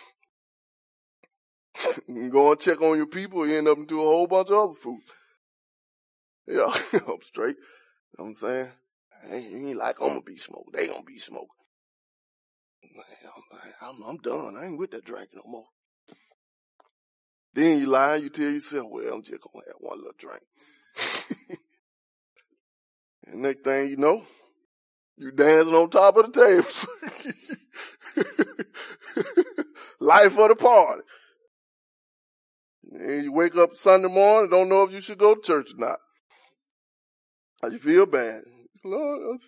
go 2.32 2.52
and 2.52 2.60
check 2.60 2.82
on 2.82 2.98
your 2.98 3.08
people, 3.08 3.48
you 3.48 3.58
end 3.58 3.68
up 3.68 3.78
into 3.78 4.00
a 4.00 4.06
whole 4.06 4.28
bunch 4.28 4.50
of 4.50 4.58
other 4.58 4.80
fools. 6.48 6.82
Yeah, 6.94 7.00
I'm 7.08 7.22
straight. 7.22 7.56
You 7.58 8.26
know 8.26 8.26
what 8.26 8.28
I'm 8.30 8.36
saying? 8.36 8.72
Ain't 9.32 9.78
like 9.78 10.02
I'm 10.02 10.10
gonna 10.10 10.22
be 10.22 10.38
smoked. 10.38 10.74
They 10.74 10.88
gonna 10.88 11.04
be 11.04 11.18
smoked. 11.18 11.52
Man, 12.96 13.06
I'm, 13.82 13.96
I'm, 13.96 14.04
I'm 14.10 14.18
done. 14.18 14.58
I 14.58 14.66
ain't 14.66 14.78
with 14.78 14.92
that 14.92 15.06
drinking 15.06 15.42
no 15.44 15.52
more. 15.52 15.66
Then 17.54 17.80
you 17.80 17.86
lie, 17.88 18.16
you 18.16 18.30
tell 18.30 18.50
yourself, 18.50 18.88
well, 18.90 19.14
I'm 19.14 19.24
just 19.24 19.42
gonna 19.42 19.66
have 19.68 19.76
one 19.80 19.98
little 20.00 20.14
drink. 20.18 20.42
and 23.28 23.42
next 23.42 23.64
thing 23.64 23.90
you 23.90 23.98
know, 23.98 24.24
you 25.18 25.32
dancing 25.32 25.74
on 25.74 25.90
top 25.90 26.18
of 26.18 26.32
the 26.32 26.42
tables. 26.42 26.88
Life 30.00 30.38
of 30.38 30.50
the 30.50 30.56
party. 30.56 31.02
And 32.92 33.24
you 33.24 33.32
wake 33.32 33.56
up 33.56 33.76
Sunday 33.76 34.10
morning, 34.10 34.50
don't 34.50 34.70
know 34.70 34.84
if 34.84 34.92
you 34.92 35.00
should 35.00 35.18
go 35.18 35.36
to 35.36 35.42
church 35.42 35.72
or 35.74 35.80
not. 35.80 36.00
How 37.64 37.70
you 37.70 37.80
feel 37.80 38.06
bad. 38.06 38.42
Lord, 38.84 39.40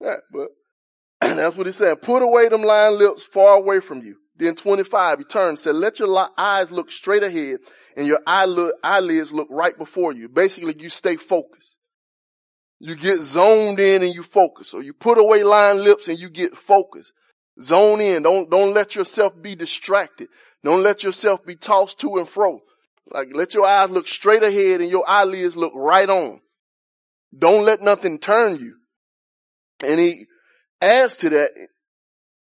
yeah, 0.00 0.16
but 0.32 0.48
that's 1.20 1.56
what 1.56 1.66
he 1.66 1.72
said. 1.72 2.02
Put 2.02 2.24
away 2.24 2.48
them 2.48 2.62
lying 2.62 2.98
lips 2.98 3.22
far 3.22 3.56
away 3.56 3.78
from 3.78 4.02
you. 4.02 4.16
Then 4.34 4.56
25, 4.56 5.18
he 5.18 5.24
turned 5.24 5.50
and 5.50 5.58
said, 5.60 5.76
let 5.76 6.00
your 6.00 6.28
eyes 6.36 6.72
look 6.72 6.90
straight 6.90 7.22
ahead 7.22 7.60
and 7.96 8.04
your 8.04 8.18
eyelids 8.26 9.30
look 9.30 9.46
right 9.48 9.78
before 9.78 10.12
you. 10.12 10.28
Basically, 10.28 10.74
you 10.76 10.88
stay 10.88 11.14
focused. 11.14 11.76
You 12.80 12.96
get 12.96 13.20
zoned 13.20 13.78
in 13.78 14.02
and 14.02 14.12
you 14.12 14.24
focus. 14.24 14.74
Or 14.74 14.82
you 14.82 14.92
put 14.92 15.18
away 15.18 15.44
lying 15.44 15.84
lips 15.84 16.08
and 16.08 16.18
you 16.18 16.28
get 16.28 16.56
focused. 16.56 17.12
Zone 17.62 18.00
in. 18.00 18.24
Don't, 18.24 18.50
don't 18.50 18.74
let 18.74 18.96
yourself 18.96 19.40
be 19.40 19.54
distracted. 19.54 20.26
Don't 20.64 20.82
let 20.82 21.04
yourself 21.04 21.44
be 21.44 21.54
tossed 21.54 22.00
to 22.00 22.16
and 22.16 22.28
fro. 22.28 22.60
Like 23.12 23.28
let 23.32 23.54
your 23.54 23.66
eyes 23.66 23.90
look 23.90 24.08
straight 24.08 24.42
ahead 24.42 24.80
and 24.80 24.90
your 24.90 25.08
eyelids 25.08 25.56
look 25.56 25.72
right 25.74 26.08
on. 26.08 26.40
Don't 27.36 27.64
let 27.64 27.80
nothing 27.80 28.18
turn 28.18 28.56
you. 28.58 28.76
And 29.84 29.98
he 29.98 30.26
adds 30.80 31.16
to 31.16 31.30
that, 31.30 31.50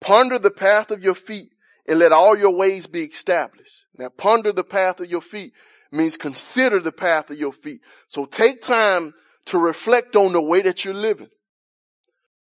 ponder 0.01 0.39
the 0.39 0.51
path 0.51 0.91
of 0.91 1.03
your 1.03 1.15
feet 1.15 1.51
and 1.87 1.99
let 1.99 2.13
all 2.13 2.37
your 2.37 2.55
ways 2.55 2.87
be 2.87 3.05
established. 3.05 3.85
Now 3.97 4.11
ponder 4.11 4.53
the 4.53 4.65
path 4.65 5.01
of 5.01 5.11
your 5.11 5.21
feet 5.21 5.53
means 5.91 6.17
consider 6.17 6.81
the 6.81 6.93
path 6.93 7.31
of 7.31 7.39
your 7.39 7.53
feet. 7.53 7.81
So 8.09 8.27
take 8.27 8.61
time 8.61 9.15
to 9.47 9.59
reflect 9.59 10.17
on 10.17 10.33
the 10.33 10.43
way 10.43 10.61
that 10.63 10.85
you're 10.85 10.95
living, 10.95 11.31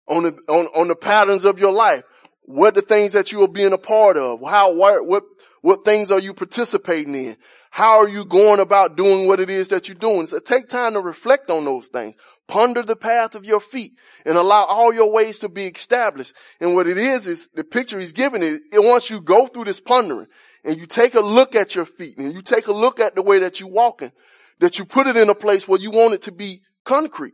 on 0.08 0.24
the, 0.24 0.32
on, 0.50 0.66
on 0.68 0.88
the 0.88 0.96
patterns 0.96 1.46
of 1.46 1.60
your 1.60 1.72
life. 1.72 2.04
What 2.42 2.76
the 2.76 2.82
things 2.82 3.14
that 3.14 3.32
you 3.32 3.44
are 3.44 3.48
being 3.48 3.74
a 3.74 3.78
part 3.78 4.18
of? 4.18 4.42
How, 4.42 4.74
what, 4.74 5.06
what, 5.06 5.24
what 5.62 5.86
things 5.86 6.12
are 6.12 6.20
you 6.20 6.34
participating 6.34 7.16
in? 7.16 7.38
How 7.76 8.00
are 8.00 8.08
you 8.08 8.24
going 8.24 8.62
about 8.62 8.96
doing 8.96 9.28
what 9.28 9.42
it 9.42 9.50
is 9.50 9.68
that 9.68 9.90
you're 9.90 9.96
doing? 9.96 10.28
So 10.28 10.40
take 10.40 10.70
time 10.70 10.94
to 10.94 11.02
reflect 11.02 11.50
on 11.50 11.66
those 11.66 11.88
things. 11.88 12.16
Ponder 12.48 12.84
the 12.84 12.96
path 12.96 13.36
of 13.36 13.44
your 13.44 13.60
feet 13.60 13.96
and 14.26 14.38
allow 14.38 14.64
all 14.64 14.94
your 14.94 15.12
ways 15.12 15.40
to 15.40 15.50
be 15.50 15.66
established. 15.66 16.32
And 16.62 16.74
what 16.74 16.88
it 16.88 16.98
is, 16.98 17.28
is 17.28 17.50
the 17.54 17.66
picture 17.66 18.00
he's 18.00 18.14
giving 18.14 18.44
it, 18.44 18.62
it 18.72 18.82
once 18.82 19.10
you 19.10 19.20
go 19.20 19.46
through 19.48 19.66
this 19.66 19.82
pondering 19.82 20.28
and 20.64 20.78
you 20.78 20.86
take 20.86 21.16
a 21.16 21.20
look 21.20 21.54
at 21.54 21.76
your 21.76 21.86
feet 21.86 22.18
and 22.18 22.32
you 22.32 22.42
take 22.42 22.68
a 22.68 22.72
look 22.72 23.02
at 23.02 23.14
the 23.14 23.22
way 23.22 23.40
that 23.40 23.60
you're 23.60 23.68
walking, 23.68 24.14
that 24.60 24.80
you 24.80 24.86
put 24.86 25.08
it 25.08 25.18
in 25.18 25.28
a 25.28 25.36
place 25.36 25.68
where 25.68 25.78
you 25.78 25.92
want 25.92 26.14
it 26.14 26.22
to 26.22 26.32
be 26.32 26.62
concrete. 26.86 27.34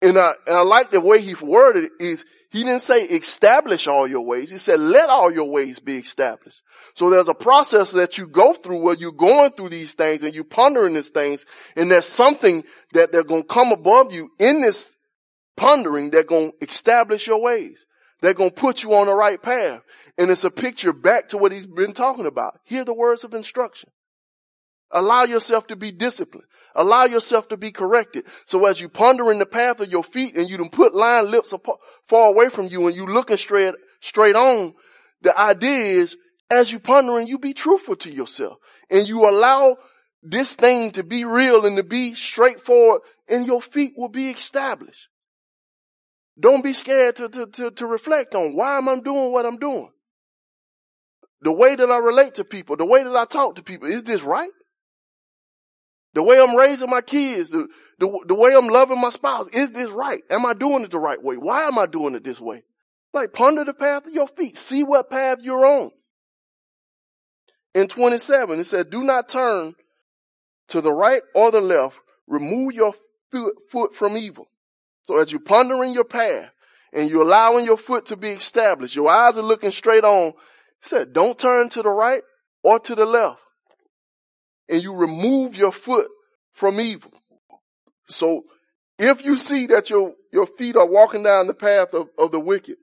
And 0.00 0.16
I, 0.16 0.34
and 0.46 0.56
I 0.56 0.62
like 0.62 0.92
the 0.92 1.00
way 1.00 1.20
he 1.20 1.34
worded 1.34 1.86
it 1.86 1.92
is 1.98 2.24
he 2.52 2.62
didn't 2.62 2.82
say 2.82 3.04
establish 3.04 3.86
all 3.86 4.06
your 4.06 4.24
ways. 4.24 4.50
He 4.50 4.58
said 4.58 4.78
let 4.78 5.08
all 5.08 5.32
your 5.32 5.50
ways 5.50 5.80
be 5.80 5.96
established. 5.96 6.60
So 6.94 7.08
there's 7.10 7.28
a 7.28 7.34
process 7.34 7.92
that 7.92 8.18
you 8.18 8.26
go 8.26 8.52
through 8.52 8.80
where 8.80 8.94
you're 8.94 9.12
going 9.12 9.52
through 9.52 9.70
these 9.70 9.94
things 9.94 10.22
and 10.22 10.34
you're 10.34 10.44
pondering 10.44 10.94
these 10.94 11.08
things 11.08 11.46
and 11.76 11.90
there's 11.90 12.06
something 12.06 12.62
that 12.92 13.10
they're 13.10 13.24
going 13.24 13.42
to 13.42 13.48
come 13.48 13.72
above 13.72 14.12
you 14.12 14.30
in 14.38 14.60
this 14.60 14.94
pondering 15.56 16.10
They're 16.10 16.24
going 16.24 16.52
to 16.52 16.66
establish 16.66 17.26
your 17.26 17.40
ways. 17.40 17.84
They're 18.20 18.34
going 18.34 18.50
to 18.50 18.56
put 18.56 18.82
you 18.82 18.94
on 18.94 19.06
the 19.06 19.14
right 19.14 19.40
path. 19.40 19.82
And 20.18 20.30
it's 20.30 20.44
a 20.44 20.50
picture 20.50 20.92
back 20.92 21.30
to 21.30 21.38
what 21.38 21.52
he's 21.52 21.66
been 21.66 21.92
talking 21.92 22.26
about. 22.26 22.60
Hear 22.64 22.84
the 22.84 22.94
words 22.94 23.24
of 23.24 23.34
instruction. 23.34 23.90
Allow 24.92 25.24
yourself 25.24 25.66
to 25.68 25.76
be 25.76 25.90
disciplined. 25.90 26.46
Allow 26.74 27.04
yourself 27.04 27.48
to 27.48 27.56
be 27.56 27.70
corrected. 27.70 28.24
So 28.46 28.66
as 28.66 28.80
you 28.80 28.88
ponder 28.88 29.30
in 29.30 29.38
the 29.38 29.46
path 29.46 29.80
of 29.80 29.90
your 29.90 30.04
feet 30.04 30.36
and 30.36 30.48
you 30.48 30.56
don't 30.56 30.72
put 30.72 30.94
lying 30.94 31.30
lips 31.30 31.52
far 32.04 32.28
away 32.28 32.48
from 32.48 32.68
you 32.68 32.86
and 32.86 32.96
you 32.96 33.06
looking 33.06 33.36
straight, 33.36 33.74
straight 34.00 34.36
on, 34.36 34.74
the 35.22 35.38
idea 35.38 35.96
is 35.96 36.16
as 36.50 36.70
you 36.70 36.78
pondering, 36.78 37.26
you 37.26 37.38
be 37.38 37.54
truthful 37.54 37.96
to 37.96 38.10
yourself 38.10 38.58
and 38.90 39.08
you 39.08 39.28
allow 39.28 39.76
this 40.22 40.54
thing 40.54 40.92
to 40.92 41.02
be 41.02 41.24
real 41.24 41.66
and 41.66 41.76
to 41.76 41.82
be 41.82 42.14
straightforward 42.14 43.02
and 43.28 43.46
your 43.46 43.62
feet 43.62 43.94
will 43.96 44.08
be 44.08 44.30
established. 44.30 45.08
Don't 46.38 46.64
be 46.64 46.72
scared 46.72 47.16
to, 47.16 47.28
to, 47.28 47.46
to, 47.46 47.70
to 47.72 47.86
reflect 47.86 48.34
on 48.34 48.54
why 48.54 48.78
am 48.78 48.88
I 48.88 48.98
doing 49.00 49.32
what 49.32 49.46
I'm 49.46 49.58
doing? 49.58 49.90
The 51.42 51.52
way 51.52 51.74
that 51.74 51.90
I 51.90 51.98
relate 51.98 52.34
to 52.34 52.44
people, 52.44 52.76
the 52.76 52.86
way 52.86 53.02
that 53.02 53.16
I 53.16 53.24
talk 53.24 53.56
to 53.56 53.62
people, 53.62 53.88
is 53.88 54.04
this 54.04 54.22
right? 54.22 54.50
The 56.14 56.22
way 56.22 56.38
I'm 56.38 56.56
raising 56.56 56.90
my 56.90 57.00
kids, 57.00 57.50
the, 57.50 57.68
the, 57.98 58.24
the 58.26 58.34
way 58.34 58.54
I'm 58.54 58.68
loving 58.68 59.00
my 59.00 59.10
spouse, 59.10 59.48
is 59.52 59.70
this 59.70 59.90
right? 59.90 60.22
Am 60.28 60.44
I 60.44 60.52
doing 60.52 60.82
it 60.82 60.90
the 60.90 60.98
right 60.98 61.22
way? 61.22 61.36
Why 61.36 61.66
am 61.66 61.78
I 61.78 61.86
doing 61.86 62.14
it 62.14 62.24
this 62.24 62.40
way? 62.40 62.64
Like 63.14 63.32
ponder 63.32 63.64
the 63.64 63.72
path 63.72 64.06
of 64.06 64.12
your 64.12 64.28
feet. 64.28 64.56
See 64.56 64.82
what 64.82 65.10
path 65.10 65.38
you're 65.40 65.64
on. 65.64 65.90
In 67.74 67.88
27, 67.88 68.60
it 68.60 68.66
said, 68.66 68.90
do 68.90 69.02
not 69.02 69.30
turn 69.30 69.74
to 70.68 70.82
the 70.82 70.92
right 70.92 71.22
or 71.34 71.50
the 71.50 71.62
left. 71.62 71.98
Remove 72.26 72.74
your 72.74 72.94
foot 73.70 73.94
from 73.94 74.16
evil. 74.18 74.48
So 75.02 75.18
as 75.18 75.32
you're 75.32 75.40
pondering 75.40 75.94
your 75.94 76.04
path 76.04 76.50
and 76.92 77.08
you're 77.08 77.22
allowing 77.22 77.64
your 77.64 77.78
foot 77.78 78.06
to 78.06 78.16
be 78.16 78.28
established, 78.28 78.94
your 78.94 79.10
eyes 79.10 79.38
are 79.38 79.42
looking 79.42 79.70
straight 79.70 80.04
on. 80.04 80.28
It 80.28 80.34
said, 80.82 81.12
don't 81.14 81.38
turn 81.38 81.70
to 81.70 81.82
the 81.82 81.90
right 81.90 82.22
or 82.62 82.78
to 82.80 82.94
the 82.94 83.06
left 83.06 83.40
and 84.68 84.82
you 84.82 84.94
remove 84.94 85.56
your 85.56 85.72
foot 85.72 86.08
from 86.52 86.80
evil. 86.80 87.12
So 88.08 88.44
if 88.98 89.24
you 89.24 89.36
see 89.36 89.66
that 89.66 89.90
your, 89.90 90.12
your 90.32 90.46
feet 90.46 90.76
are 90.76 90.86
walking 90.86 91.22
down 91.22 91.46
the 91.46 91.54
path 91.54 91.94
of, 91.94 92.08
of 92.18 92.32
the 92.32 92.40
wicked, 92.40 92.76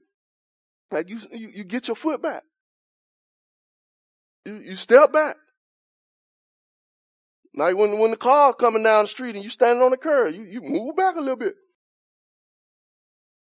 like 0.92 1.10
you, 1.10 1.20
you, 1.32 1.50
you 1.56 1.64
get 1.64 1.88
your 1.88 1.96
foot 1.96 2.22
back. 2.22 2.44
You, 4.46 4.56
you 4.60 4.76
step 4.76 5.14
back. 5.14 5.36
Like 7.56 7.76
when, 7.76 8.00
when 8.00 8.12
the 8.12 8.18
car 8.18 8.54
coming 8.54 8.84
down 8.84 9.06
the 9.06 9.10
street 9.10 9.36
and 9.36 9.44
you 9.44 9.50
standing 9.50 9.84
on 9.84 9.92
the 9.92 9.98
curb, 9.98 10.34
you, 10.34 10.44
you 10.44 10.62
move 10.62 10.96
back 10.96 11.16
a 11.16 11.20
little 11.20 11.36
bit. 11.36 11.56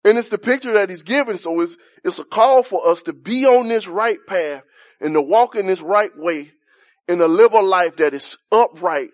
And 0.04 0.16
it's 0.16 0.30
the 0.30 0.38
picture 0.38 0.72
that 0.72 0.88
he's 0.88 1.02
giving. 1.02 1.36
So 1.36 1.60
it's, 1.60 1.76
it's 2.04 2.18
a 2.18 2.24
call 2.24 2.62
for 2.62 2.86
us 2.88 3.02
to 3.02 3.12
be 3.12 3.44
on 3.46 3.68
this 3.68 3.86
right 3.86 4.18
path 4.26 4.62
and 5.00 5.14
to 5.14 5.20
walk 5.20 5.56
in 5.56 5.66
this 5.66 5.82
right 5.82 6.10
way 6.16 6.52
and 7.10 7.18
to 7.18 7.26
live 7.26 7.54
a 7.54 7.60
life 7.60 7.96
that 7.96 8.14
is 8.14 8.38
upright, 8.52 9.08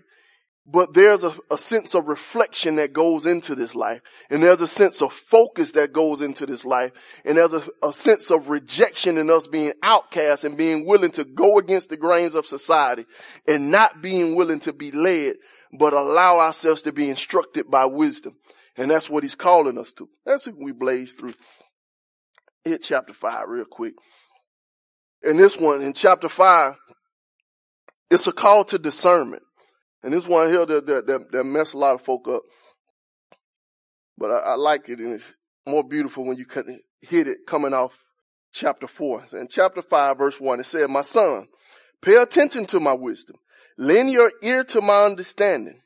but 0.66 0.92
there's 0.92 1.24
a, 1.24 1.32
a, 1.50 1.56
sense 1.56 1.94
of 1.94 2.08
reflection 2.08 2.76
that 2.76 2.92
goes 2.92 3.24
into 3.24 3.54
this 3.54 3.74
life. 3.74 4.02
And 4.28 4.42
there's 4.42 4.60
a 4.60 4.66
sense 4.66 5.00
of 5.00 5.14
focus 5.14 5.72
that 5.72 5.94
goes 5.94 6.20
into 6.20 6.44
this 6.44 6.66
life. 6.66 6.92
And 7.24 7.38
there's 7.38 7.54
a, 7.54 7.62
a 7.82 7.94
sense 7.94 8.30
of 8.30 8.50
rejection 8.50 9.16
in 9.16 9.30
us 9.30 9.46
being 9.46 9.72
outcast 9.82 10.44
and 10.44 10.58
being 10.58 10.84
willing 10.84 11.12
to 11.12 11.24
go 11.24 11.56
against 11.56 11.88
the 11.88 11.96
grains 11.96 12.34
of 12.34 12.44
society 12.44 13.06
and 13.48 13.70
not 13.70 14.02
being 14.02 14.34
willing 14.34 14.60
to 14.60 14.74
be 14.74 14.90
led, 14.90 15.36
but 15.72 15.94
allow 15.94 16.40
ourselves 16.40 16.82
to 16.82 16.92
be 16.92 17.08
instructed 17.08 17.70
by 17.70 17.86
wisdom. 17.86 18.34
And 18.76 18.90
that's 18.90 19.08
what 19.08 19.22
he's 19.22 19.36
calling 19.36 19.78
us 19.78 19.94
to. 19.94 20.08
That's 20.26 20.46
what 20.48 20.56
we 20.58 20.72
blaze 20.72 21.14
through. 21.14 21.32
Hit 22.62 22.82
chapter 22.82 23.14
five 23.14 23.48
real 23.48 23.64
quick. 23.64 23.94
And 25.22 25.38
this 25.38 25.56
one 25.56 25.80
in 25.80 25.94
chapter 25.94 26.28
five, 26.28 26.74
it's 28.10 28.26
a 28.26 28.32
call 28.32 28.64
to 28.64 28.78
discernment. 28.78 29.42
And 30.02 30.12
this 30.12 30.28
one 30.28 30.48
here 30.48 30.64
that, 30.64 30.86
that, 30.86 31.06
that, 31.06 31.32
that 31.32 31.44
mess 31.44 31.72
a 31.72 31.78
lot 31.78 31.94
of 31.94 32.02
folk 32.02 32.28
up. 32.28 32.42
But 34.18 34.30
I, 34.30 34.36
I 34.36 34.54
like 34.54 34.88
it 34.88 34.98
and 34.98 35.14
it's 35.14 35.34
more 35.66 35.82
beautiful 35.82 36.24
when 36.24 36.36
you 36.36 36.46
can 36.46 36.80
hit 37.00 37.28
it 37.28 37.38
coming 37.46 37.74
off 37.74 37.96
chapter 38.52 38.86
four. 38.86 39.24
In 39.32 39.48
chapter 39.48 39.82
five, 39.82 40.18
verse 40.18 40.40
one, 40.40 40.60
it 40.60 40.66
said, 40.66 40.88
my 40.88 41.02
son, 41.02 41.48
pay 42.00 42.16
attention 42.16 42.66
to 42.66 42.80
my 42.80 42.92
wisdom. 42.92 43.36
Lend 43.76 44.10
your 44.10 44.32
ear 44.42 44.64
to 44.64 44.80
my 44.80 45.04
understanding 45.04 45.80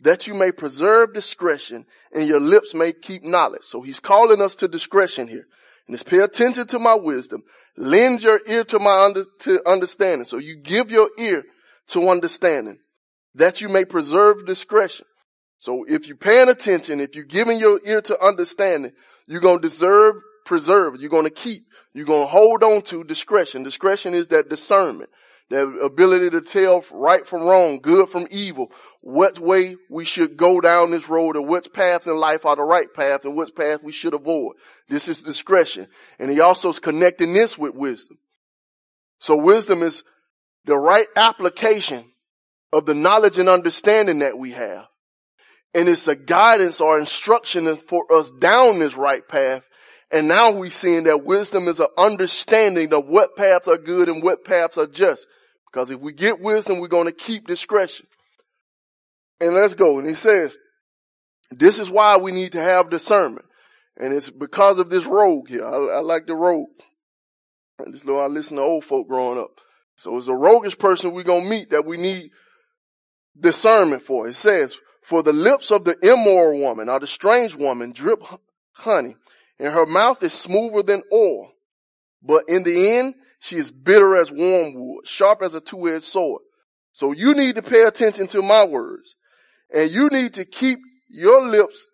that 0.00 0.26
you 0.26 0.34
may 0.34 0.52
preserve 0.52 1.14
discretion 1.14 1.86
and 2.12 2.28
your 2.28 2.40
lips 2.40 2.74
may 2.74 2.92
keep 2.92 3.24
knowledge. 3.24 3.64
So 3.64 3.80
he's 3.80 3.98
calling 3.98 4.42
us 4.42 4.54
to 4.56 4.68
discretion 4.68 5.26
here. 5.26 5.46
And 5.88 6.04
pay 6.04 6.18
attention 6.18 6.66
to 6.68 6.78
my 6.78 6.94
wisdom. 6.94 7.42
Lend 7.76 8.22
your 8.22 8.40
ear 8.46 8.64
to 8.64 8.78
my 8.78 9.04
under, 9.04 9.24
to 9.40 9.68
understanding. 9.68 10.26
So 10.26 10.38
you 10.38 10.56
give 10.56 10.90
your 10.90 11.10
ear 11.18 11.44
to 11.88 12.08
understanding 12.08 12.78
that 13.34 13.60
you 13.60 13.68
may 13.68 13.84
preserve 13.84 14.46
discretion. 14.46 15.06
So 15.58 15.84
if 15.88 16.06
you're 16.06 16.16
paying 16.16 16.48
attention, 16.48 17.00
if 17.00 17.14
you're 17.14 17.24
giving 17.24 17.58
your 17.58 17.80
ear 17.84 18.00
to 18.02 18.20
understanding, 18.20 18.92
you're 19.26 19.40
going 19.40 19.60
to 19.60 19.68
deserve, 19.68 20.16
preserve, 20.44 20.96
you're 21.00 21.10
going 21.10 21.24
to 21.24 21.30
keep, 21.30 21.62
you're 21.94 22.06
going 22.06 22.26
to 22.26 22.30
hold 22.30 22.62
on 22.62 22.82
to 22.82 23.04
discretion. 23.04 23.62
Discretion 23.62 24.14
is 24.14 24.28
that 24.28 24.48
discernment 24.48 25.10
the 25.48 25.62
ability 25.78 26.30
to 26.30 26.40
tell 26.40 26.84
right 26.90 27.26
from 27.26 27.44
wrong, 27.44 27.78
good 27.80 28.08
from 28.08 28.26
evil, 28.30 28.72
what 29.00 29.38
way 29.38 29.76
we 29.88 30.04
should 30.04 30.36
go 30.36 30.60
down 30.60 30.90
this 30.90 31.08
road 31.08 31.36
and 31.36 31.46
which 31.46 31.72
paths 31.72 32.06
in 32.06 32.16
life 32.16 32.44
are 32.44 32.56
the 32.56 32.62
right 32.62 32.92
path 32.92 33.24
and 33.24 33.36
which 33.36 33.54
path 33.54 33.82
we 33.82 33.92
should 33.92 34.14
avoid. 34.14 34.56
This 34.88 35.06
is 35.06 35.22
discretion. 35.22 35.86
And 36.18 36.30
he 36.30 36.40
also 36.40 36.70
is 36.70 36.80
connecting 36.80 37.32
this 37.32 37.56
with 37.56 37.74
wisdom. 37.74 38.18
So 39.20 39.36
wisdom 39.36 39.82
is 39.82 40.02
the 40.64 40.76
right 40.76 41.06
application 41.14 42.04
of 42.72 42.84
the 42.84 42.94
knowledge 42.94 43.38
and 43.38 43.48
understanding 43.48 44.18
that 44.18 44.36
we 44.36 44.50
have. 44.50 44.86
And 45.74 45.88
it's 45.88 46.08
a 46.08 46.16
guidance 46.16 46.80
or 46.80 46.98
instruction 46.98 47.76
for 47.76 48.12
us 48.12 48.32
down 48.32 48.80
this 48.80 48.96
right 48.96 49.26
path. 49.26 49.62
And 50.10 50.26
now 50.26 50.50
we're 50.52 50.70
seeing 50.70 51.04
that 51.04 51.24
wisdom 51.24 51.68
is 51.68 51.80
an 51.80 51.88
understanding 51.96 52.92
of 52.92 53.06
what 53.06 53.36
paths 53.36 53.68
are 53.68 53.78
good 53.78 54.08
and 54.08 54.22
what 54.22 54.44
paths 54.44 54.78
are 54.78 54.86
just. 54.86 55.26
Because 55.76 55.90
if 55.90 56.00
we 56.00 56.14
get 56.14 56.40
wisdom, 56.40 56.80
we're 56.80 56.88
going 56.88 57.04
to 57.04 57.12
keep 57.12 57.46
discretion. 57.46 58.06
And 59.42 59.52
let's 59.52 59.74
go. 59.74 59.98
And 59.98 60.08
he 60.08 60.14
says, 60.14 60.56
this 61.50 61.78
is 61.78 61.90
why 61.90 62.16
we 62.16 62.32
need 62.32 62.52
to 62.52 62.62
have 62.62 62.88
discernment. 62.88 63.44
And 63.98 64.14
it's 64.14 64.30
because 64.30 64.78
of 64.78 64.88
this 64.88 65.04
rogue 65.04 65.50
here. 65.50 65.66
I, 65.66 65.98
I 65.98 66.00
like 66.00 66.26
the 66.26 66.34
rogue. 66.34 66.68
This 67.92 68.06
little, 68.06 68.22
I 68.22 68.28
listen 68.28 68.56
to 68.56 68.62
old 68.62 68.86
folk 68.86 69.06
growing 69.06 69.38
up. 69.38 69.50
So 69.96 70.16
it's 70.16 70.28
a 70.28 70.34
roguish 70.34 70.78
person 70.78 71.12
we're 71.12 71.24
going 71.24 71.44
to 71.44 71.50
meet 71.50 71.68
that 71.72 71.84
we 71.84 71.98
need 71.98 72.30
discernment 73.38 74.02
for. 74.02 74.26
It 74.26 74.34
says, 74.34 74.78
for 75.02 75.22
the 75.22 75.34
lips 75.34 75.70
of 75.70 75.84
the 75.84 75.98
immoral 76.00 76.58
woman 76.58 76.88
or 76.88 77.00
the 77.00 77.06
strange 77.06 77.54
woman 77.54 77.92
drip 77.92 78.22
honey 78.72 79.14
and 79.58 79.74
her 79.74 79.84
mouth 79.84 80.22
is 80.22 80.32
smoother 80.32 80.82
than 80.82 81.02
oil. 81.12 81.50
But 82.22 82.44
in 82.48 82.62
the 82.62 82.92
end, 82.92 83.14
she 83.38 83.56
is 83.56 83.70
bitter 83.70 84.16
as 84.16 84.32
wormwood, 84.32 85.06
sharp 85.06 85.42
as 85.42 85.54
a 85.54 85.60
two-edged 85.60 86.04
sword. 86.04 86.42
So 86.92 87.12
you 87.12 87.34
need 87.34 87.56
to 87.56 87.62
pay 87.62 87.82
attention 87.82 88.26
to 88.28 88.42
my 88.42 88.64
words 88.64 89.14
and 89.72 89.90
you 89.90 90.08
need 90.08 90.34
to 90.34 90.44
keep 90.44 90.78
your 91.08 91.46
lips, 91.46 91.90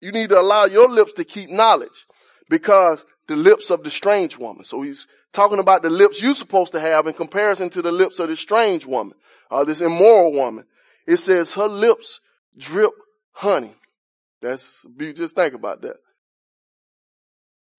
you 0.00 0.12
need 0.12 0.28
to 0.28 0.38
allow 0.40 0.66
your 0.66 0.88
lips 0.88 1.14
to 1.14 1.24
keep 1.24 1.50
knowledge 1.50 2.06
because 2.50 3.04
the 3.28 3.36
lips 3.36 3.70
of 3.70 3.82
the 3.82 3.90
strange 3.90 4.36
woman. 4.36 4.64
So 4.64 4.82
he's 4.82 5.06
talking 5.32 5.58
about 5.58 5.82
the 5.82 5.90
lips 5.90 6.22
you're 6.22 6.34
supposed 6.34 6.72
to 6.72 6.80
have 6.80 7.06
in 7.06 7.14
comparison 7.14 7.70
to 7.70 7.82
the 7.82 7.92
lips 7.92 8.18
of 8.18 8.28
the 8.28 8.36
strange 8.36 8.84
woman, 8.84 9.16
uh, 9.50 9.64
this 9.64 9.80
immoral 9.80 10.32
woman. 10.32 10.64
It 11.06 11.16
says 11.16 11.54
her 11.54 11.68
lips 11.68 12.20
drip 12.56 12.92
honey. 13.32 13.74
That's, 14.40 14.84
just 15.14 15.34
think 15.34 15.54
about 15.54 15.82
that. 15.82 15.96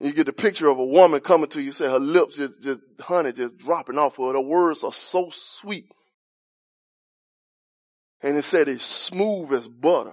You 0.04 0.12
get 0.12 0.26
the 0.26 0.34
picture 0.34 0.68
of 0.68 0.78
a 0.78 0.84
woman 0.84 1.20
coming 1.20 1.48
to 1.48 1.62
you, 1.62 1.72
say 1.72 1.86
her 1.86 1.98
lips 1.98 2.36
just, 2.36 2.60
just 2.60 2.80
honey 3.00 3.32
just 3.32 3.56
dropping 3.56 3.96
off 3.96 4.18
her. 4.18 4.34
The 4.34 4.40
words 4.40 4.84
are 4.84 4.92
so 4.92 5.30
sweet. 5.32 5.86
And 8.20 8.36
it 8.36 8.44
said 8.44 8.68
it's 8.68 8.84
smooth 8.84 9.50
as 9.54 9.66
butter. 9.66 10.12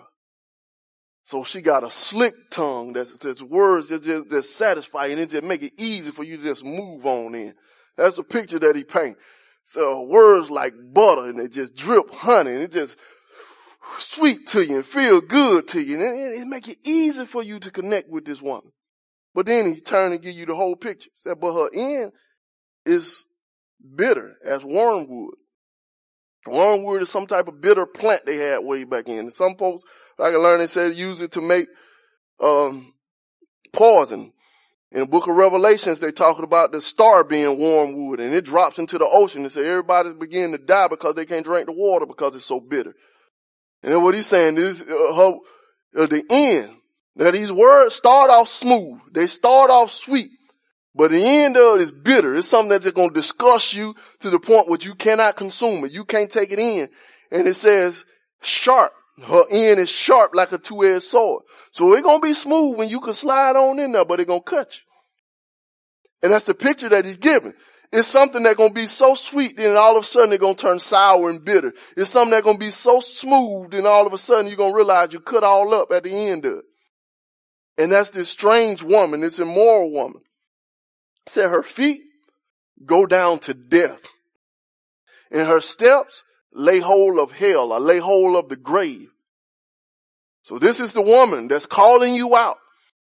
So 1.25 1.43
she 1.43 1.61
got 1.61 1.83
a 1.83 1.91
slick 1.91 2.35
tongue 2.49 2.93
that's, 2.93 3.17
that's 3.17 3.41
words 3.41 3.89
that 3.89 4.03
just, 4.03 4.55
satisfy 4.55 5.07
and 5.07 5.19
it 5.19 5.29
just 5.29 5.43
make 5.43 5.61
it 5.61 5.73
easy 5.77 6.11
for 6.11 6.23
you 6.23 6.37
to 6.37 6.43
just 6.43 6.63
move 6.63 7.05
on 7.05 7.35
in. 7.35 7.53
That's 7.97 8.17
a 8.17 8.23
picture 8.23 8.59
that 8.59 8.77
he 8.77 8.85
paint. 8.85 9.17
So 9.65 10.03
words 10.03 10.49
like 10.49 10.73
butter 10.93 11.25
and 11.25 11.37
they 11.37 11.49
just 11.49 11.75
drip 11.75 12.13
honey 12.13 12.51
and 12.51 12.61
it 12.61 12.71
just 12.71 12.95
sweet 13.97 14.47
to 14.47 14.65
you 14.65 14.77
and 14.77 14.85
feel 14.85 15.19
good 15.19 15.67
to 15.69 15.81
you. 15.81 16.01
And 16.01 16.17
it, 16.17 16.39
it 16.39 16.47
make 16.47 16.69
it 16.69 16.77
easy 16.85 17.25
for 17.25 17.43
you 17.43 17.59
to 17.59 17.71
connect 17.71 18.09
with 18.09 18.23
this 18.23 18.41
woman. 18.41 18.71
But 19.33 19.45
then 19.45 19.73
he 19.73 19.81
turned 19.81 20.13
and 20.13 20.21
give 20.21 20.35
you 20.35 20.45
the 20.45 20.55
whole 20.55 20.75
picture. 20.75 21.09
Said, 21.13 21.39
but 21.39 21.53
her 21.53 21.69
end 21.73 22.11
is 22.85 23.23
bitter 23.95 24.35
as 24.45 24.63
wormwood. 24.63 25.35
Wormwood 26.47 27.03
is 27.03 27.09
some 27.09 27.27
type 27.27 27.47
of 27.47 27.61
bitter 27.61 27.85
plant 27.85 28.25
they 28.25 28.37
had 28.37 28.59
way 28.59 28.83
back 28.83 29.07
in. 29.07 29.31
Some 29.31 29.55
folks, 29.55 29.83
like 30.17 30.33
I 30.33 30.37
learned, 30.37 30.61
they 30.61 30.67
said 30.67 30.95
use 30.95 31.21
it 31.21 31.33
to 31.33 31.41
make 31.41 31.67
um, 32.41 32.93
poison. 33.71 34.33
In 34.91 35.01
the 35.01 35.05
book 35.05 35.27
of 35.27 35.35
Revelations, 35.37 36.01
they 36.01 36.11
talking 36.11 36.43
about 36.43 36.73
the 36.73 36.81
star 36.81 37.23
being 37.23 37.57
wormwood 37.57 38.19
and 38.19 38.33
it 38.33 38.43
drops 38.43 38.77
into 38.77 38.97
the 38.97 39.07
ocean 39.07 39.43
and 39.43 39.51
say 39.51 39.65
everybody's 39.65 40.15
beginning 40.15 40.51
to 40.51 40.57
die 40.57 40.89
because 40.89 41.15
they 41.15 41.25
can't 41.25 41.45
drink 41.45 41.67
the 41.67 41.71
water 41.71 42.05
because 42.05 42.35
it's 42.35 42.45
so 42.45 42.59
bitter. 42.59 42.93
And 43.83 43.93
then 43.93 44.03
what 44.03 44.15
he's 44.15 44.27
saying 44.27 44.57
is, 44.57 44.81
uh, 44.81 44.85
her, 44.85 45.33
uh, 45.95 46.05
the 46.07 46.25
end. 46.29 46.75
Now 47.15 47.31
these 47.31 47.51
words 47.51 47.95
start 47.95 48.29
off 48.29 48.47
smooth. 48.47 48.99
They 49.11 49.27
start 49.27 49.69
off 49.69 49.91
sweet. 49.91 50.31
But 50.93 51.11
the 51.11 51.23
end 51.23 51.55
of 51.55 51.79
it 51.79 51.83
is 51.83 51.91
bitter. 51.91 52.35
It's 52.35 52.47
something 52.47 52.69
that's 52.69 52.89
going 52.91 53.09
to 53.09 53.13
disgust 53.13 53.73
you 53.73 53.95
to 54.19 54.29
the 54.29 54.39
point 54.39 54.67
where 54.67 54.79
you 54.81 54.93
cannot 54.95 55.37
consume 55.37 55.85
it. 55.85 55.93
You 55.93 56.03
can't 56.03 56.29
take 56.29 56.51
it 56.51 56.59
in. 56.59 56.89
And 57.31 57.47
it 57.47 57.55
says 57.55 58.03
sharp. 58.41 58.91
Her 59.21 59.43
end 59.49 59.79
is 59.79 59.89
sharp 59.89 60.31
like 60.33 60.51
a 60.51 60.57
two-edged 60.57 61.03
sword. 61.03 61.43
So 61.71 61.93
it's 61.93 62.01
going 62.01 62.21
to 62.21 62.27
be 62.27 62.33
smooth 62.33 62.77
when 62.77 62.89
you 62.89 62.99
can 62.99 63.13
slide 63.13 63.55
on 63.55 63.79
in 63.79 63.91
there, 63.91 64.05
but 64.05 64.19
it's 64.19 64.27
going 64.27 64.41
to 64.41 64.49
cut 64.49 64.73
you. 64.73 64.81
And 66.23 66.33
that's 66.33 66.45
the 66.45 66.53
picture 66.53 66.89
that 66.89 67.05
he's 67.05 67.17
giving. 67.17 67.53
It's 67.91 68.07
something 68.07 68.41
that's 68.43 68.55
going 68.55 68.69
to 68.69 68.75
be 68.75 68.85
so 68.85 69.15
sweet, 69.15 69.57
then 69.57 69.75
all 69.75 69.97
of 69.97 70.03
a 70.03 70.05
sudden 70.05 70.31
it's 70.31 70.39
going 70.39 70.55
to 70.55 70.61
turn 70.61 70.79
sour 70.79 71.29
and 71.29 71.43
bitter. 71.43 71.73
It's 71.97 72.09
something 72.09 72.31
that's 72.31 72.43
going 72.43 72.57
to 72.57 72.65
be 72.65 72.71
so 72.71 72.99
smooth, 73.01 73.71
then 73.71 73.85
all 73.85 74.07
of 74.07 74.13
a 74.13 74.17
sudden 74.17 74.47
you're 74.47 74.55
going 74.55 74.71
to 74.71 74.77
realize 74.77 75.11
you 75.11 75.19
cut 75.19 75.43
all 75.43 75.73
up 75.73 75.91
at 75.91 76.03
the 76.03 76.11
end 76.11 76.45
of 76.45 76.59
it. 76.59 76.65
And 77.81 77.91
that's 77.91 78.11
this 78.11 78.29
strange 78.29 78.83
woman, 78.83 79.21
this 79.21 79.39
immoral 79.39 79.91
woman 79.91 80.21
said 81.25 81.49
her 81.49 81.63
feet 81.63 82.01
go 82.85 83.07
down 83.07 83.39
to 83.39 83.55
death 83.55 84.03
and 85.31 85.47
her 85.47 85.61
steps 85.61 86.23
lay 86.53 86.77
hold 86.77 87.17
of 87.17 87.31
hell 87.31 87.73
or 87.73 87.79
lay 87.79 87.97
hold 87.97 88.35
of 88.35 88.49
the 88.49 88.55
grave. 88.55 89.09
So 90.43 90.59
this 90.59 90.79
is 90.79 90.93
the 90.93 91.01
woman 91.01 91.47
that's 91.47 91.65
calling 91.65 92.13
you 92.13 92.35
out. 92.35 92.57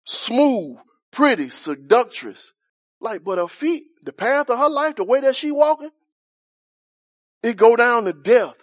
Smooth, 0.05 0.77
pretty, 1.09 1.49
seductress. 1.49 2.51
Like, 2.99 3.23
but 3.23 3.39
her 3.39 3.47
feet, 3.47 3.85
the 4.03 4.13
path 4.13 4.51
of 4.51 4.59
her 4.59 4.69
life, 4.69 4.97
the 4.97 5.05
way 5.05 5.21
that 5.21 5.35
she 5.35 5.49
walking, 5.51 5.89
it 7.41 7.57
go 7.57 7.75
down 7.75 8.03
to 8.03 8.13
death. 8.13 8.57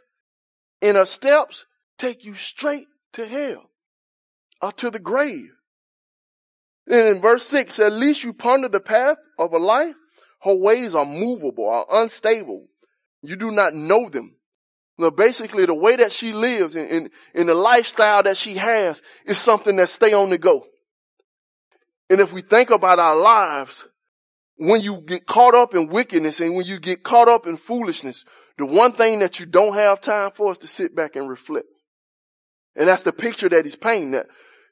And 0.81 0.97
her 0.97 1.07
steps 1.07 1.67
take 1.99 2.25
you 2.25 2.37
straight 2.37 2.87
to 3.15 3.27
hell 3.27 3.69
or 4.63 4.71
to 4.71 4.93
the 4.93 5.01
grave. 5.01 5.51
And 6.89 7.17
in 7.17 7.21
verse 7.21 7.45
six, 7.45 7.79
at 7.79 7.93
least 7.93 8.25
you 8.25 8.33
ponder 8.33 8.69
the 8.69 8.81
path 8.81 9.19
of 9.39 9.53
a 9.53 9.59
life. 9.59 9.95
Her 10.41 10.55
ways 10.55 10.95
are 10.95 11.05
movable, 11.05 11.69
are 11.69 11.87
unstable. 11.91 12.67
You 13.23 13.37
do 13.37 13.51
not 13.51 13.75
know 13.75 14.09
them. 14.09 14.37
Now 14.97 15.11
basically 15.11 15.67
the 15.67 15.75
way 15.75 15.97
that 15.97 16.13
she 16.13 16.33
lives 16.33 16.75
and 16.75 16.89
in, 16.89 17.11
in, 17.35 17.47
the 17.47 17.55
lifestyle 17.55 18.23
that 18.23 18.37
she 18.37 18.55
has 18.55 19.01
is 19.27 19.39
something 19.39 19.77
that 19.77 19.91
stay 19.91 20.13
on 20.13 20.31
the 20.31 20.39
go. 20.39 20.65
And 22.11 22.21
if 22.21 22.33
we 22.33 22.41
think 22.41 22.71
about 22.71 22.99
our 22.99 23.17
lives, 23.17 23.85
when 24.57 24.81
you 24.81 25.03
get 25.07 25.27
caught 25.27 25.55
up 25.55 25.75
in 25.75 25.89
wickedness 25.89 26.41
and 26.41 26.57
when 26.57 26.67
you 26.67 26.81
get 26.81 27.05
caught 27.05 27.29
up 27.29 27.47
in 27.47 27.57
foolishness, 27.57 28.25
the 28.57 28.67
one 28.67 28.93
thing 28.93 29.21
that 29.21 29.39
you 29.39 29.47
don't 29.47 29.75
have 29.75 30.01
time 30.01 30.33
for 30.33 30.51
is 30.51 30.59
to 30.59 30.67
sit 30.67 30.97
back 30.97 31.15
and 31.15 31.29
reflect. 31.29 31.67
And 32.75 32.89
that's 32.89 33.05
the 33.05 33.13
picture 33.13 33.49
that 33.49 33.65
he's 33.65 33.77
painting 33.77 34.13
that 34.13 34.27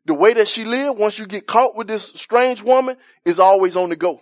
the 0.07 0.15
way 0.15 0.33
that 0.35 0.49
she 0.49 0.65
lived, 0.65 0.99
once 0.99 1.19
you 1.19 1.27
get 1.27 1.47
caught 1.47 1.77
with 1.77 1.89
this 1.89 2.13
strange 2.15 2.63
woman, 2.63 2.97
is 3.25 3.41
always 3.41 3.77
on 3.77 3.89
the 3.89 3.97
go. 3.97 4.21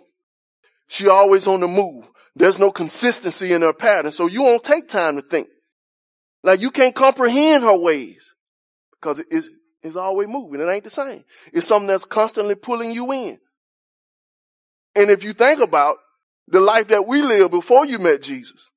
She 0.87 1.07
always 1.07 1.47
on 1.47 1.59
the 1.59 1.67
move. 1.67 2.09
There's 2.35 2.59
no 2.59 2.71
consistency 2.71 3.53
in 3.53 3.61
her 3.61 3.73
pattern. 3.73 4.11
So 4.11 4.27
you 4.27 4.41
won't 4.41 4.63
take 4.63 4.87
time 4.87 5.15
to 5.15 5.21
think. 5.21 5.47
Like 6.43 6.59
you 6.59 6.71
can't 6.71 6.93
comprehend 6.93 7.63
her 7.63 7.77
ways 7.77 8.33
because 8.99 9.19
it 9.19 9.27
is, 9.31 9.49
it's 9.81 9.95
always 9.95 10.27
moving. 10.27 10.59
It 10.59 10.69
ain't 10.69 10.83
the 10.83 10.89
same. 10.89 11.23
It's 11.53 11.67
something 11.67 11.87
that's 11.87 12.05
constantly 12.05 12.55
pulling 12.55 12.91
you 12.91 13.11
in. 13.11 13.39
And 14.95 15.09
if 15.09 15.23
you 15.23 15.33
think 15.33 15.61
about 15.61 15.97
the 16.47 16.59
life 16.59 16.87
that 16.87 17.07
we 17.07 17.21
lived 17.21 17.51
before 17.51 17.85
you 17.85 17.99
met 17.99 18.21
Jesus, 18.21 18.71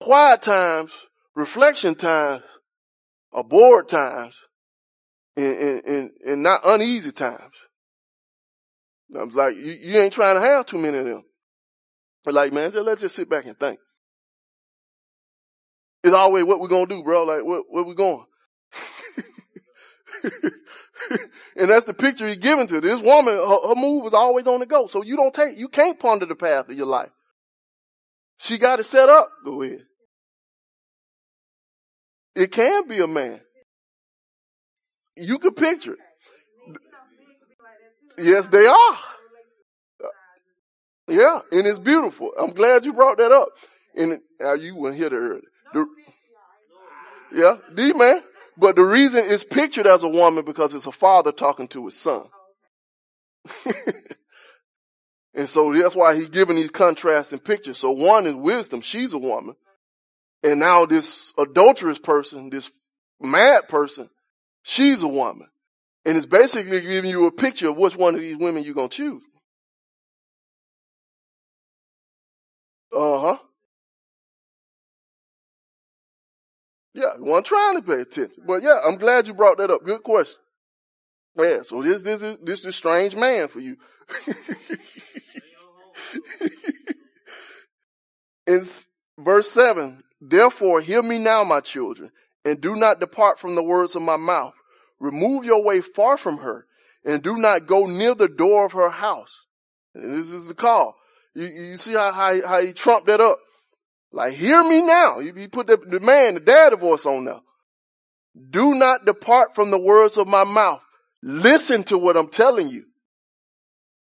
quiet 0.00 0.42
times, 0.42 0.92
reflection 1.34 1.94
times, 1.94 2.42
or 3.32 3.42
bored 3.42 3.88
times, 3.88 4.34
in, 5.36 5.80
in, 5.86 6.10
in, 6.24 6.42
not 6.42 6.60
uneasy 6.64 7.12
times. 7.12 7.54
I 9.18 9.22
was 9.22 9.34
like, 9.34 9.56
you, 9.56 9.72
you 9.72 9.98
ain't 9.98 10.12
trying 10.12 10.36
to 10.36 10.40
have 10.40 10.66
too 10.66 10.78
many 10.78 10.98
of 10.98 11.04
them. 11.04 11.24
But 12.24 12.34
like, 12.34 12.52
man, 12.52 12.72
just, 12.72 12.86
let's 12.86 13.02
just 13.02 13.16
sit 13.16 13.28
back 13.28 13.44
and 13.46 13.58
think. 13.58 13.78
It's 16.02 16.14
always 16.14 16.44
what 16.44 16.60
we're 16.60 16.68
gonna 16.68 16.86
do, 16.86 17.02
bro. 17.02 17.24
Like, 17.24 17.44
what, 17.44 17.64
where 17.68 17.84
we 17.84 17.94
going? 17.94 18.26
and 21.56 21.68
that's 21.68 21.84
the 21.86 21.94
picture 21.94 22.26
he's 22.28 22.38
giving 22.38 22.66
to 22.66 22.80
this 22.80 23.00
woman. 23.00 23.34
Her, 23.34 23.68
her, 23.68 23.74
move 23.74 24.06
is 24.06 24.14
always 24.14 24.46
on 24.46 24.60
the 24.60 24.66
go. 24.66 24.86
So 24.86 25.02
you 25.02 25.16
don't 25.16 25.34
take, 25.34 25.56
you 25.56 25.68
can't 25.68 25.98
ponder 25.98 26.26
the 26.26 26.34
path 26.34 26.68
of 26.68 26.76
your 26.76 26.86
life. 26.86 27.10
She 28.38 28.58
got 28.58 28.80
it 28.80 28.84
set 28.84 29.08
up. 29.08 29.30
Go 29.44 29.62
ahead. 29.62 29.84
It 32.34 32.50
can 32.52 32.88
be 32.88 32.98
a 32.98 33.06
man. 33.06 33.40
You 35.16 35.38
can 35.38 35.52
picture. 35.52 35.96
Yes, 38.18 38.48
they 38.48 38.66
are. 38.66 38.96
Yeah, 41.06 41.40
and 41.52 41.66
it's 41.66 41.78
beautiful. 41.78 42.32
I'm 42.38 42.50
glad 42.50 42.84
you 42.84 42.92
brought 42.92 43.18
that 43.18 43.32
up. 43.32 43.48
And 43.96 44.20
uh, 44.42 44.54
you 44.54 44.74
weren't 44.76 44.96
here 44.96 45.10
early. 45.10 45.42
The, 45.72 45.86
yeah, 47.32 47.56
D 47.74 47.92
man. 47.92 48.22
But 48.56 48.76
the 48.76 48.82
reason 48.82 49.24
it's 49.26 49.44
pictured 49.44 49.86
as 49.86 50.02
a 50.02 50.08
woman 50.08 50.44
because 50.44 50.74
it's 50.74 50.86
a 50.86 50.92
father 50.92 51.32
talking 51.32 51.68
to 51.68 51.86
his 51.86 51.98
son. 51.98 52.24
and 55.34 55.48
so 55.48 55.72
that's 55.72 55.94
why 55.94 56.14
he's 56.14 56.28
giving 56.28 56.56
these 56.56 56.70
contrasting 56.70 57.40
pictures. 57.40 57.78
So 57.78 57.90
one 57.90 58.26
is 58.26 58.34
wisdom. 58.34 58.80
She's 58.80 59.12
a 59.12 59.18
woman. 59.18 59.56
And 60.42 60.60
now 60.60 60.86
this 60.86 61.32
adulterous 61.38 61.98
person, 61.98 62.50
this 62.50 62.70
mad 63.20 63.68
person, 63.68 64.08
She's 64.64 65.02
a 65.02 65.08
woman. 65.08 65.46
And 66.04 66.16
it's 66.16 66.26
basically 66.26 66.80
giving 66.80 67.10
you 67.10 67.26
a 67.26 67.30
picture 67.30 67.68
of 67.68 67.76
which 67.76 67.96
one 67.96 68.14
of 68.14 68.20
these 68.20 68.36
women 68.36 68.64
you're 68.64 68.74
going 68.74 68.88
to 68.88 68.96
choose. 68.96 69.22
Uh 72.94 73.20
huh. 73.20 73.38
Yeah, 76.94 77.14
one 77.18 77.42
trying 77.42 77.76
to 77.76 77.82
pay 77.82 78.00
attention. 78.00 78.44
But 78.46 78.62
yeah, 78.62 78.80
I'm 78.86 78.96
glad 78.96 79.26
you 79.26 79.34
brought 79.34 79.58
that 79.58 79.70
up. 79.70 79.84
Good 79.84 80.02
question. 80.02 80.40
Yeah, 81.36 81.62
so 81.62 81.82
this 81.82 82.02
this 82.02 82.22
is 82.22 82.38
this 82.42 82.60
is 82.60 82.66
a 82.66 82.72
strange 82.72 83.16
man 83.16 83.48
for 83.48 83.58
you. 83.60 83.76
In 88.46 88.62
verse 89.18 89.50
seven, 89.50 90.04
therefore 90.20 90.80
hear 90.80 91.02
me 91.02 91.18
now, 91.18 91.42
my 91.42 91.58
children, 91.60 92.12
and 92.44 92.60
do 92.60 92.76
not 92.76 93.00
depart 93.00 93.38
from 93.38 93.54
the 93.54 93.62
words 93.62 93.96
of 93.96 94.02
my 94.02 94.16
mouth. 94.16 94.54
Remove 95.00 95.44
your 95.44 95.62
way 95.62 95.80
far 95.80 96.16
from 96.16 96.38
her, 96.38 96.66
and 97.04 97.22
do 97.22 97.36
not 97.36 97.66
go 97.66 97.86
near 97.86 98.14
the 98.14 98.28
door 98.28 98.66
of 98.66 98.72
her 98.72 98.90
house. 98.90 99.46
And 99.94 100.16
this 100.16 100.30
is 100.30 100.46
the 100.46 100.54
call. 100.54 100.96
You, 101.34 101.46
you 101.46 101.76
see 101.76 101.92
how, 101.92 102.12
how, 102.12 102.46
how 102.46 102.62
he 102.62 102.72
trumped 102.72 103.06
that 103.06 103.20
up? 103.20 103.38
Like, 104.12 104.34
hear 104.34 104.62
me 104.62 104.82
now. 104.82 105.18
He 105.18 105.48
put 105.48 105.66
the, 105.66 105.76
the 105.76 106.00
man, 106.00 106.34
the 106.34 106.40
dad 106.40 106.78
voice 106.78 107.04
on 107.04 107.24
now. 107.24 107.42
Do 108.50 108.74
not 108.74 109.04
depart 109.04 109.54
from 109.54 109.70
the 109.70 109.78
words 109.78 110.16
of 110.16 110.28
my 110.28 110.44
mouth. 110.44 110.80
Listen 111.22 111.84
to 111.84 111.98
what 111.98 112.16
I'm 112.16 112.28
telling 112.28 112.68
you 112.68 112.84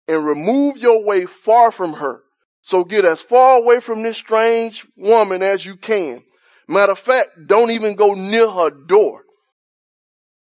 and 0.09 0.25
remove 0.25 0.79
your 0.79 1.05
way 1.05 1.27
far 1.27 1.71
from 1.71 1.95
her. 1.95 2.23
So 2.63 2.85
get 2.85 3.05
as 3.05 3.21
far 3.21 3.59
away 3.59 3.81
from 3.81 4.03
this 4.03 4.17
strange 4.17 4.87
woman 4.97 5.43
as 5.43 5.65
you 5.65 5.77
can. 5.77 6.23
Matter 6.69 6.93
of 6.93 6.99
fact, 6.99 7.31
don't 7.47 7.71
even 7.71 7.95
go 7.95 8.13
near 8.15 8.49
her 8.49 8.71
door. 8.71 9.23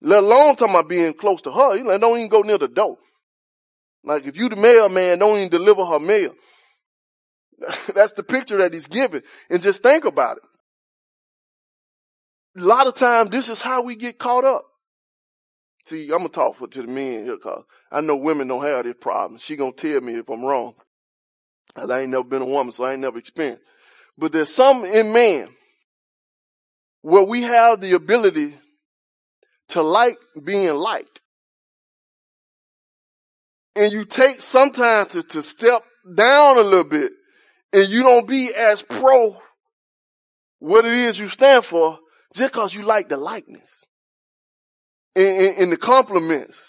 Let 0.02 0.22
alone 0.22 0.56
talking 0.56 0.74
about 0.74 0.88
being 0.88 1.14
close 1.14 1.42
to 1.42 1.50
her. 1.50 1.98
Don't 1.98 2.18
even 2.18 2.28
go 2.28 2.42
near 2.42 2.58
the 2.58 2.68
door. 2.68 2.98
Like 4.04 4.26
if 4.26 4.36
you 4.36 4.48
the 4.48 4.56
mailman, 4.56 5.18
don't 5.18 5.38
even 5.38 5.48
deliver 5.48 5.84
her 5.84 5.98
mail. 5.98 6.34
That's 7.94 8.12
the 8.12 8.22
picture 8.22 8.58
that 8.58 8.74
he's 8.74 8.86
giving. 8.86 9.22
And 9.50 9.62
just 9.62 9.82
think 9.82 10.04
about 10.04 10.36
it. 10.36 10.42
A 12.60 12.64
lot 12.64 12.86
of 12.86 12.94
times 12.94 13.30
this 13.30 13.48
is 13.48 13.60
how 13.60 13.82
we 13.82 13.96
get 13.96 14.18
caught 14.18 14.44
up. 14.44 14.64
See, 15.86 16.04
I'm 16.04 16.18
gonna 16.18 16.28
talk 16.28 16.56
for, 16.56 16.68
to 16.68 16.82
the 16.82 16.88
men 16.88 17.24
here 17.24 17.38
cause 17.38 17.64
I 17.90 18.02
know 18.02 18.16
women 18.16 18.48
don't 18.48 18.64
have 18.64 18.84
this 18.84 18.96
problem. 19.00 19.38
She 19.38 19.56
gonna 19.56 19.72
tell 19.72 20.00
me 20.02 20.16
if 20.16 20.28
I'm 20.28 20.44
wrong. 20.44 20.74
I 21.74 22.00
ain't 22.00 22.10
never 22.10 22.24
been 22.24 22.42
a 22.42 22.46
woman, 22.46 22.72
so 22.72 22.84
I 22.84 22.92
ain't 22.92 23.00
never 23.00 23.18
experienced. 23.18 23.62
But 24.16 24.32
there's 24.32 24.52
some 24.54 24.84
in 24.84 25.12
man 25.12 25.48
where 27.02 27.22
we 27.22 27.42
have 27.42 27.80
the 27.80 27.92
ability 27.92 28.54
to 29.68 29.82
like 29.82 30.18
being 30.42 30.74
liked. 30.74 31.20
And 33.76 33.92
you 33.92 34.04
take 34.04 34.40
sometimes 34.42 35.12
to, 35.12 35.22
to 35.22 35.42
step 35.42 35.82
down 36.14 36.58
a 36.58 36.62
little 36.62 36.84
bit 36.84 37.12
and 37.72 37.88
you 37.88 38.02
don't 38.02 38.26
be 38.26 38.52
as 38.54 38.82
pro 38.82 39.40
what 40.58 40.84
it 40.84 40.94
is 40.94 41.18
you 41.18 41.28
stand 41.28 41.64
for 41.64 41.98
just 42.34 42.52
cause 42.52 42.74
you 42.74 42.82
like 42.82 43.08
the 43.08 43.16
likeness 43.16 43.86
and, 45.14 45.56
and, 45.58 45.72
the 45.72 45.76
compliments. 45.76 46.62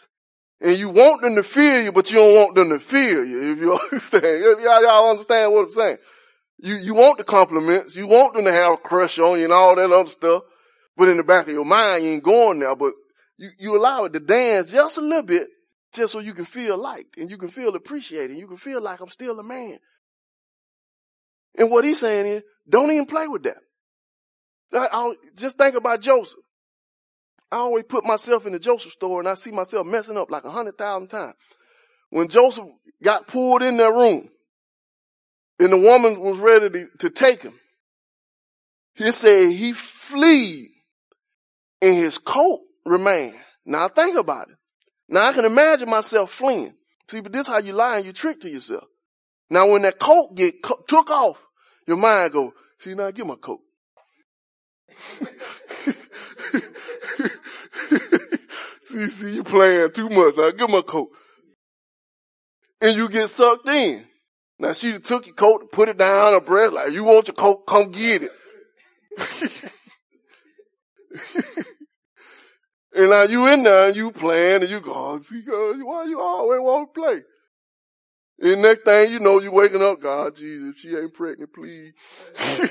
And 0.61 0.77
you 0.77 0.89
want 0.89 1.21
them 1.21 1.35
to 1.35 1.43
feel 1.43 1.81
you, 1.81 1.91
but 1.91 2.11
you 2.11 2.17
don't 2.17 2.35
want 2.35 2.55
them 2.55 2.69
to 2.69 2.79
feel 2.79 3.23
you, 3.25 3.53
if 3.53 3.59
you 3.59 3.79
understand. 3.91 4.41
Y'all, 4.61 4.83
y'all 4.83 5.09
understand 5.09 5.53
what 5.53 5.65
I'm 5.65 5.71
saying? 5.71 5.97
You, 6.61 6.75
you 6.75 6.93
want 6.93 7.17
the 7.17 7.23
compliments, 7.23 7.95
you 7.95 8.07
want 8.07 8.33
them 8.33 8.43
to 8.43 8.51
have 8.51 8.73
a 8.73 8.77
crush 8.77 9.17
on 9.17 9.39
you 9.39 9.45
and 9.45 9.53
all 9.53 9.75
that 9.75 9.91
other 9.91 10.09
stuff, 10.09 10.43
but 10.97 11.07
in 11.07 11.17
the 11.17 11.23
back 11.23 11.47
of 11.47 11.53
your 11.53 11.65
mind, 11.65 12.03
you 12.03 12.11
ain't 12.11 12.23
going 12.23 12.59
there, 12.59 12.75
but 12.75 12.93
you, 13.37 13.51
you 13.57 13.77
allow 13.77 14.03
it 14.03 14.13
to 14.13 14.19
dance 14.19 14.71
just 14.71 14.97
a 14.97 15.01
little 15.01 15.23
bit, 15.23 15.47
just 15.93 16.11
so 16.11 16.19
you 16.19 16.33
can 16.33 16.43
feel 16.43 16.77
liked 16.77 17.17
and 17.17 17.29
you 17.29 17.37
can 17.37 17.49
feel 17.49 17.75
appreciated. 17.75 18.31
And 18.31 18.39
You 18.39 18.47
can 18.47 18.57
feel 18.57 18.81
like 18.81 18.99
I'm 18.99 19.09
still 19.09 19.39
a 19.39 19.43
man. 19.43 19.77
And 21.57 21.71
what 21.71 21.85
he's 21.85 21.99
saying 21.99 22.25
is, 22.25 22.43
don't 22.67 22.91
even 22.91 23.05
play 23.05 23.27
with 23.27 23.43
that. 23.43 23.57
I, 24.73 25.13
just 25.35 25.57
think 25.57 25.75
about 25.75 26.01
Joseph. 26.01 26.39
I 27.51 27.57
always 27.57 27.85
put 27.85 28.05
myself 28.05 28.45
in 28.45 28.51
the 28.51 28.59
Joseph 28.59 28.91
store 28.91 29.19
and 29.19 29.27
I 29.27 29.33
see 29.33 29.51
myself 29.51 29.87
messing 29.87 30.17
up 30.17 30.29
like 30.29 30.43
a 30.43 30.51
hundred 30.51 30.77
thousand 30.77 31.07
times. 31.07 31.35
When 32.09 32.27
Joseph 32.27 32.67
got 33.01 33.27
pulled 33.27 33.63
in 33.63 33.77
that 33.77 33.93
room 33.93 34.29
and 35.59 35.73
the 35.73 35.77
woman 35.77 36.19
was 36.19 36.37
ready 36.37 36.69
to, 36.69 36.87
to 36.99 37.09
take 37.09 37.43
him, 37.43 37.53
he 38.95 39.11
said 39.11 39.51
he 39.51 39.73
flee 39.73 40.69
and 41.81 41.95
his 41.95 42.17
coat 42.17 42.61
remained. 42.85 43.35
Now 43.65 43.87
think 43.87 44.17
about 44.17 44.49
it. 44.49 44.55
Now 45.09 45.29
I 45.29 45.33
can 45.33 45.45
imagine 45.45 45.89
myself 45.89 46.31
fleeing. 46.31 46.73
See, 47.09 47.21
but 47.21 47.31
this 47.31 47.47
how 47.47 47.59
you 47.59 47.73
lie 47.73 47.97
and 47.97 48.05
you 48.05 48.13
trick 48.13 48.41
to 48.41 48.49
yourself. 48.49 48.85
Now 49.49 49.71
when 49.71 49.81
that 49.81 49.99
coat 49.99 50.35
get 50.35 50.55
took 50.87 51.09
off, 51.09 51.37
your 51.87 51.97
mind 51.97 52.33
go, 52.33 52.53
see 52.79 52.93
now 52.93 53.09
give 53.11 53.25
my 53.25 53.35
coat. 53.35 53.61
see, 58.83 59.07
see, 59.07 59.35
you 59.35 59.43
playing 59.43 59.91
too 59.91 60.09
much. 60.09 60.37
I 60.37 60.51
give 60.51 60.69
my 60.69 60.81
coat. 60.81 61.09
And 62.81 62.95
you 62.95 63.09
get 63.09 63.29
sucked 63.29 63.67
in. 63.67 64.05
Now 64.59 64.73
she 64.73 64.99
took 64.99 65.25
your 65.25 65.35
coat, 65.35 65.61
and 65.61 65.71
put 65.71 65.87
it 65.87 65.97
down 65.97 66.33
her 66.33 66.41
breast, 66.41 66.73
like, 66.73 66.91
you 66.91 67.05
want 67.05 67.29
your 67.29 67.35
coat, 67.35 67.65
come 67.65 67.91
get 67.91 68.23
it. 68.23 68.31
and 72.93 73.09
now 73.09 73.23
you 73.23 73.47
in 73.47 73.63
there 73.63 73.87
and 73.87 73.95
you 73.95 74.11
playing 74.11 74.61
and 74.61 74.69
you 74.69 74.81
go, 74.81 75.17
see, 75.19 75.41
God, 75.41 75.77
why 75.81 76.03
you 76.03 76.19
always 76.19 76.59
want 76.59 76.93
to 76.93 76.99
play? 76.99 77.21
And 78.41 78.61
next 78.61 78.83
thing 78.83 79.11
you 79.11 79.19
know, 79.19 79.39
you 79.41 79.51
waking 79.51 79.81
up, 79.81 80.01
God, 80.01 80.35
Jesus, 80.35 80.79
she 80.79 80.95
ain't 80.95 81.13
pregnant, 81.13 81.53
please. 81.53 81.93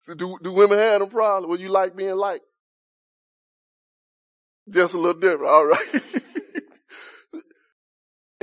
so 0.00 0.14
do, 0.14 0.38
do 0.42 0.52
women 0.52 0.78
have 0.78 1.02
a 1.02 1.06
problem? 1.06 1.50
Well, 1.50 1.60
you 1.60 1.70
like 1.70 1.96
being 1.96 2.16
liked? 2.16 2.44
Just 4.68 4.94
a 4.94 4.98
little 4.98 5.20
different. 5.20 5.50
All 5.50 5.66
right. 5.66 6.02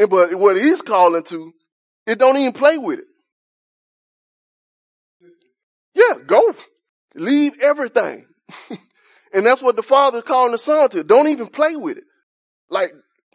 and, 0.02 0.10
but 0.10 0.34
what 0.34 0.58
he's 0.58 0.82
calling 0.82 1.22
to, 1.26 1.54
it 2.08 2.18
don't 2.18 2.36
even 2.36 2.54
play 2.54 2.80
with 2.80 3.00
it. 3.00 3.06
Yeah, 5.94 6.24
go. 6.26 6.56
Leave 7.14 7.60
everything. 7.62 8.26
and 9.34 9.46
that's 9.46 9.62
what 9.62 9.76
the 9.76 9.84
father's 9.84 10.24
calling 10.24 10.54
the 10.54 10.58
son 10.58 10.90
to. 10.90 11.04
Don't 11.04 11.28
even 11.28 11.46
play 11.48 11.76
with 11.76 11.98
it. 11.98 12.04
Like, 12.68 12.94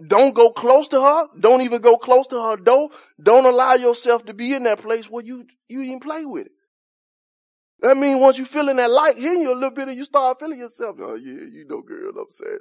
don't 0.08 0.34
go 0.34 0.50
close 0.50 0.88
to 0.88 1.00
her. 1.00 1.28
Don't 1.38 1.60
even 1.60 1.82
go 1.82 1.98
close 1.98 2.26
to 2.28 2.42
her 2.42 2.56
door. 2.56 2.90
Don't 3.22 3.46
allow 3.46 3.74
yourself 3.74 4.24
to 4.26 4.34
be 4.34 4.52
in 4.52 4.64
that 4.64 4.80
place 4.82 5.08
where 5.08 5.24
you, 5.24 5.46
you 5.68 5.82
even 5.82 6.00
play 6.00 6.24
with 6.24 6.46
it. 6.46 6.52
That 7.80 7.96
means 7.96 8.20
once 8.20 8.38
you 8.38 8.44
feeling 8.44 8.76
that 8.76 8.90
light 8.90 9.16
hitting 9.16 9.42
you 9.42 9.52
a 9.52 9.54
little 9.54 9.70
bit 9.70 9.86
and 9.86 9.96
you 9.96 10.04
start 10.04 10.40
feeling 10.40 10.58
yourself, 10.58 10.96
oh 10.98 11.14
yeah, 11.14 11.44
you 11.48 11.64
know 11.68 11.82
girl, 11.82 12.10
I'm 12.18 12.32
saying. 12.32 12.58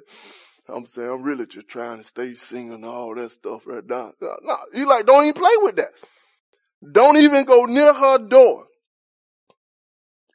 I'm 0.68 0.86
saying 0.86 1.08
I'm 1.08 1.22
really 1.22 1.46
just 1.46 1.68
trying 1.68 1.98
to 1.98 2.04
stay 2.04 2.34
singing 2.34 2.72
and 2.72 2.84
all 2.84 3.14
that 3.14 3.30
stuff 3.30 3.62
right 3.66 3.86
now. 3.86 4.12
No, 4.20 4.56
you 4.74 4.86
like, 4.86 5.06
don't 5.06 5.24
even 5.24 5.34
play 5.34 5.56
with 5.58 5.76
that. 5.76 5.92
Don't 6.92 7.16
even 7.16 7.44
go 7.44 7.64
near 7.66 7.94
her 7.94 8.18
door. 8.18 8.66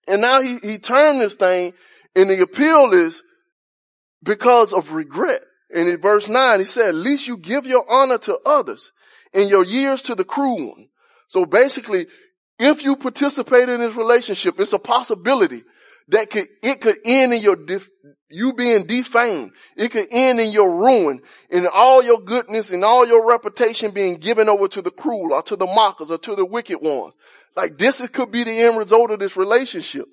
And 0.07 0.21
now 0.21 0.41
he, 0.41 0.57
he 0.63 0.77
turned 0.77 1.21
this 1.21 1.36
thing 1.36 1.73
and 2.15 2.29
the 2.29 2.41
appeal 2.41 2.93
is 2.93 3.21
because 4.23 4.73
of 4.73 4.93
regret. 4.93 5.41
And 5.73 5.88
in 5.88 6.01
verse 6.01 6.27
nine, 6.27 6.59
he 6.59 6.65
said, 6.65 6.89
at 6.89 6.95
least 6.95 7.27
you 7.27 7.38
give 7.38 7.65
your 7.65 7.89
honor 7.89 8.17
to 8.19 8.39
others 8.45 8.91
and 9.34 9.49
your 9.49 9.63
years 9.63 10.01
to 10.03 10.15
the 10.15 10.25
cruel 10.25 10.69
one. 10.69 10.88
So 11.27 11.45
basically, 11.45 12.07
if 12.59 12.84
you 12.84 12.95
participate 12.95 13.69
in 13.69 13.79
this 13.79 13.95
relationship, 13.95 14.59
it's 14.59 14.73
a 14.73 14.79
possibility 14.79 15.63
that 16.09 16.29
could, 16.29 16.47
it 16.61 16.82
could 16.82 16.97
end 17.05 17.34
in 17.34 17.41
your, 17.41 17.57
you 18.34 18.53
being 18.53 18.86
defamed. 18.86 19.51
It 19.75 19.91
could 19.91 20.07
end 20.11 20.39
in 20.39 20.51
your 20.51 20.75
ruin 20.75 21.21
and 21.49 21.67
all 21.67 22.03
your 22.03 22.19
goodness 22.19 22.71
and 22.71 22.84
all 22.84 23.07
your 23.07 23.27
reputation 23.27 23.91
being 23.91 24.17
given 24.17 24.49
over 24.49 24.67
to 24.69 24.82
the 24.82 24.91
cruel 24.91 25.34
or 25.34 25.41
to 25.43 25.55
the 25.55 25.65
mockers 25.65 26.11
or 26.11 26.17
to 26.19 26.36
the 26.36 26.45
wicked 26.45 26.79
ones. 26.82 27.13
Like 27.55 27.77
this 27.77 28.07
could 28.09 28.32
be 28.32 28.43
the 28.43 28.51
end 28.51 28.77
result 28.77 29.11
of 29.11 29.19
this 29.19 29.38
relationship. 29.38 30.07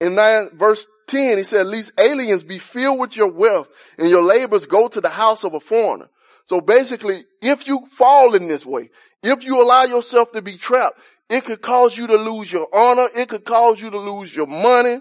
In 0.00 0.14
nine, 0.14 0.50
verse 0.54 0.86
10, 1.08 1.38
he 1.38 1.44
said, 1.44 1.60
at 1.60 1.66
least 1.66 1.92
aliens 1.98 2.44
be 2.44 2.58
filled 2.58 2.98
with 2.98 3.16
your 3.16 3.30
wealth 3.30 3.68
and 3.98 4.08
your 4.08 4.22
labors 4.22 4.66
go 4.66 4.88
to 4.88 5.00
the 5.00 5.10
house 5.10 5.44
of 5.44 5.54
a 5.54 5.60
foreigner. 5.60 6.08
So 6.46 6.60
basically, 6.60 7.22
if 7.42 7.68
you 7.68 7.86
fall 7.90 8.34
in 8.34 8.48
this 8.48 8.64
way, 8.64 8.90
if 9.22 9.44
you 9.44 9.62
allow 9.62 9.84
yourself 9.84 10.32
to 10.32 10.42
be 10.42 10.56
trapped, 10.56 10.98
it 11.28 11.44
could 11.44 11.62
cause 11.62 11.96
you 11.96 12.08
to 12.08 12.16
lose 12.16 12.50
your 12.50 12.66
honor. 12.74 13.08
It 13.14 13.28
could 13.28 13.44
cause 13.44 13.80
you 13.80 13.90
to 13.90 13.98
lose 13.98 14.34
your 14.34 14.48
money. 14.48 14.98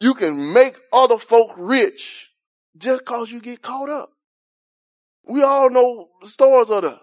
You 0.00 0.14
can 0.14 0.52
make 0.52 0.76
other 0.92 1.18
folk 1.18 1.52
rich 1.56 2.28
just 2.76 3.04
cause 3.04 3.30
you 3.30 3.40
get 3.40 3.62
caught 3.62 3.88
up. 3.88 4.10
We 5.26 5.42
all 5.42 5.70
know 5.70 6.08
the 6.20 6.28
stories 6.28 6.70
of 6.70 6.82
that. 6.82 7.00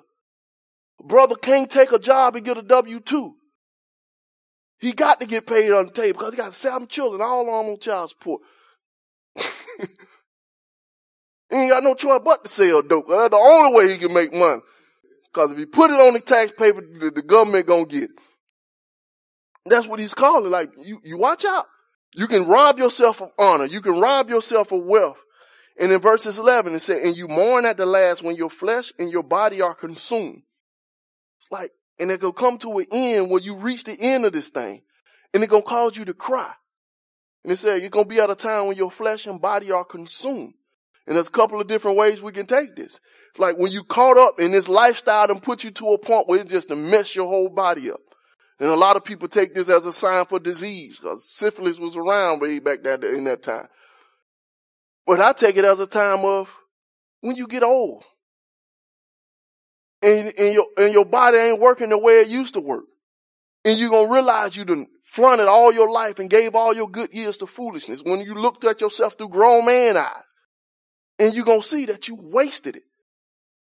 Brother 1.03 1.35
can't 1.35 1.69
take 1.69 1.91
a 1.91 1.99
job 1.99 2.35
and 2.35 2.45
get 2.45 2.57
a 2.57 2.61
W-2. 2.61 3.31
He 4.79 4.91
got 4.93 5.19
to 5.19 5.25
get 5.25 5.47
paid 5.47 5.71
on 5.71 5.87
the 5.87 5.91
table 5.91 6.19
because 6.19 6.33
he 6.33 6.37
got 6.37 6.53
seven 6.53 6.87
children, 6.87 7.21
all 7.21 7.49
on 7.49 7.79
child 7.79 8.09
support. 8.09 8.41
he 9.35 9.85
ain't 11.51 11.71
got 11.71 11.83
no 11.83 11.95
choice 11.95 12.21
but 12.23 12.43
to 12.43 12.49
sell 12.49 12.81
dope. 12.81 13.07
That's 13.09 13.29
the 13.29 13.37
only 13.37 13.73
way 13.73 13.91
he 13.91 13.97
can 13.97 14.13
make 14.13 14.33
money. 14.33 14.61
Cause 15.33 15.51
if 15.51 15.57
he 15.57 15.65
put 15.65 15.89
it 15.89 15.99
on 15.99 16.13
the 16.13 16.19
tax 16.19 16.51
paper, 16.51 16.81
the, 16.81 17.11
the 17.11 17.21
government 17.21 17.65
gonna 17.65 17.85
get 17.85 18.03
it. 18.03 18.11
That's 19.65 19.87
what 19.87 19.99
he's 19.99 20.13
calling. 20.13 20.51
Like, 20.51 20.71
you, 20.77 20.99
you 21.03 21.17
watch 21.17 21.45
out. 21.45 21.65
You 22.15 22.27
can 22.27 22.45
rob 22.47 22.79
yourself 22.79 23.21
of 23.21 23.31
honor. 23.37 23.65
You 23.65 23.81
can 23.81 23.99
rob 23.99 24.29
yourself 24.29 24.71
of 24.71 24.83
wealth. 24.83 25.17
And 25.79 25.91
in 25.91 25.99
verses 25.99 26.37
11, 26.37 26.75
it 26.75 26.79
said, 26.79 27.01
and 27.01 27.15
you 27.15 27.27
mourn 27.27 27.65
at 27.65 27.77
the 27.77 27.85
last 27.85 28.21
when 28.21 28.35
your 28.35 28.49
flesh 28.49 28.93
and 28.99 29.11
your 29.11 29.23
body 29.23 29.61
are 29.61 29.73
consumed. 29.73 30.43
It's 31.41 31.51
like, 31.51 31.71
and 31.99 32.11
it 32.11 32.21
will 32.21 32.33
come 32.33 32.57
to 32.59 32.79
an 32.79 32.85
end 32.91 33.29
where 33.31 33.41
you 33.41 33.57
reach 33.57 33.83
the 33.83 33.99
end 33.99 34.25
of 34.25 34.33
this 34.33 34.49
thing. 34.49 34.81
And 35.33 35.41
it's 35.41 35.49
going 35.49 35.63
to 35.63 35.69
cause 35.69 35.97
you 35.97 36.05
to 36.05 36.13
cry. 36.13 36.51
And 37.43 37.51
it 37.51 37.57
said, 37.57 37.81
you're 37.81 37.89
to 37.89 38.05
be 38.05 38.19
at 38.19 38.29
a 38.29 38.35
time 38.35 38.67
when 38.67 38.77
your 38.77 38.91
flesh 38.91 39.25
and 39.25 39.41
body 39.41 39.71
are 39.71 39.83
consumed. 39.83 40.53
And 41.05 41.15
there's 41.15 41.27
a 41.27 41.31
couple 41.31 41.59
of 41.59 41.67
different 41.67 41.97
ways 41.97 42.21
we 42.21 42.31
can 42.31 42.45
take 42.45 42.75
this. 42.75 42.99
It's 43.31 43.39
like 43.39 43.57
when 43.57 43.71
you 43.71 43.83
caught 43.83 44.17
up 44.17 44.39
in 44.39 44.51
this 44.51 44.69
lifestyle 44.69 45.29
and 45.29 45.41
put 45.41 45.63
you 45.63 45.71
to 45.71 45.93
a 45.93 45.97
point 45.97 46.27
where 46.27 46.39
it 46.39 46.47
just 46.47 46.69
to 46.69 46.75
mess 46.75 47.15
your 47.15 47.27
whole 47.27 47.49
body 47.49 47.91
up. 47.91 47.99
And 48.59 48.69
a 48.69 48.75
lot 48.75 48.95
of 48.95 49.03
people 49.03 49.27
take 49.27 49.53
this 49.53 49.69
as 49.69 49.85
a 49.85 49.93
sign 49.93 50.25
for 50.25 50.39
disease 50.39 50.99
because 50.99 51.29
syphilis 51.29 51.79
was 51.79 51.97
around 51.97 52.39
way 52.39 52.59
back 52.59 52.83
that 52.83 53.03
in 53.03 53.23
that 53.25 53.43
time. 53.43 53.67
But 55.05 55.19
I 55.19 55.33
take 55.33 55.57
it 55.57 55.65
as 55.65 55.79
a 55.79 55.87
time 55.87 56.19
of 56.19 56.53
when 57.21 57.35
you 57.35 57.47
get 57.47 57.63
old 57.63 58.03
and, 60.01 60.33
and 60.37 60.53
your, 60.53 60.67
and 60.77 60.93
your 60.93 61.05
body 61.05 61.37
ain't 61.37 61.59
working 61.59 61.89
the 61.89 61.97
way 61.97 62.21
it 62.21 62.27
used 62.27 62.53
to 62.53 62.59
work. 62.59 62.85
And 63.65 63.79
you're 63.79 63.89
going 63.89 64.07
to 64.07 64.13
realize 64.13 64.55
you 64.55 64.65
done 64.65 64.87
flaunted 65.03 65.47
all 65.47 65.73
your 65.73 65.91
life 65.91 66.19
and 66.19 66.29
gave 66.29 66.55
all 66.55 66.75
your 66.75 66.89
good 66.89 67.13
years 67.13 67.37
to 67.37 67.47
foolishness 67.47 68.01
when 68.03 68.19
you 68.21 68.33
looked 68.33 68.65
at 68.65 68.81
yourself 68.81 69.17
through 69.17 69.29
grown 69.29 69.65
man 69.65 69.95
eyes. 69.95 70.23
And 71.19 71.33
you're 71.33 71.45
going 71.45 71.61
to 71.61 71.67
see 71.67 71.85
that 71.85 72.07
you 72.07 72.17
wasted 72.19 72.75
it. 72.77 72.83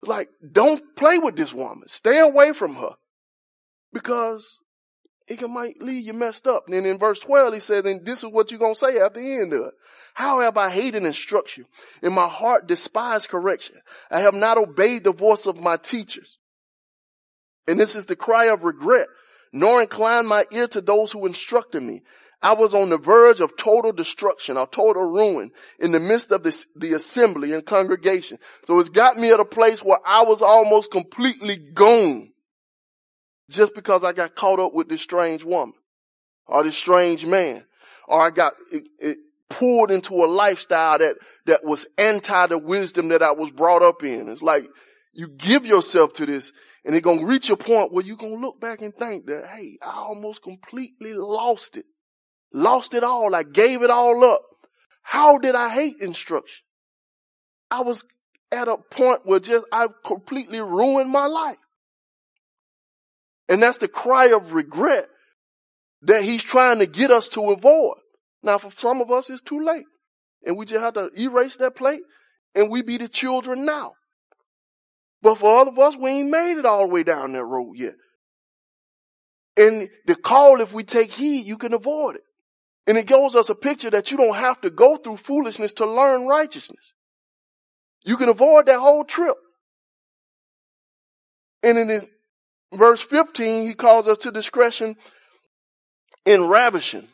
Like, 0.02 0.30
don't 0.52 0.82
play 0.96 1.20
with 1.20 1.36
this 1.36 1.54
woman. 1.54 1.88
Stay 1.88 2.20
away 2.20 2.54
from 2.54 2.76
her. 2.76 2.92
Because 3.92 4.62
it 5.28 5.40
can 5.40 5.54
might 5.54 5.82
leave 5.82 6.06
you 6.06 6.14
messed 6.14 6.46
up. 6.46 6.66
And 6.68 6.76
then 6.76 6.86
in 6.86 7.00
verse 7.00 7.20
12, 7.20 7.54
he 7.56 7.60
says, 7.60 7.86
and 7.86 8.06
this 8.06 8.24
is 8.24 8.30
what 8.30 8.52
you're 8.52 8.60
going 8.60 8.76
to 8.76 8.80
say 8.80 9.00
at 9.00 9.14
the 9.16 9.22
end 9.22 9.54
of 9.54 9.68
it. 9.68 9.74
How 10.14 10.42
have 10.42 10.56
I 10.58 10.70
hated 10.70 11.04
instruction? 11.04 11.66
In 12.04 12.14
my 12.14 12.28
heart 12.28 12.68
despised 12.68 13.30
correction. 13.30 13.76
I 14.12 14.20
have 14.20 14.36
not 14.36 14.58
obeyed 14.58 15.04
the 15.04 15.14
voice 15.14 15.48
of 15.48 15.58
my 15.58 15.78
teachers. 15.78 16.38
And 17.68 17.80
this 17.80 17.96
is 17.96 18.06
the 18.06 18.16
cry 18.16 18.46
of 18.46 18.64
regret, 18.64 19.08
nor 19.52 19.82
inclined 19.82 20.28
my 20.28 20.46
ear 20.52 20.68
to 20.68 20.82
those 20.82 21.12
who 21.12 21.26
instructed 21.26 21.82
me. 21.82 22.02
I 22.42 22.54
was 22.54 22.76
on 22.76 22.90
the 22.90 23.00
verge 23.00 23.40
of 23.40 23.58
total 23.58 23.92
destruction 23.92 24.58
or 24.58 24.68
total 24.68 25.04
ruin 25.04 25.50
in 25.80 25.92
the 25.92 26.00
midst 26.00 26.32
of 26.32 26.44
this, 26.44 26.68
the 26.76 26.94
assembly 26.94 27.54
and 27.54 27.66
congregation. 27.66 28.38
So 28.68 28.80
it's 28.80 28.90
got 28.90 29.18
me 29.18 29.32
at 29.32 29.40
a 29.40 29.46
place 29.46 29.84
where 29.84 29.98
I 30.06 30.24
was 30.24 30.44
almost 30.44 30.92
completely 30.92 31.58
gone 31.58 32.30
just 33.50 33.76
because 33.76 34.04
I 34.04 34.14
got 34.14 34.36
caught 34.36 34.60
up 34.60 34.74
with 34.74 34.90
this 34.90 35.02
strange 35.02 35.44
woman 35.44 35.76
or 36.48 36.64
this 36.64 36.78
strange 36.78 37.26
man 37.26 37.64
or 38.08 38.22
I 38.22 38.30
got 38.30 38.54
it, 38.72 38.88
it 39.00 39.18
pulled 39.50 39.92
into 39.92 40.14
a 40.24 40.26
lifestyle 40.26 40.98
that, 41.00 41.18
that 41.46 41.64
was 41.64 41.86
anti 41.98 42.48
the 42.48 42.58
wisdom 42.58 43.10
that 43.10 43.22
I 43.22 43.32
was 43.32 43.52
brought 43.52 43.84
up 43.84 44.04
in. 44.04 44.30
It's 44.30 44.42
like 44.42 44.68
you 45.14 45.28
give 45.30 45.66
yourself 45.66 46.14
to 46.14 46.26
this 46.26 46.52
and 46.84 46.96
it's 46.96 47.04
going 47.04 47.20
to 47.20 47.26
reach 47.26 47.50
a 47.50 47.58
point 47.58 47.92
where 47.92 48.06
you're 48.06 48.18
going 48.18 48.36
to 48.36 48.42
look 48.42 48.60
back 48.60 48.82
and 48.82 48.94
think 48.94 49.26
that, 49.26 49.48
hey, 49.48 49.78
I 49.82 49.92
almost 49.92 50.44
completely 50.44 51.14
lost 51.14 51.78
it. 51.78 51.86
Lost 52.54 52.94
it 52.94 53.04
all. 53.04 53.34
I 53.34 53.44
gave 53.44 53.82
it 53.82 53.90
all 53.90 54.24
up. 54.24 54.44
How 55.02 55.38
did 55.38 55.56
I 55.56 55.70
hate 55.70 55.98
instruction? 56.00 56.64
I 57.72 57.82
was 57.82 58.06
at 58.52 58.68
a 58.68 58.78
point 58.78 59.22
where 59.24 59.40
just 59.40 59.66
I 59.72 59.88
completely 60.06 60.62
ruined 60.62 61.12
my 61.12 61.26
life. 61.26 61.58
And 63.48 63.62
that's 63.62 63.78
the 63.78 63.88
cry 63.88 64.28
of 64.28 64.54
regret 64.54 65.08
that 66.04 66.24
he's 66.24 66.44
trying 66.44 66.80
to 66.80 66.86
get 66.86 67.12
us 67.12 67.28
to 67.30 67.52
avoid. 67.52 67.98
Now 68.44 68.58
for 68.58 68.72
some 68.72 69.02
of 69.02 69.12
us, 69.12 69.30
it's 69.30 69.42
too 69.42 69.64
late. 69.64 69.86
And 70.46 70.58
we 70.58 70.66
just 70.66 70.82
have 70.82 70.94
to 70.94 71.10
erase 71.20 71.58
that 71.58 71.76
plate 71.76 72.02
and 72.54 72.72
we 72.72 72.82
be 72.82 72.98
the 72.98 73.08
children 73.08 73.66
now. 73.66 73.94
But 75.22 75.36
for 75.40 75.60
other 75.60 75.72
of 75.72 75.80
us, 75.80 75.96
we 75.96 76.12
ain't 76.12 76.30
made 76.30 76.58
it 76.58 76.66
all 76.66 76.88
the 76.88 76.94
way 76.94 77.04
down 77.04 77.34
that 77.34 77.44
road 77.44 77.74
yet. 77.76 77.96
And 79.58 79.90
the 80.06 80.16
call, 80.16 80.62
if 80.62 80.74
we 80.74 80.84
take 80.84 81.12
heed, 81.12 81.46
you 81.46 81.58
can 81.58 81.74
avoid 81.74 82.16
it. 82.16 82.22
And 82.88 82.98
it 82.98 83.08
gives 83.08 83.36
us 83.36 83.50
a 83.50 83.56
picture 83.56 83.90
that 83.90 84.12
you 84.12 84.18
don't 84.18 84.36
have 84.36 84.62
to 84.62 84.70
go 84.70 84.98
through 84.98 85.18
foolishness 85.18 85.74
to 85.74 85.86
learn 85.88 86.28
righteousness. 86.28 86.94
You 88.04 88.18
can 88.18 88.30
avoid 88.30 88.68
that 88.68 88.80
whole 88.80 89.04
trip. 89.04 89.36
And 91.64 91.80
in 91.80 92.08
verse 92.78 93.02
15, 93.02 93.68
he 93.68 93.74
calls 93.74 94.08
us 94.08 94.20
to 94.20 94.32
discretion 94.32 94.96
in 96.26 96.48
ravishing. 96.48 97.08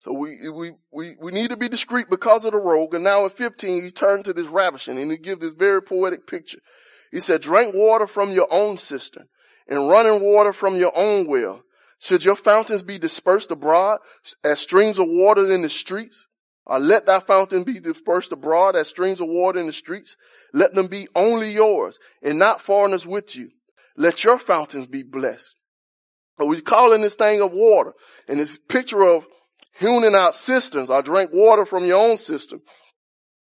So 0.00 0.12
we, 0.12 0.48
we, 0.48 0.72
we, 0.92 1.16
we 1.20 1.32
need 1.32 1.50
to 1.50 1.56
be 1.56 1.68
discreet 1.68 2.08
because 2.08 2.44
of 2.44 2.52
the 2.52 2.58
rogue. 2.58 2.94
And 2.94 3.04
now 3.04 3.24
in 3.24 3.30
15, 3.30 3.82
he 3.82 3.90
turned 3.90 4.24
to 4.26 4.32
this 4.32 4.46
ravishing 4.46 4.98
and 4.98 5.10
he 5.10 5.18
gives 5.18 5.40
this 5.40 5.54
very 5.54 5.82
poetic 5.82 6.26
picture. 6.26 6.60
He 7.10 7.20
said, 7.20 7.40
drink 7.40 7.74
water 7.74 8.06
from 8.06 8.30
your 8.30 8.48
own 8.50 8.78
cistern 8.78 9.28
and 9.66 9.88
running 9.88 10.22
water 10.22 10.52
from 10.52 10.76
your 10.76 10.96
own 10.96 11.26
well. 11.26 11.62
Should 12.00 12.24
your 12.24 12.36
fountains 12.36 12.82
be 12.82 12.98
dispersed 12.98 13.50
abroad 13.50 13.98
as 14.44 14.60
streams 14.60 14.98
of 14.98 15.08
water 15.08 15.52
in 15.52 15.62
the 15.62 15.70
streets? 15.70 16.26
Or 16.64 16.78
let 16.78 17.06
thy 17.06 17.18
fountain 17.20 17.64
be 17.64 17.80
dispersed 17.80 18.30
abroad 18.30 18.76
as 18.76 18.88
streams 18.88 19.20
of 19.20 19.28
water 19.28 19.58
in 19.58 19.66
the 19.66 19.72
streets. 19.72 20.16
Let 20.52 20.74
them 20.74 20.86
be 20.86 21.08
only 21.14 21.50
yours 21.50 21.98
and 22.22 22.38
not 22.38 22.60
foreigners 22.60 23.06
with 23.06 23.34
you. 23.34 23.50
Let 23.98 24.22
your 24.22 24.38
fountains 24.38 24.86
be 24.86 25.02
blessed. 25.02 25.54
But 26.38 26.46
we're 26.46 26.60
calling 26.60 27.02
this 27.02 27.16
thing 27.16 27.42
of 27.42 27.52
water 27.52 27.92
and 28.28 28.38
this 28.38 28.56
picture 28.68 29.02
of 29.02 29.26
hewing 29.80 30.14
out 30.14 30.36
cisterns 30.36 30.88
or 30.88 31.02
drink 31.02 31.32
water 31.32 31.64
from 31.64 31.84
your 31.84 32.00
own 32.00 32.16
cistern. 32.16 32.60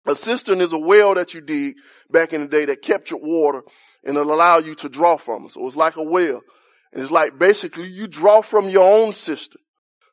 A 0.08 0.16
cistern 0.16 0.60
is 0.60 0.74
a 0.74 0.80
well 0.80 1.14
that 1.14 1.36
you 1.36 1.42
dig 1.42 1.76
back 2.10 2.34
in 2.34 2.42
the 2.42 2.48
day 2.48 2.66
that 2.66 2.82
captured 2.82 3.20
water 3.22 3.62
and 4.04 4.18
it'll 4.18 4.34
allow 4.34 4.58
you 4.58 4.74
to 4.76 4.90
draw 4.90 5.16
from 5.18 5.46
it. 5.46 5.52
So 5.52 5.66
it's 5.68 5.76
like 5.76 5.96
a 5.96 6.04
well. 6.04 6.42
And 6.92 7.04
it's 7.04 7.12
like 7.12 7.38
basically 7.38 7.90
you 7.90 8.08
draw 8.08 8.42
from 8.42 8.68
your 8.68 8.90
own 8.90 9.14
cistern. 9.14 9.62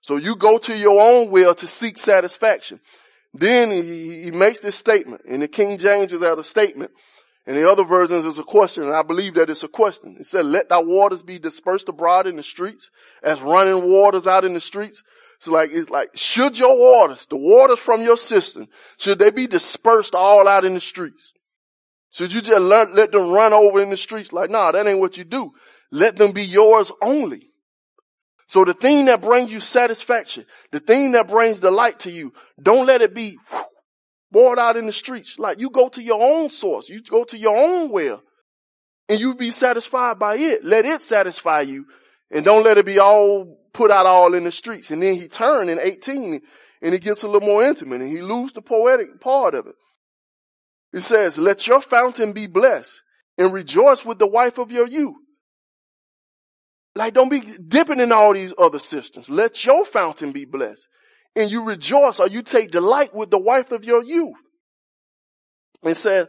So 0.03 0.17
you 0.17 0.37
go 0.37 0.59
to 0.59 0.77
your 0.77 1.01
own 1.01 1.31
well 1.31 1.55
to 1.55 1.67
seek 1.67 1.97
satisfaction. 1.97 2.81
Then 3.33 3.71
he, 3.71 4.25
he 4.25 4.31
makes 4.31 4.61
this 4.61 4.77
statement 4.77 5.23
and 5.27 5.41
the 5.41 5.49
King 5.49 5.79
James 5.79 6.13
is 6.13 6.23
out 6.23 6.39
a 6.39 6.45
statement 6.45 6.91
and 7.47 7.57
the 7.57 7.71
other 7.71 7.85
versions 7.85 8.25
is 8.25 8.39
a 8.39 8.43
question, 8.43 8.85
and 8.85 8.95
I 8.95 9.03
believe 9.03 9.35
that 9.35 9.51
it's 9.51 9.63
a 9.63 9.69
question. 9.69 10.17
It 10.19 10.27
said, 10.27 10.47
let 10.47 10.71
thy 10.71 10.81
waters 10.81 11.23
be 11.23 11.39
dispersed 11.39 11.89
abroad 11.89 12.27
in 12.27 12.37
the 12.37 12.43
streets, 12.43 12.91
as 13.23 13.41
running 13.43 13.91
waters 13.91 14.27
out 14.27 14.45
in 14.45 14.55
the 14.55 14.61
streets. 14.61 15.03
So 15.41 15.53
like, 15.53 15.71
it's 15.73 15.91
like, 15.91 16.11
should 16.15 16.59
your 16.59 16.79
waters, 16.79 17.27
the 17.27 17.37
waters 17.37 17.79
from 17.79 18.03
your 18.03 18.17
cistern, 18.17 18.69
should 18.97 19.19
they 19.19 19.31
be 19.31 19.47
dispersed 19.47 20.15
all 20.15 20.49
out 20.49 20.65
in 20.65 20.73
the 20.73 20.81
streets? 20.81 21.33
Should 22.11 22.33
you 22.33 22.41
just 22.41 22.61
let, 22.61 22.95
let 22.95 23.13
them 23.13 23.31
run 23.31 23.53
over 23.53 23.83
in 23.83 23.91
the 23.91 23.97
streets? 23.97 24.33
Like, 24.33 24.49
nah, 24.49 24.73
that 24.73 24.87
ain't 24.87 25.01
what 25.01 25.19
you 25.19 25.25
do. 25.25 25.53
Let 25.91 26.17
them 26.17 26.33
be 26.33 26.45
yours 26.45 26.93
only. 27.03 27.51
So 28.47 28.65
the 28.65 28.75
thing 28.75 29.07
that 29.07 29.21
brings 29.21 29.51
you 29.51 29.61
satisfaction, 29.61 30.47
the 30.71 30.81
thing 30.81 31.13
that 31.13 31.29
brings 31.29 31.61
delight 31.61 32.01
to 32.01 32.11
you, 32.11 32.33
don't 32.63 32.87
let 32.87 33.03
it 33.03 33.15
be 33.15 33.37
whew, 33.51 33.65
boiled 34.35 34.59
out 34.59 34.77
in 34.77 34.85
the 34.85 34.93
streets. 34.93 35.39
Like 35.39 35.61
you 35.61 35.71
go 35.71 35.89
to 35.91 36.03
your 36.03 36.21
own 36.21 36.51
source. 36.51 36.89
You 36.89 37.01
go 37.01 37.23
to 37.25 37.39
your 37.39 37.57
own 37.57 37.91
well 37.91 38.21
and 39.09 39.21
you 39.21 39.37
be 39.37 39.53
satisfied 39.53 40.19
by 40.19 40.37
it. 40.37 40.65
Let 40.65 40.85
it 40.85 41.01
satisfy 41.01 41.61
you 41.61 41.87
and 42.33 42.45
don't 42.45 42.65
let 42.65 42.77
it 42.77 42.85
be 42.85 42.99
all 42.99 43.57
put 43.73 43.93
out 43.93 44.07
all 44.07 44.35
in 44.35 44.43
the 44.43 44.51
streets. 44.53 44.91
And 44.91 45.01
then 45.01 45.15
he 45.15 45.29
turned 45.29 45.71
in 45.71 45.79
18 45.81 46.43
and 46.83 46.93
he 46.93 46.99
gets 46.99 47.23
a 47.23 47.29
little 47.29 47.49
more 47.49 47.65
intimate 47.65 48.01
and 48.01 48.11
he 48.11 48.21
loses 48.23 48.55
the 48.55 48.61
poetic 48.61 49.21
part 49.21 49.55
of 49.55 49.69
it. 49.69 49.77
He 50.93 51.01
says, 51.01 51.39
let 51.39 51.67
your 51.69 51.81
fountain 51.81 52.33
be 52.33 52.49
blessed 52.49 53.01
and 53.39 53.53
rejoice 53.53 54.05
with 54.05 54.19
the 54.19 54.27
wife 54.27 54.59
of 54.59 54.73
your 54.73 54.89
youth. 54.89 55.15
Like 56.97 57.15
don't 57.15 57.31
be 57.31 57.41
dipping 57.41 58.01
in 58.01 58.11
all 58.11 58.35
these 58.35 58.53
other 58.59 58.81
cisterns. 58.81 59.31
Let 59.31 59.65
your 59.65 59.85
fountain 59.85 60.33
be 60.33 60.45
blessed 60.45 60.89
and 61.37 61.51
you 61.51 61.65
rejoice 61.65 62.21
or 62.21 62.29
you 62.29 62.43
take 62.43 62.71
delight 62.71 63.15
with 63.15 63.31
the 63.31 63.39
wife 63.39 63.73
of 63.73 63.85
your 63.85 64.03
youth. 64.03 64.37
It 65.83 65.97
said, 65.97 66.29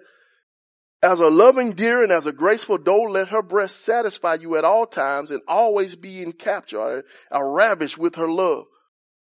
as 1.02 1.20
a 1.20 1.30
loving 1.30 1.74
deer 1.74 2.02
and 2.02 2.12
as 2.12 2.26
a 2.26 2.32
graceful 2.32 2.78
doe, 2.78 3.04
let 3.04 3.28
her 3.28 3.44
breast 3.44 3.82
satisfy 3.82 4.36
you 4.36 4.58
at 4.58 4.66
all 4.66 4.88
times 4.88 5.30
and 5.30 5.42
always 5.48 5.96
be 5.96 6.22
in 6.22 6.32
capture 6.32 6.80
or, 6.80 7.04
or 7.32 7.54
ravished 7.54 7.98
with 7.98 8.16
her 8.16 8.28
love. 8.28 8.66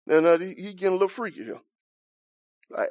Now, 0.07 0.21
now 0.21 0.39
he, 0.39 0.55
he 0.55 0.73
getting 0.75 0.89
a 0.89 0.93
little 0.93 1.09
freaky 1.09 1.45
here. 1.45 1.61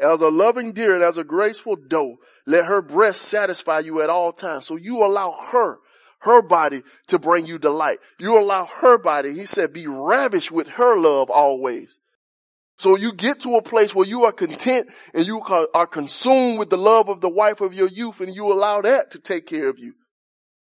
As 0.02 0.22
a 0.22 0.30
loving 0.30 0.74
deer 0.74 0.96
and 0.96 1.04
as 1.04 1.18
a 1.18 1.24
graceful 1.24 1.76
doe, 1.76 2.18
let 2.46 2.66
her 2.66 2.82
breast 2.82 3.22
satisfy 3.24 3.80
you 3.80 4.02
at 4.02 4.10
all 4.10 4.32
times. 4.32 4.66
So 4.66 4.76
you 4.76 5.04
allow 5.04 5.32
her, 5.52 5.80
her 6.20 6.42
body 6.42 6.82
to 7.08 7.20
bring 7.20 7.46
you 7.46 7.58
delight. 7.58 8.00
You 8.20 8.38
allow 8.38 8.66
her 8.66 8.98
body, 8.98 9.34
he 9.34 9.46
said, 9.46 9.74
be 9.74 9.88
ravished 9.88 10.52
with 10.52 10.68
her 10.70 10.98
love 10.98 11.30
always. 11.30 11.98
So 12.78 12.98
you 12.98 13.14
get 13.14 13.42
to 13.42 13.56
a 13.56 13.62
place 13.62 13.96
where 13.96 14.06
you 14.06 14.26
are 14.26 14.32
content 14.32 14.90
and 15.14 15.26
you 15.26 15.42
are 15.42 15.88
consumed 15.88 16.60
with 16.60 16.70
the 16.70 16.78
love 16.78 17.08
of 17.08 17.22
the 17.22 17.30
wife 17.30 17.62
of 17.62 17.74
your 17.74 17.88
youth 17.88 18.20
and 18.20 18.36
you 18.36 18.52
allow 18.52 18.82
that 18.82 19.12
to 19.12 19.20
take 19.20 19.48
care 19.48 19.70
of 19.70 19.80
you. 19.80 19.94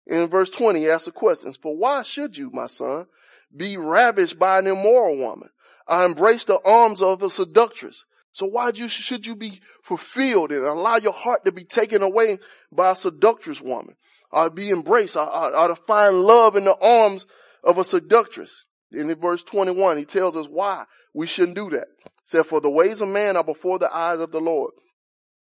In 0.06 0.28
verse 0.28 0.50
20, 0.50 0.80
he 0.80 0.90
asks 0.90 1.06
the 1.06 1.12
questions, 1.12 1.56
for 1.56 1.76
why 1.76 2.02
should 2.02 2.36
you, 2.36 2.50
my 2.52 2.66
son, 2.66 3.06
be 3.54 3.76
ravished 3.76 4.38
by 4.38 4.58
an 4.58 4.66
immoral 4.66 5.18
woman? 5.18 5.48
I 5.88 6.04
embrace 6.04 6.44
the 6.44 6.60
arms 6.64 7.02
of 7.02 7.22
a 7.22 7.30
seductress. 7.30 8.04
So 8.32 8.46
why 8.46 8.72
should 8.72 9.26
you 9.26 9.36
be 9.36 9.60
fulfilled 9.82 10.52
and 10.52 10.64
allow 10.64 10.96
your 10.96 11.12
heart 11.12 11.44
to 11.44 11.52
be 11.52 11.64
taken 11.64 12.02
away 12.02 12.38
by 12.70 12.92
a 12.92 12.96
seductress 12.96 13.60
woman? 13.60 13.96
Or 14.30 14.50
be 14.50 14.70
embraced 14.70 15.16
or, 15.16 15.28
or 15.30 15.68
to 15.68 15.76
find 15.76 16.22
love 16.22 16.56
in 16.56 16.64
the 16.64 16.76
arms 16.76 17.26
of 17.62 17.78
a 17.78 17.84
seductress. 17.84 18.64
In 18.94 19.14
verse 19.16 19.42
21, 19.42 19.98
he 19.98 20.04
tells 20.04 20.36
us 20.36 20.46
why 20.46 20.84
we 21.14 21.26
shouldn't 21.26 21.56
do 21.56 21.70
that. 21.70 21.86
He 22.04 22.10
said, 22.24 22.46
for 22.46 22.60
the 22.60 22.70
ways 22.70 23.00
of 23.00 23.08
man 23.08 23.36
are 23.36 23.44
before 23.44 23.78
the 23.78 23.94
eyes 23.94 24.20
of 24.20 24.32
the 24.32 24.40
Lord 24.40 24.72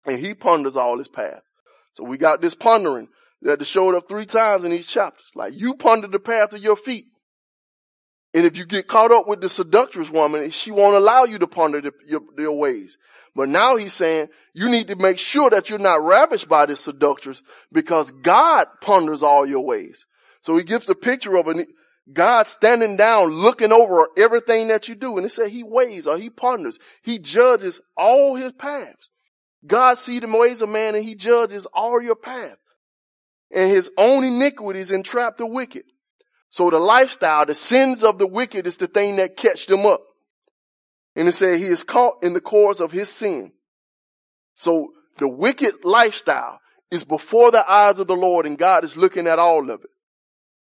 and 0.08 0.20
he 0.20 0.34
ponders 0.34 0.78
all 0.78 0.98
his 0.98 1.08
path. 1.08 1.42
So 1.94 2.04
we 2.04 2.18
got 2.18 2.42
this 2.42 2.56
pondering 2.56 3.10
that 3.42 3.66
showed 3.66 3.94
up 3.94 4.08
three 4.08 4.26
times 4.26 4.64
in 4.64 4.72
these 4.72 4.88
chapters. 4.88 5.30
Like 5.36 5.54
you 5.54 5.76
ponder 5.76 6.08
the 6.08 6.20
path 6.20 6.54
of 6.54 6.64
your 6.64 6.76
feet. 6.76 7.06
And 8.34 8.46
if 8.46 8.58
you 8.58 8.66
get 8.66 8.88
caught 8.88 9.12
up 9.12 9.28
with 9.28 9.42
the 9.42 9.50
seductress 9.50 10.10
woman, 10.10 10.50
she 10.52 10.72
won't 10.72 10.96
allow 10.96 11.26
you 11.26 11.40
to 11.40 11.48
ponder 11.48 11.82
the, 11.82 11.92
your, 12.06 12.22
your 12.38 12.58
ways. 12.58 12.98
But 13.36 13.50
now 13.50 13.78
he's 13.78 13.94
saying 13.94 14.30
you 14.54 14.70
need 14.70 14.88
to 14.88 14.96
make 14.96 15.20
sure 15.20 15.50
that 15.50 15.70
you're 15.70 15.80
not 15.80 16.04
ravished 16.04 16.50
by 16.50 16.66
this 16.66 16.82
seductress 16.82 17.42
because 17.72 18.12
God 18.12 18.68
ponders 18.82 19.24
all 19.24 19.46
your 19.46 19.66
ways. 19.66 20.06
So 20.42 20.56
he 20.58 20.64
gives 20.64 20.86
the 20.86 20.96
picture 20.96 21.36
of 21.36 21.48
an, 21.48 21.66
God 22.12 22.48
standing 22.48 22.96
down 22.96 23.30
looking 23.30 23.72
over 23.72 24.08
everything 24.18 24.70
that 24.70 24.88
you 24.88 24.96
do. 24.96 25.18
And 25.18 25.26
it 25.26 25.30
said 25.30 25.50
he 25.50 25.64
weighs 25.64 26.08
or 26.08 26.18
he 26.18 26.30
ponders. 26.30 26.80
He 27.04 27.20
judges 27.20 27.82
all 27.98 28.36
his 28.36 28.54
paths. 28.54 29.10
God 29.66 29.98
sees 29.98 30.22
the 30.22 30.28
ways 30.28 30.62
of 30.62 30.70
man 30.70 30.96
and 30.96 31.04
he 31.04 31.16
judges 31.16 31.66
all 31.74 32.02
your 32.02 32.16
paths. 32.16 32.56
And 33.52 33.70
his 33.70 33.92
own 33.98 34.24
iniquities 34.24 34.92
entrap 34.92 35.38
the 35.38 35.46
wicked. 35.46 35.84
So 36.50 36.70
the 36.70 36.80
lifestyle, 36.80 37.46
the 37.46 37.56
sins 37.56 38.04
of 38.04 38.20
the 38.20 38.28
wicked 38.28 38.68
is 38.68 38.78
the 38.78 38.88
thing 38.88 39.18
that 39.18 39.36
catch 39.36 39.68
them 39.68 39.86
up. 39.86 40.04
And 41.16 41.28
it 41.28 41.34
said 41.34 41.58
he 41.58 41.66
is 41.66 41.84
caught 41.84 42.24
in 42.24 42.34
the 42.34 42.42
course 42.42 42.80
of 42.80 42.92
his 42.92 43.10
sin. 43.10 43.52
So 44.54 44.94
the 45.18 45.28
wicked 45.28 45.84
lifestyle 45.84 46.60
is 46.90 47.04
before 47.04 47.52
the 47.52 47.70
eyes 47.70 48.00
of 48.00 48.08
the 48.08 48.16
Lord 48.16 48.46
and 48.46 48.58
God 48.58 48.86
is 48.86 48.96
looking 48.96 49.28
at 49.28 49.40
all 49.40 49.70
of 49.70 49.82
it. 49.84 49.90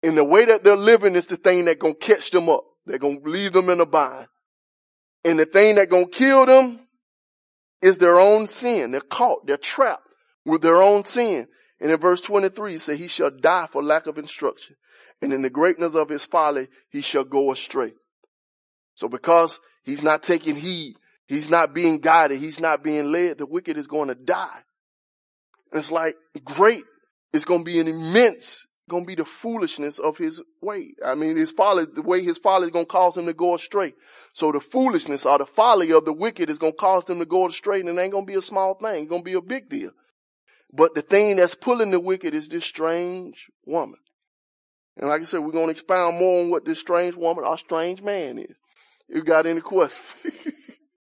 And 0.02 0.16
the 0.16 0.24
way 0.24 0.44
that 0.46 0.64
they're 0.64 0.76
living 0.76 1.14
is 1.14 1.26
the 1.26 1.36
thing 1.36 1.66
that's 1.66 1.80
gonna 1.80 1.94
catch 1.94 2.30
them 2.30 2.48
up. 2.48 2.64
They're 2.86 2.98
gonna 2.98 3.20
leave 3.24 3.52
them 3.52 3.68
in 3.70 3.80
a 3.80 3.86
bind. 3.86 4.28
And 5.24 5.38
the 5.38 5.44
thing 5.44 5.74
that's 5.74 5.90
gonna 5.90 6.06
kill 6.06 6.46
them 6.46 6.80
is 7.82 7.98
their 7.98 8.18
own 8.18 8.48
sin. 8.48 8.90
They're 8.90 9.00
caught. 9.00 9.46
They're 9.46 9.56
trapped 9.56 10.06
with 10.44 10.62
their 10.62 10.82
own 10.82 11.04
sin. 11.04 11.48
And 11.80 11.90
in 11.90 11.98
verse 11.98 12.20
23, 12.20 12.72
he 12.72 12.78
said, 12.78 12.98
he 12.98 13.08
shall 13.08 13.30
die 13.30 13.66
for 13.70 13.82
lack 13.82 14.06
of 14.06 14.18
instruction. 14.18 14.76
And 15.22 15.32
in 15.32 15.42
the 15.42 15.50
greatness 15.50 15.94
of 15.94 16.08
his 16.08 16.24
folly, 16.24 16.68
he 16.90 17.02
shall 17.02 17.24
go 17.24 17.52
astray. 17.52 17.92
So 18.94 19.08
because 19.08 19.58
he's 19.82 20.02
not 20.02 20.22
taking 20.22 20.56
heed, 20.56 20.94
he's 21.26 21.50
not 21.50 21.74
being 21.74 21.98
guided, 21.98 22.38
he's 22.38 22.60
not 22.60 22.82
being 22.82 23.10
led, 23.12 23.38
the 23.38 23.46
wicked 23.46 23.76
is 23.76 23.86
going 23.86 24.08
to 24.08 24.14
die. 24.14 24.60
And 25.72 25.80
it's 25.80 25.90
like 25.90 26.16
great. 26.44 26.84
It's 27.32 27.44
going 27.44 27.60
to 27.60 27.64
be 27.64 27.80
an 27.80 27.88
immense 27.88 28.66
to 28.90 29.06
be 29.06 29.14
the 29.14 29.24
foolishness 29.24 29.98
of 29.98 30.18
his 30.18 30.42
way. 30.60 30.94
I 31.04 31.14
mean, 31.14 31.36
his 31.36 31.52
folly, 31.52 31.86
the 31.86 32.02
way 32.02 32.22
his 32.22 32.38
folly 32.38 32.66
is 32.66 32.72
to 32.72 32.84
cause 32.84 33.16
him 33.16 33.26
to 33.26 33.32
go 33.32 33.54
astray. 33.54 33.94
So 34.32 34.52
the 34.52 34.60
foolishness 34.60 35.24
or 35.24 35.38
the 35.38 35.46
folly 35.46 35.92
of 35.92 36.04
the 36.04 36.12
wicked 36.12 36.50
is 36.50 36.58
to 36.58 36.72
cause 36.72 37.04
them 37.04 37.18
to 37.18 37.26
go 37.26 37.46
astray 37.46 37.80
and 37.80 37.88
it 37.88 37.98
ain't 38.00 38.14
to 38.14 38.22
be 38.22 38.34
a 38.34 38.42
small 38.42 38.74
thing. 38.74 39.04
It's 39.04 39.12
to 39.12 39.22
be 39.22 39.34
a 39.34 39.40
big 39.40 39.68
deal. 39.68 39.90
But 40.72 40.94
the 40.94 41.02
thing 41.02 41.36
that's 41.36 41.54
pulling 41.54 41.90
the 41.90 42.00
wicked 42.00 42.34
is 42.34 42.48
this 42.48 42.64
strange 42.64 43.50
woman. 43.64 43.98
And 44.96 45.08
like 45.08 45.22
I 45.22 45.24
said, 45.24 45.40
we're 45.40 45.52
to 45.52 45.68
expound 45.68 46.18
more 46.18 46.42
on 46.42 46.50
what 46.50 46.64
this 46.64 46.78
strange 46.78 47.16
woman 47.16 47.44
or 47.44 47.56
strange 47.58 48.02
man 48.02 48.38
is. 48.38 48.56
You 49.08 49.24
got 49.24 49.46
any 49.46 49.60
questions? 49.60 50.34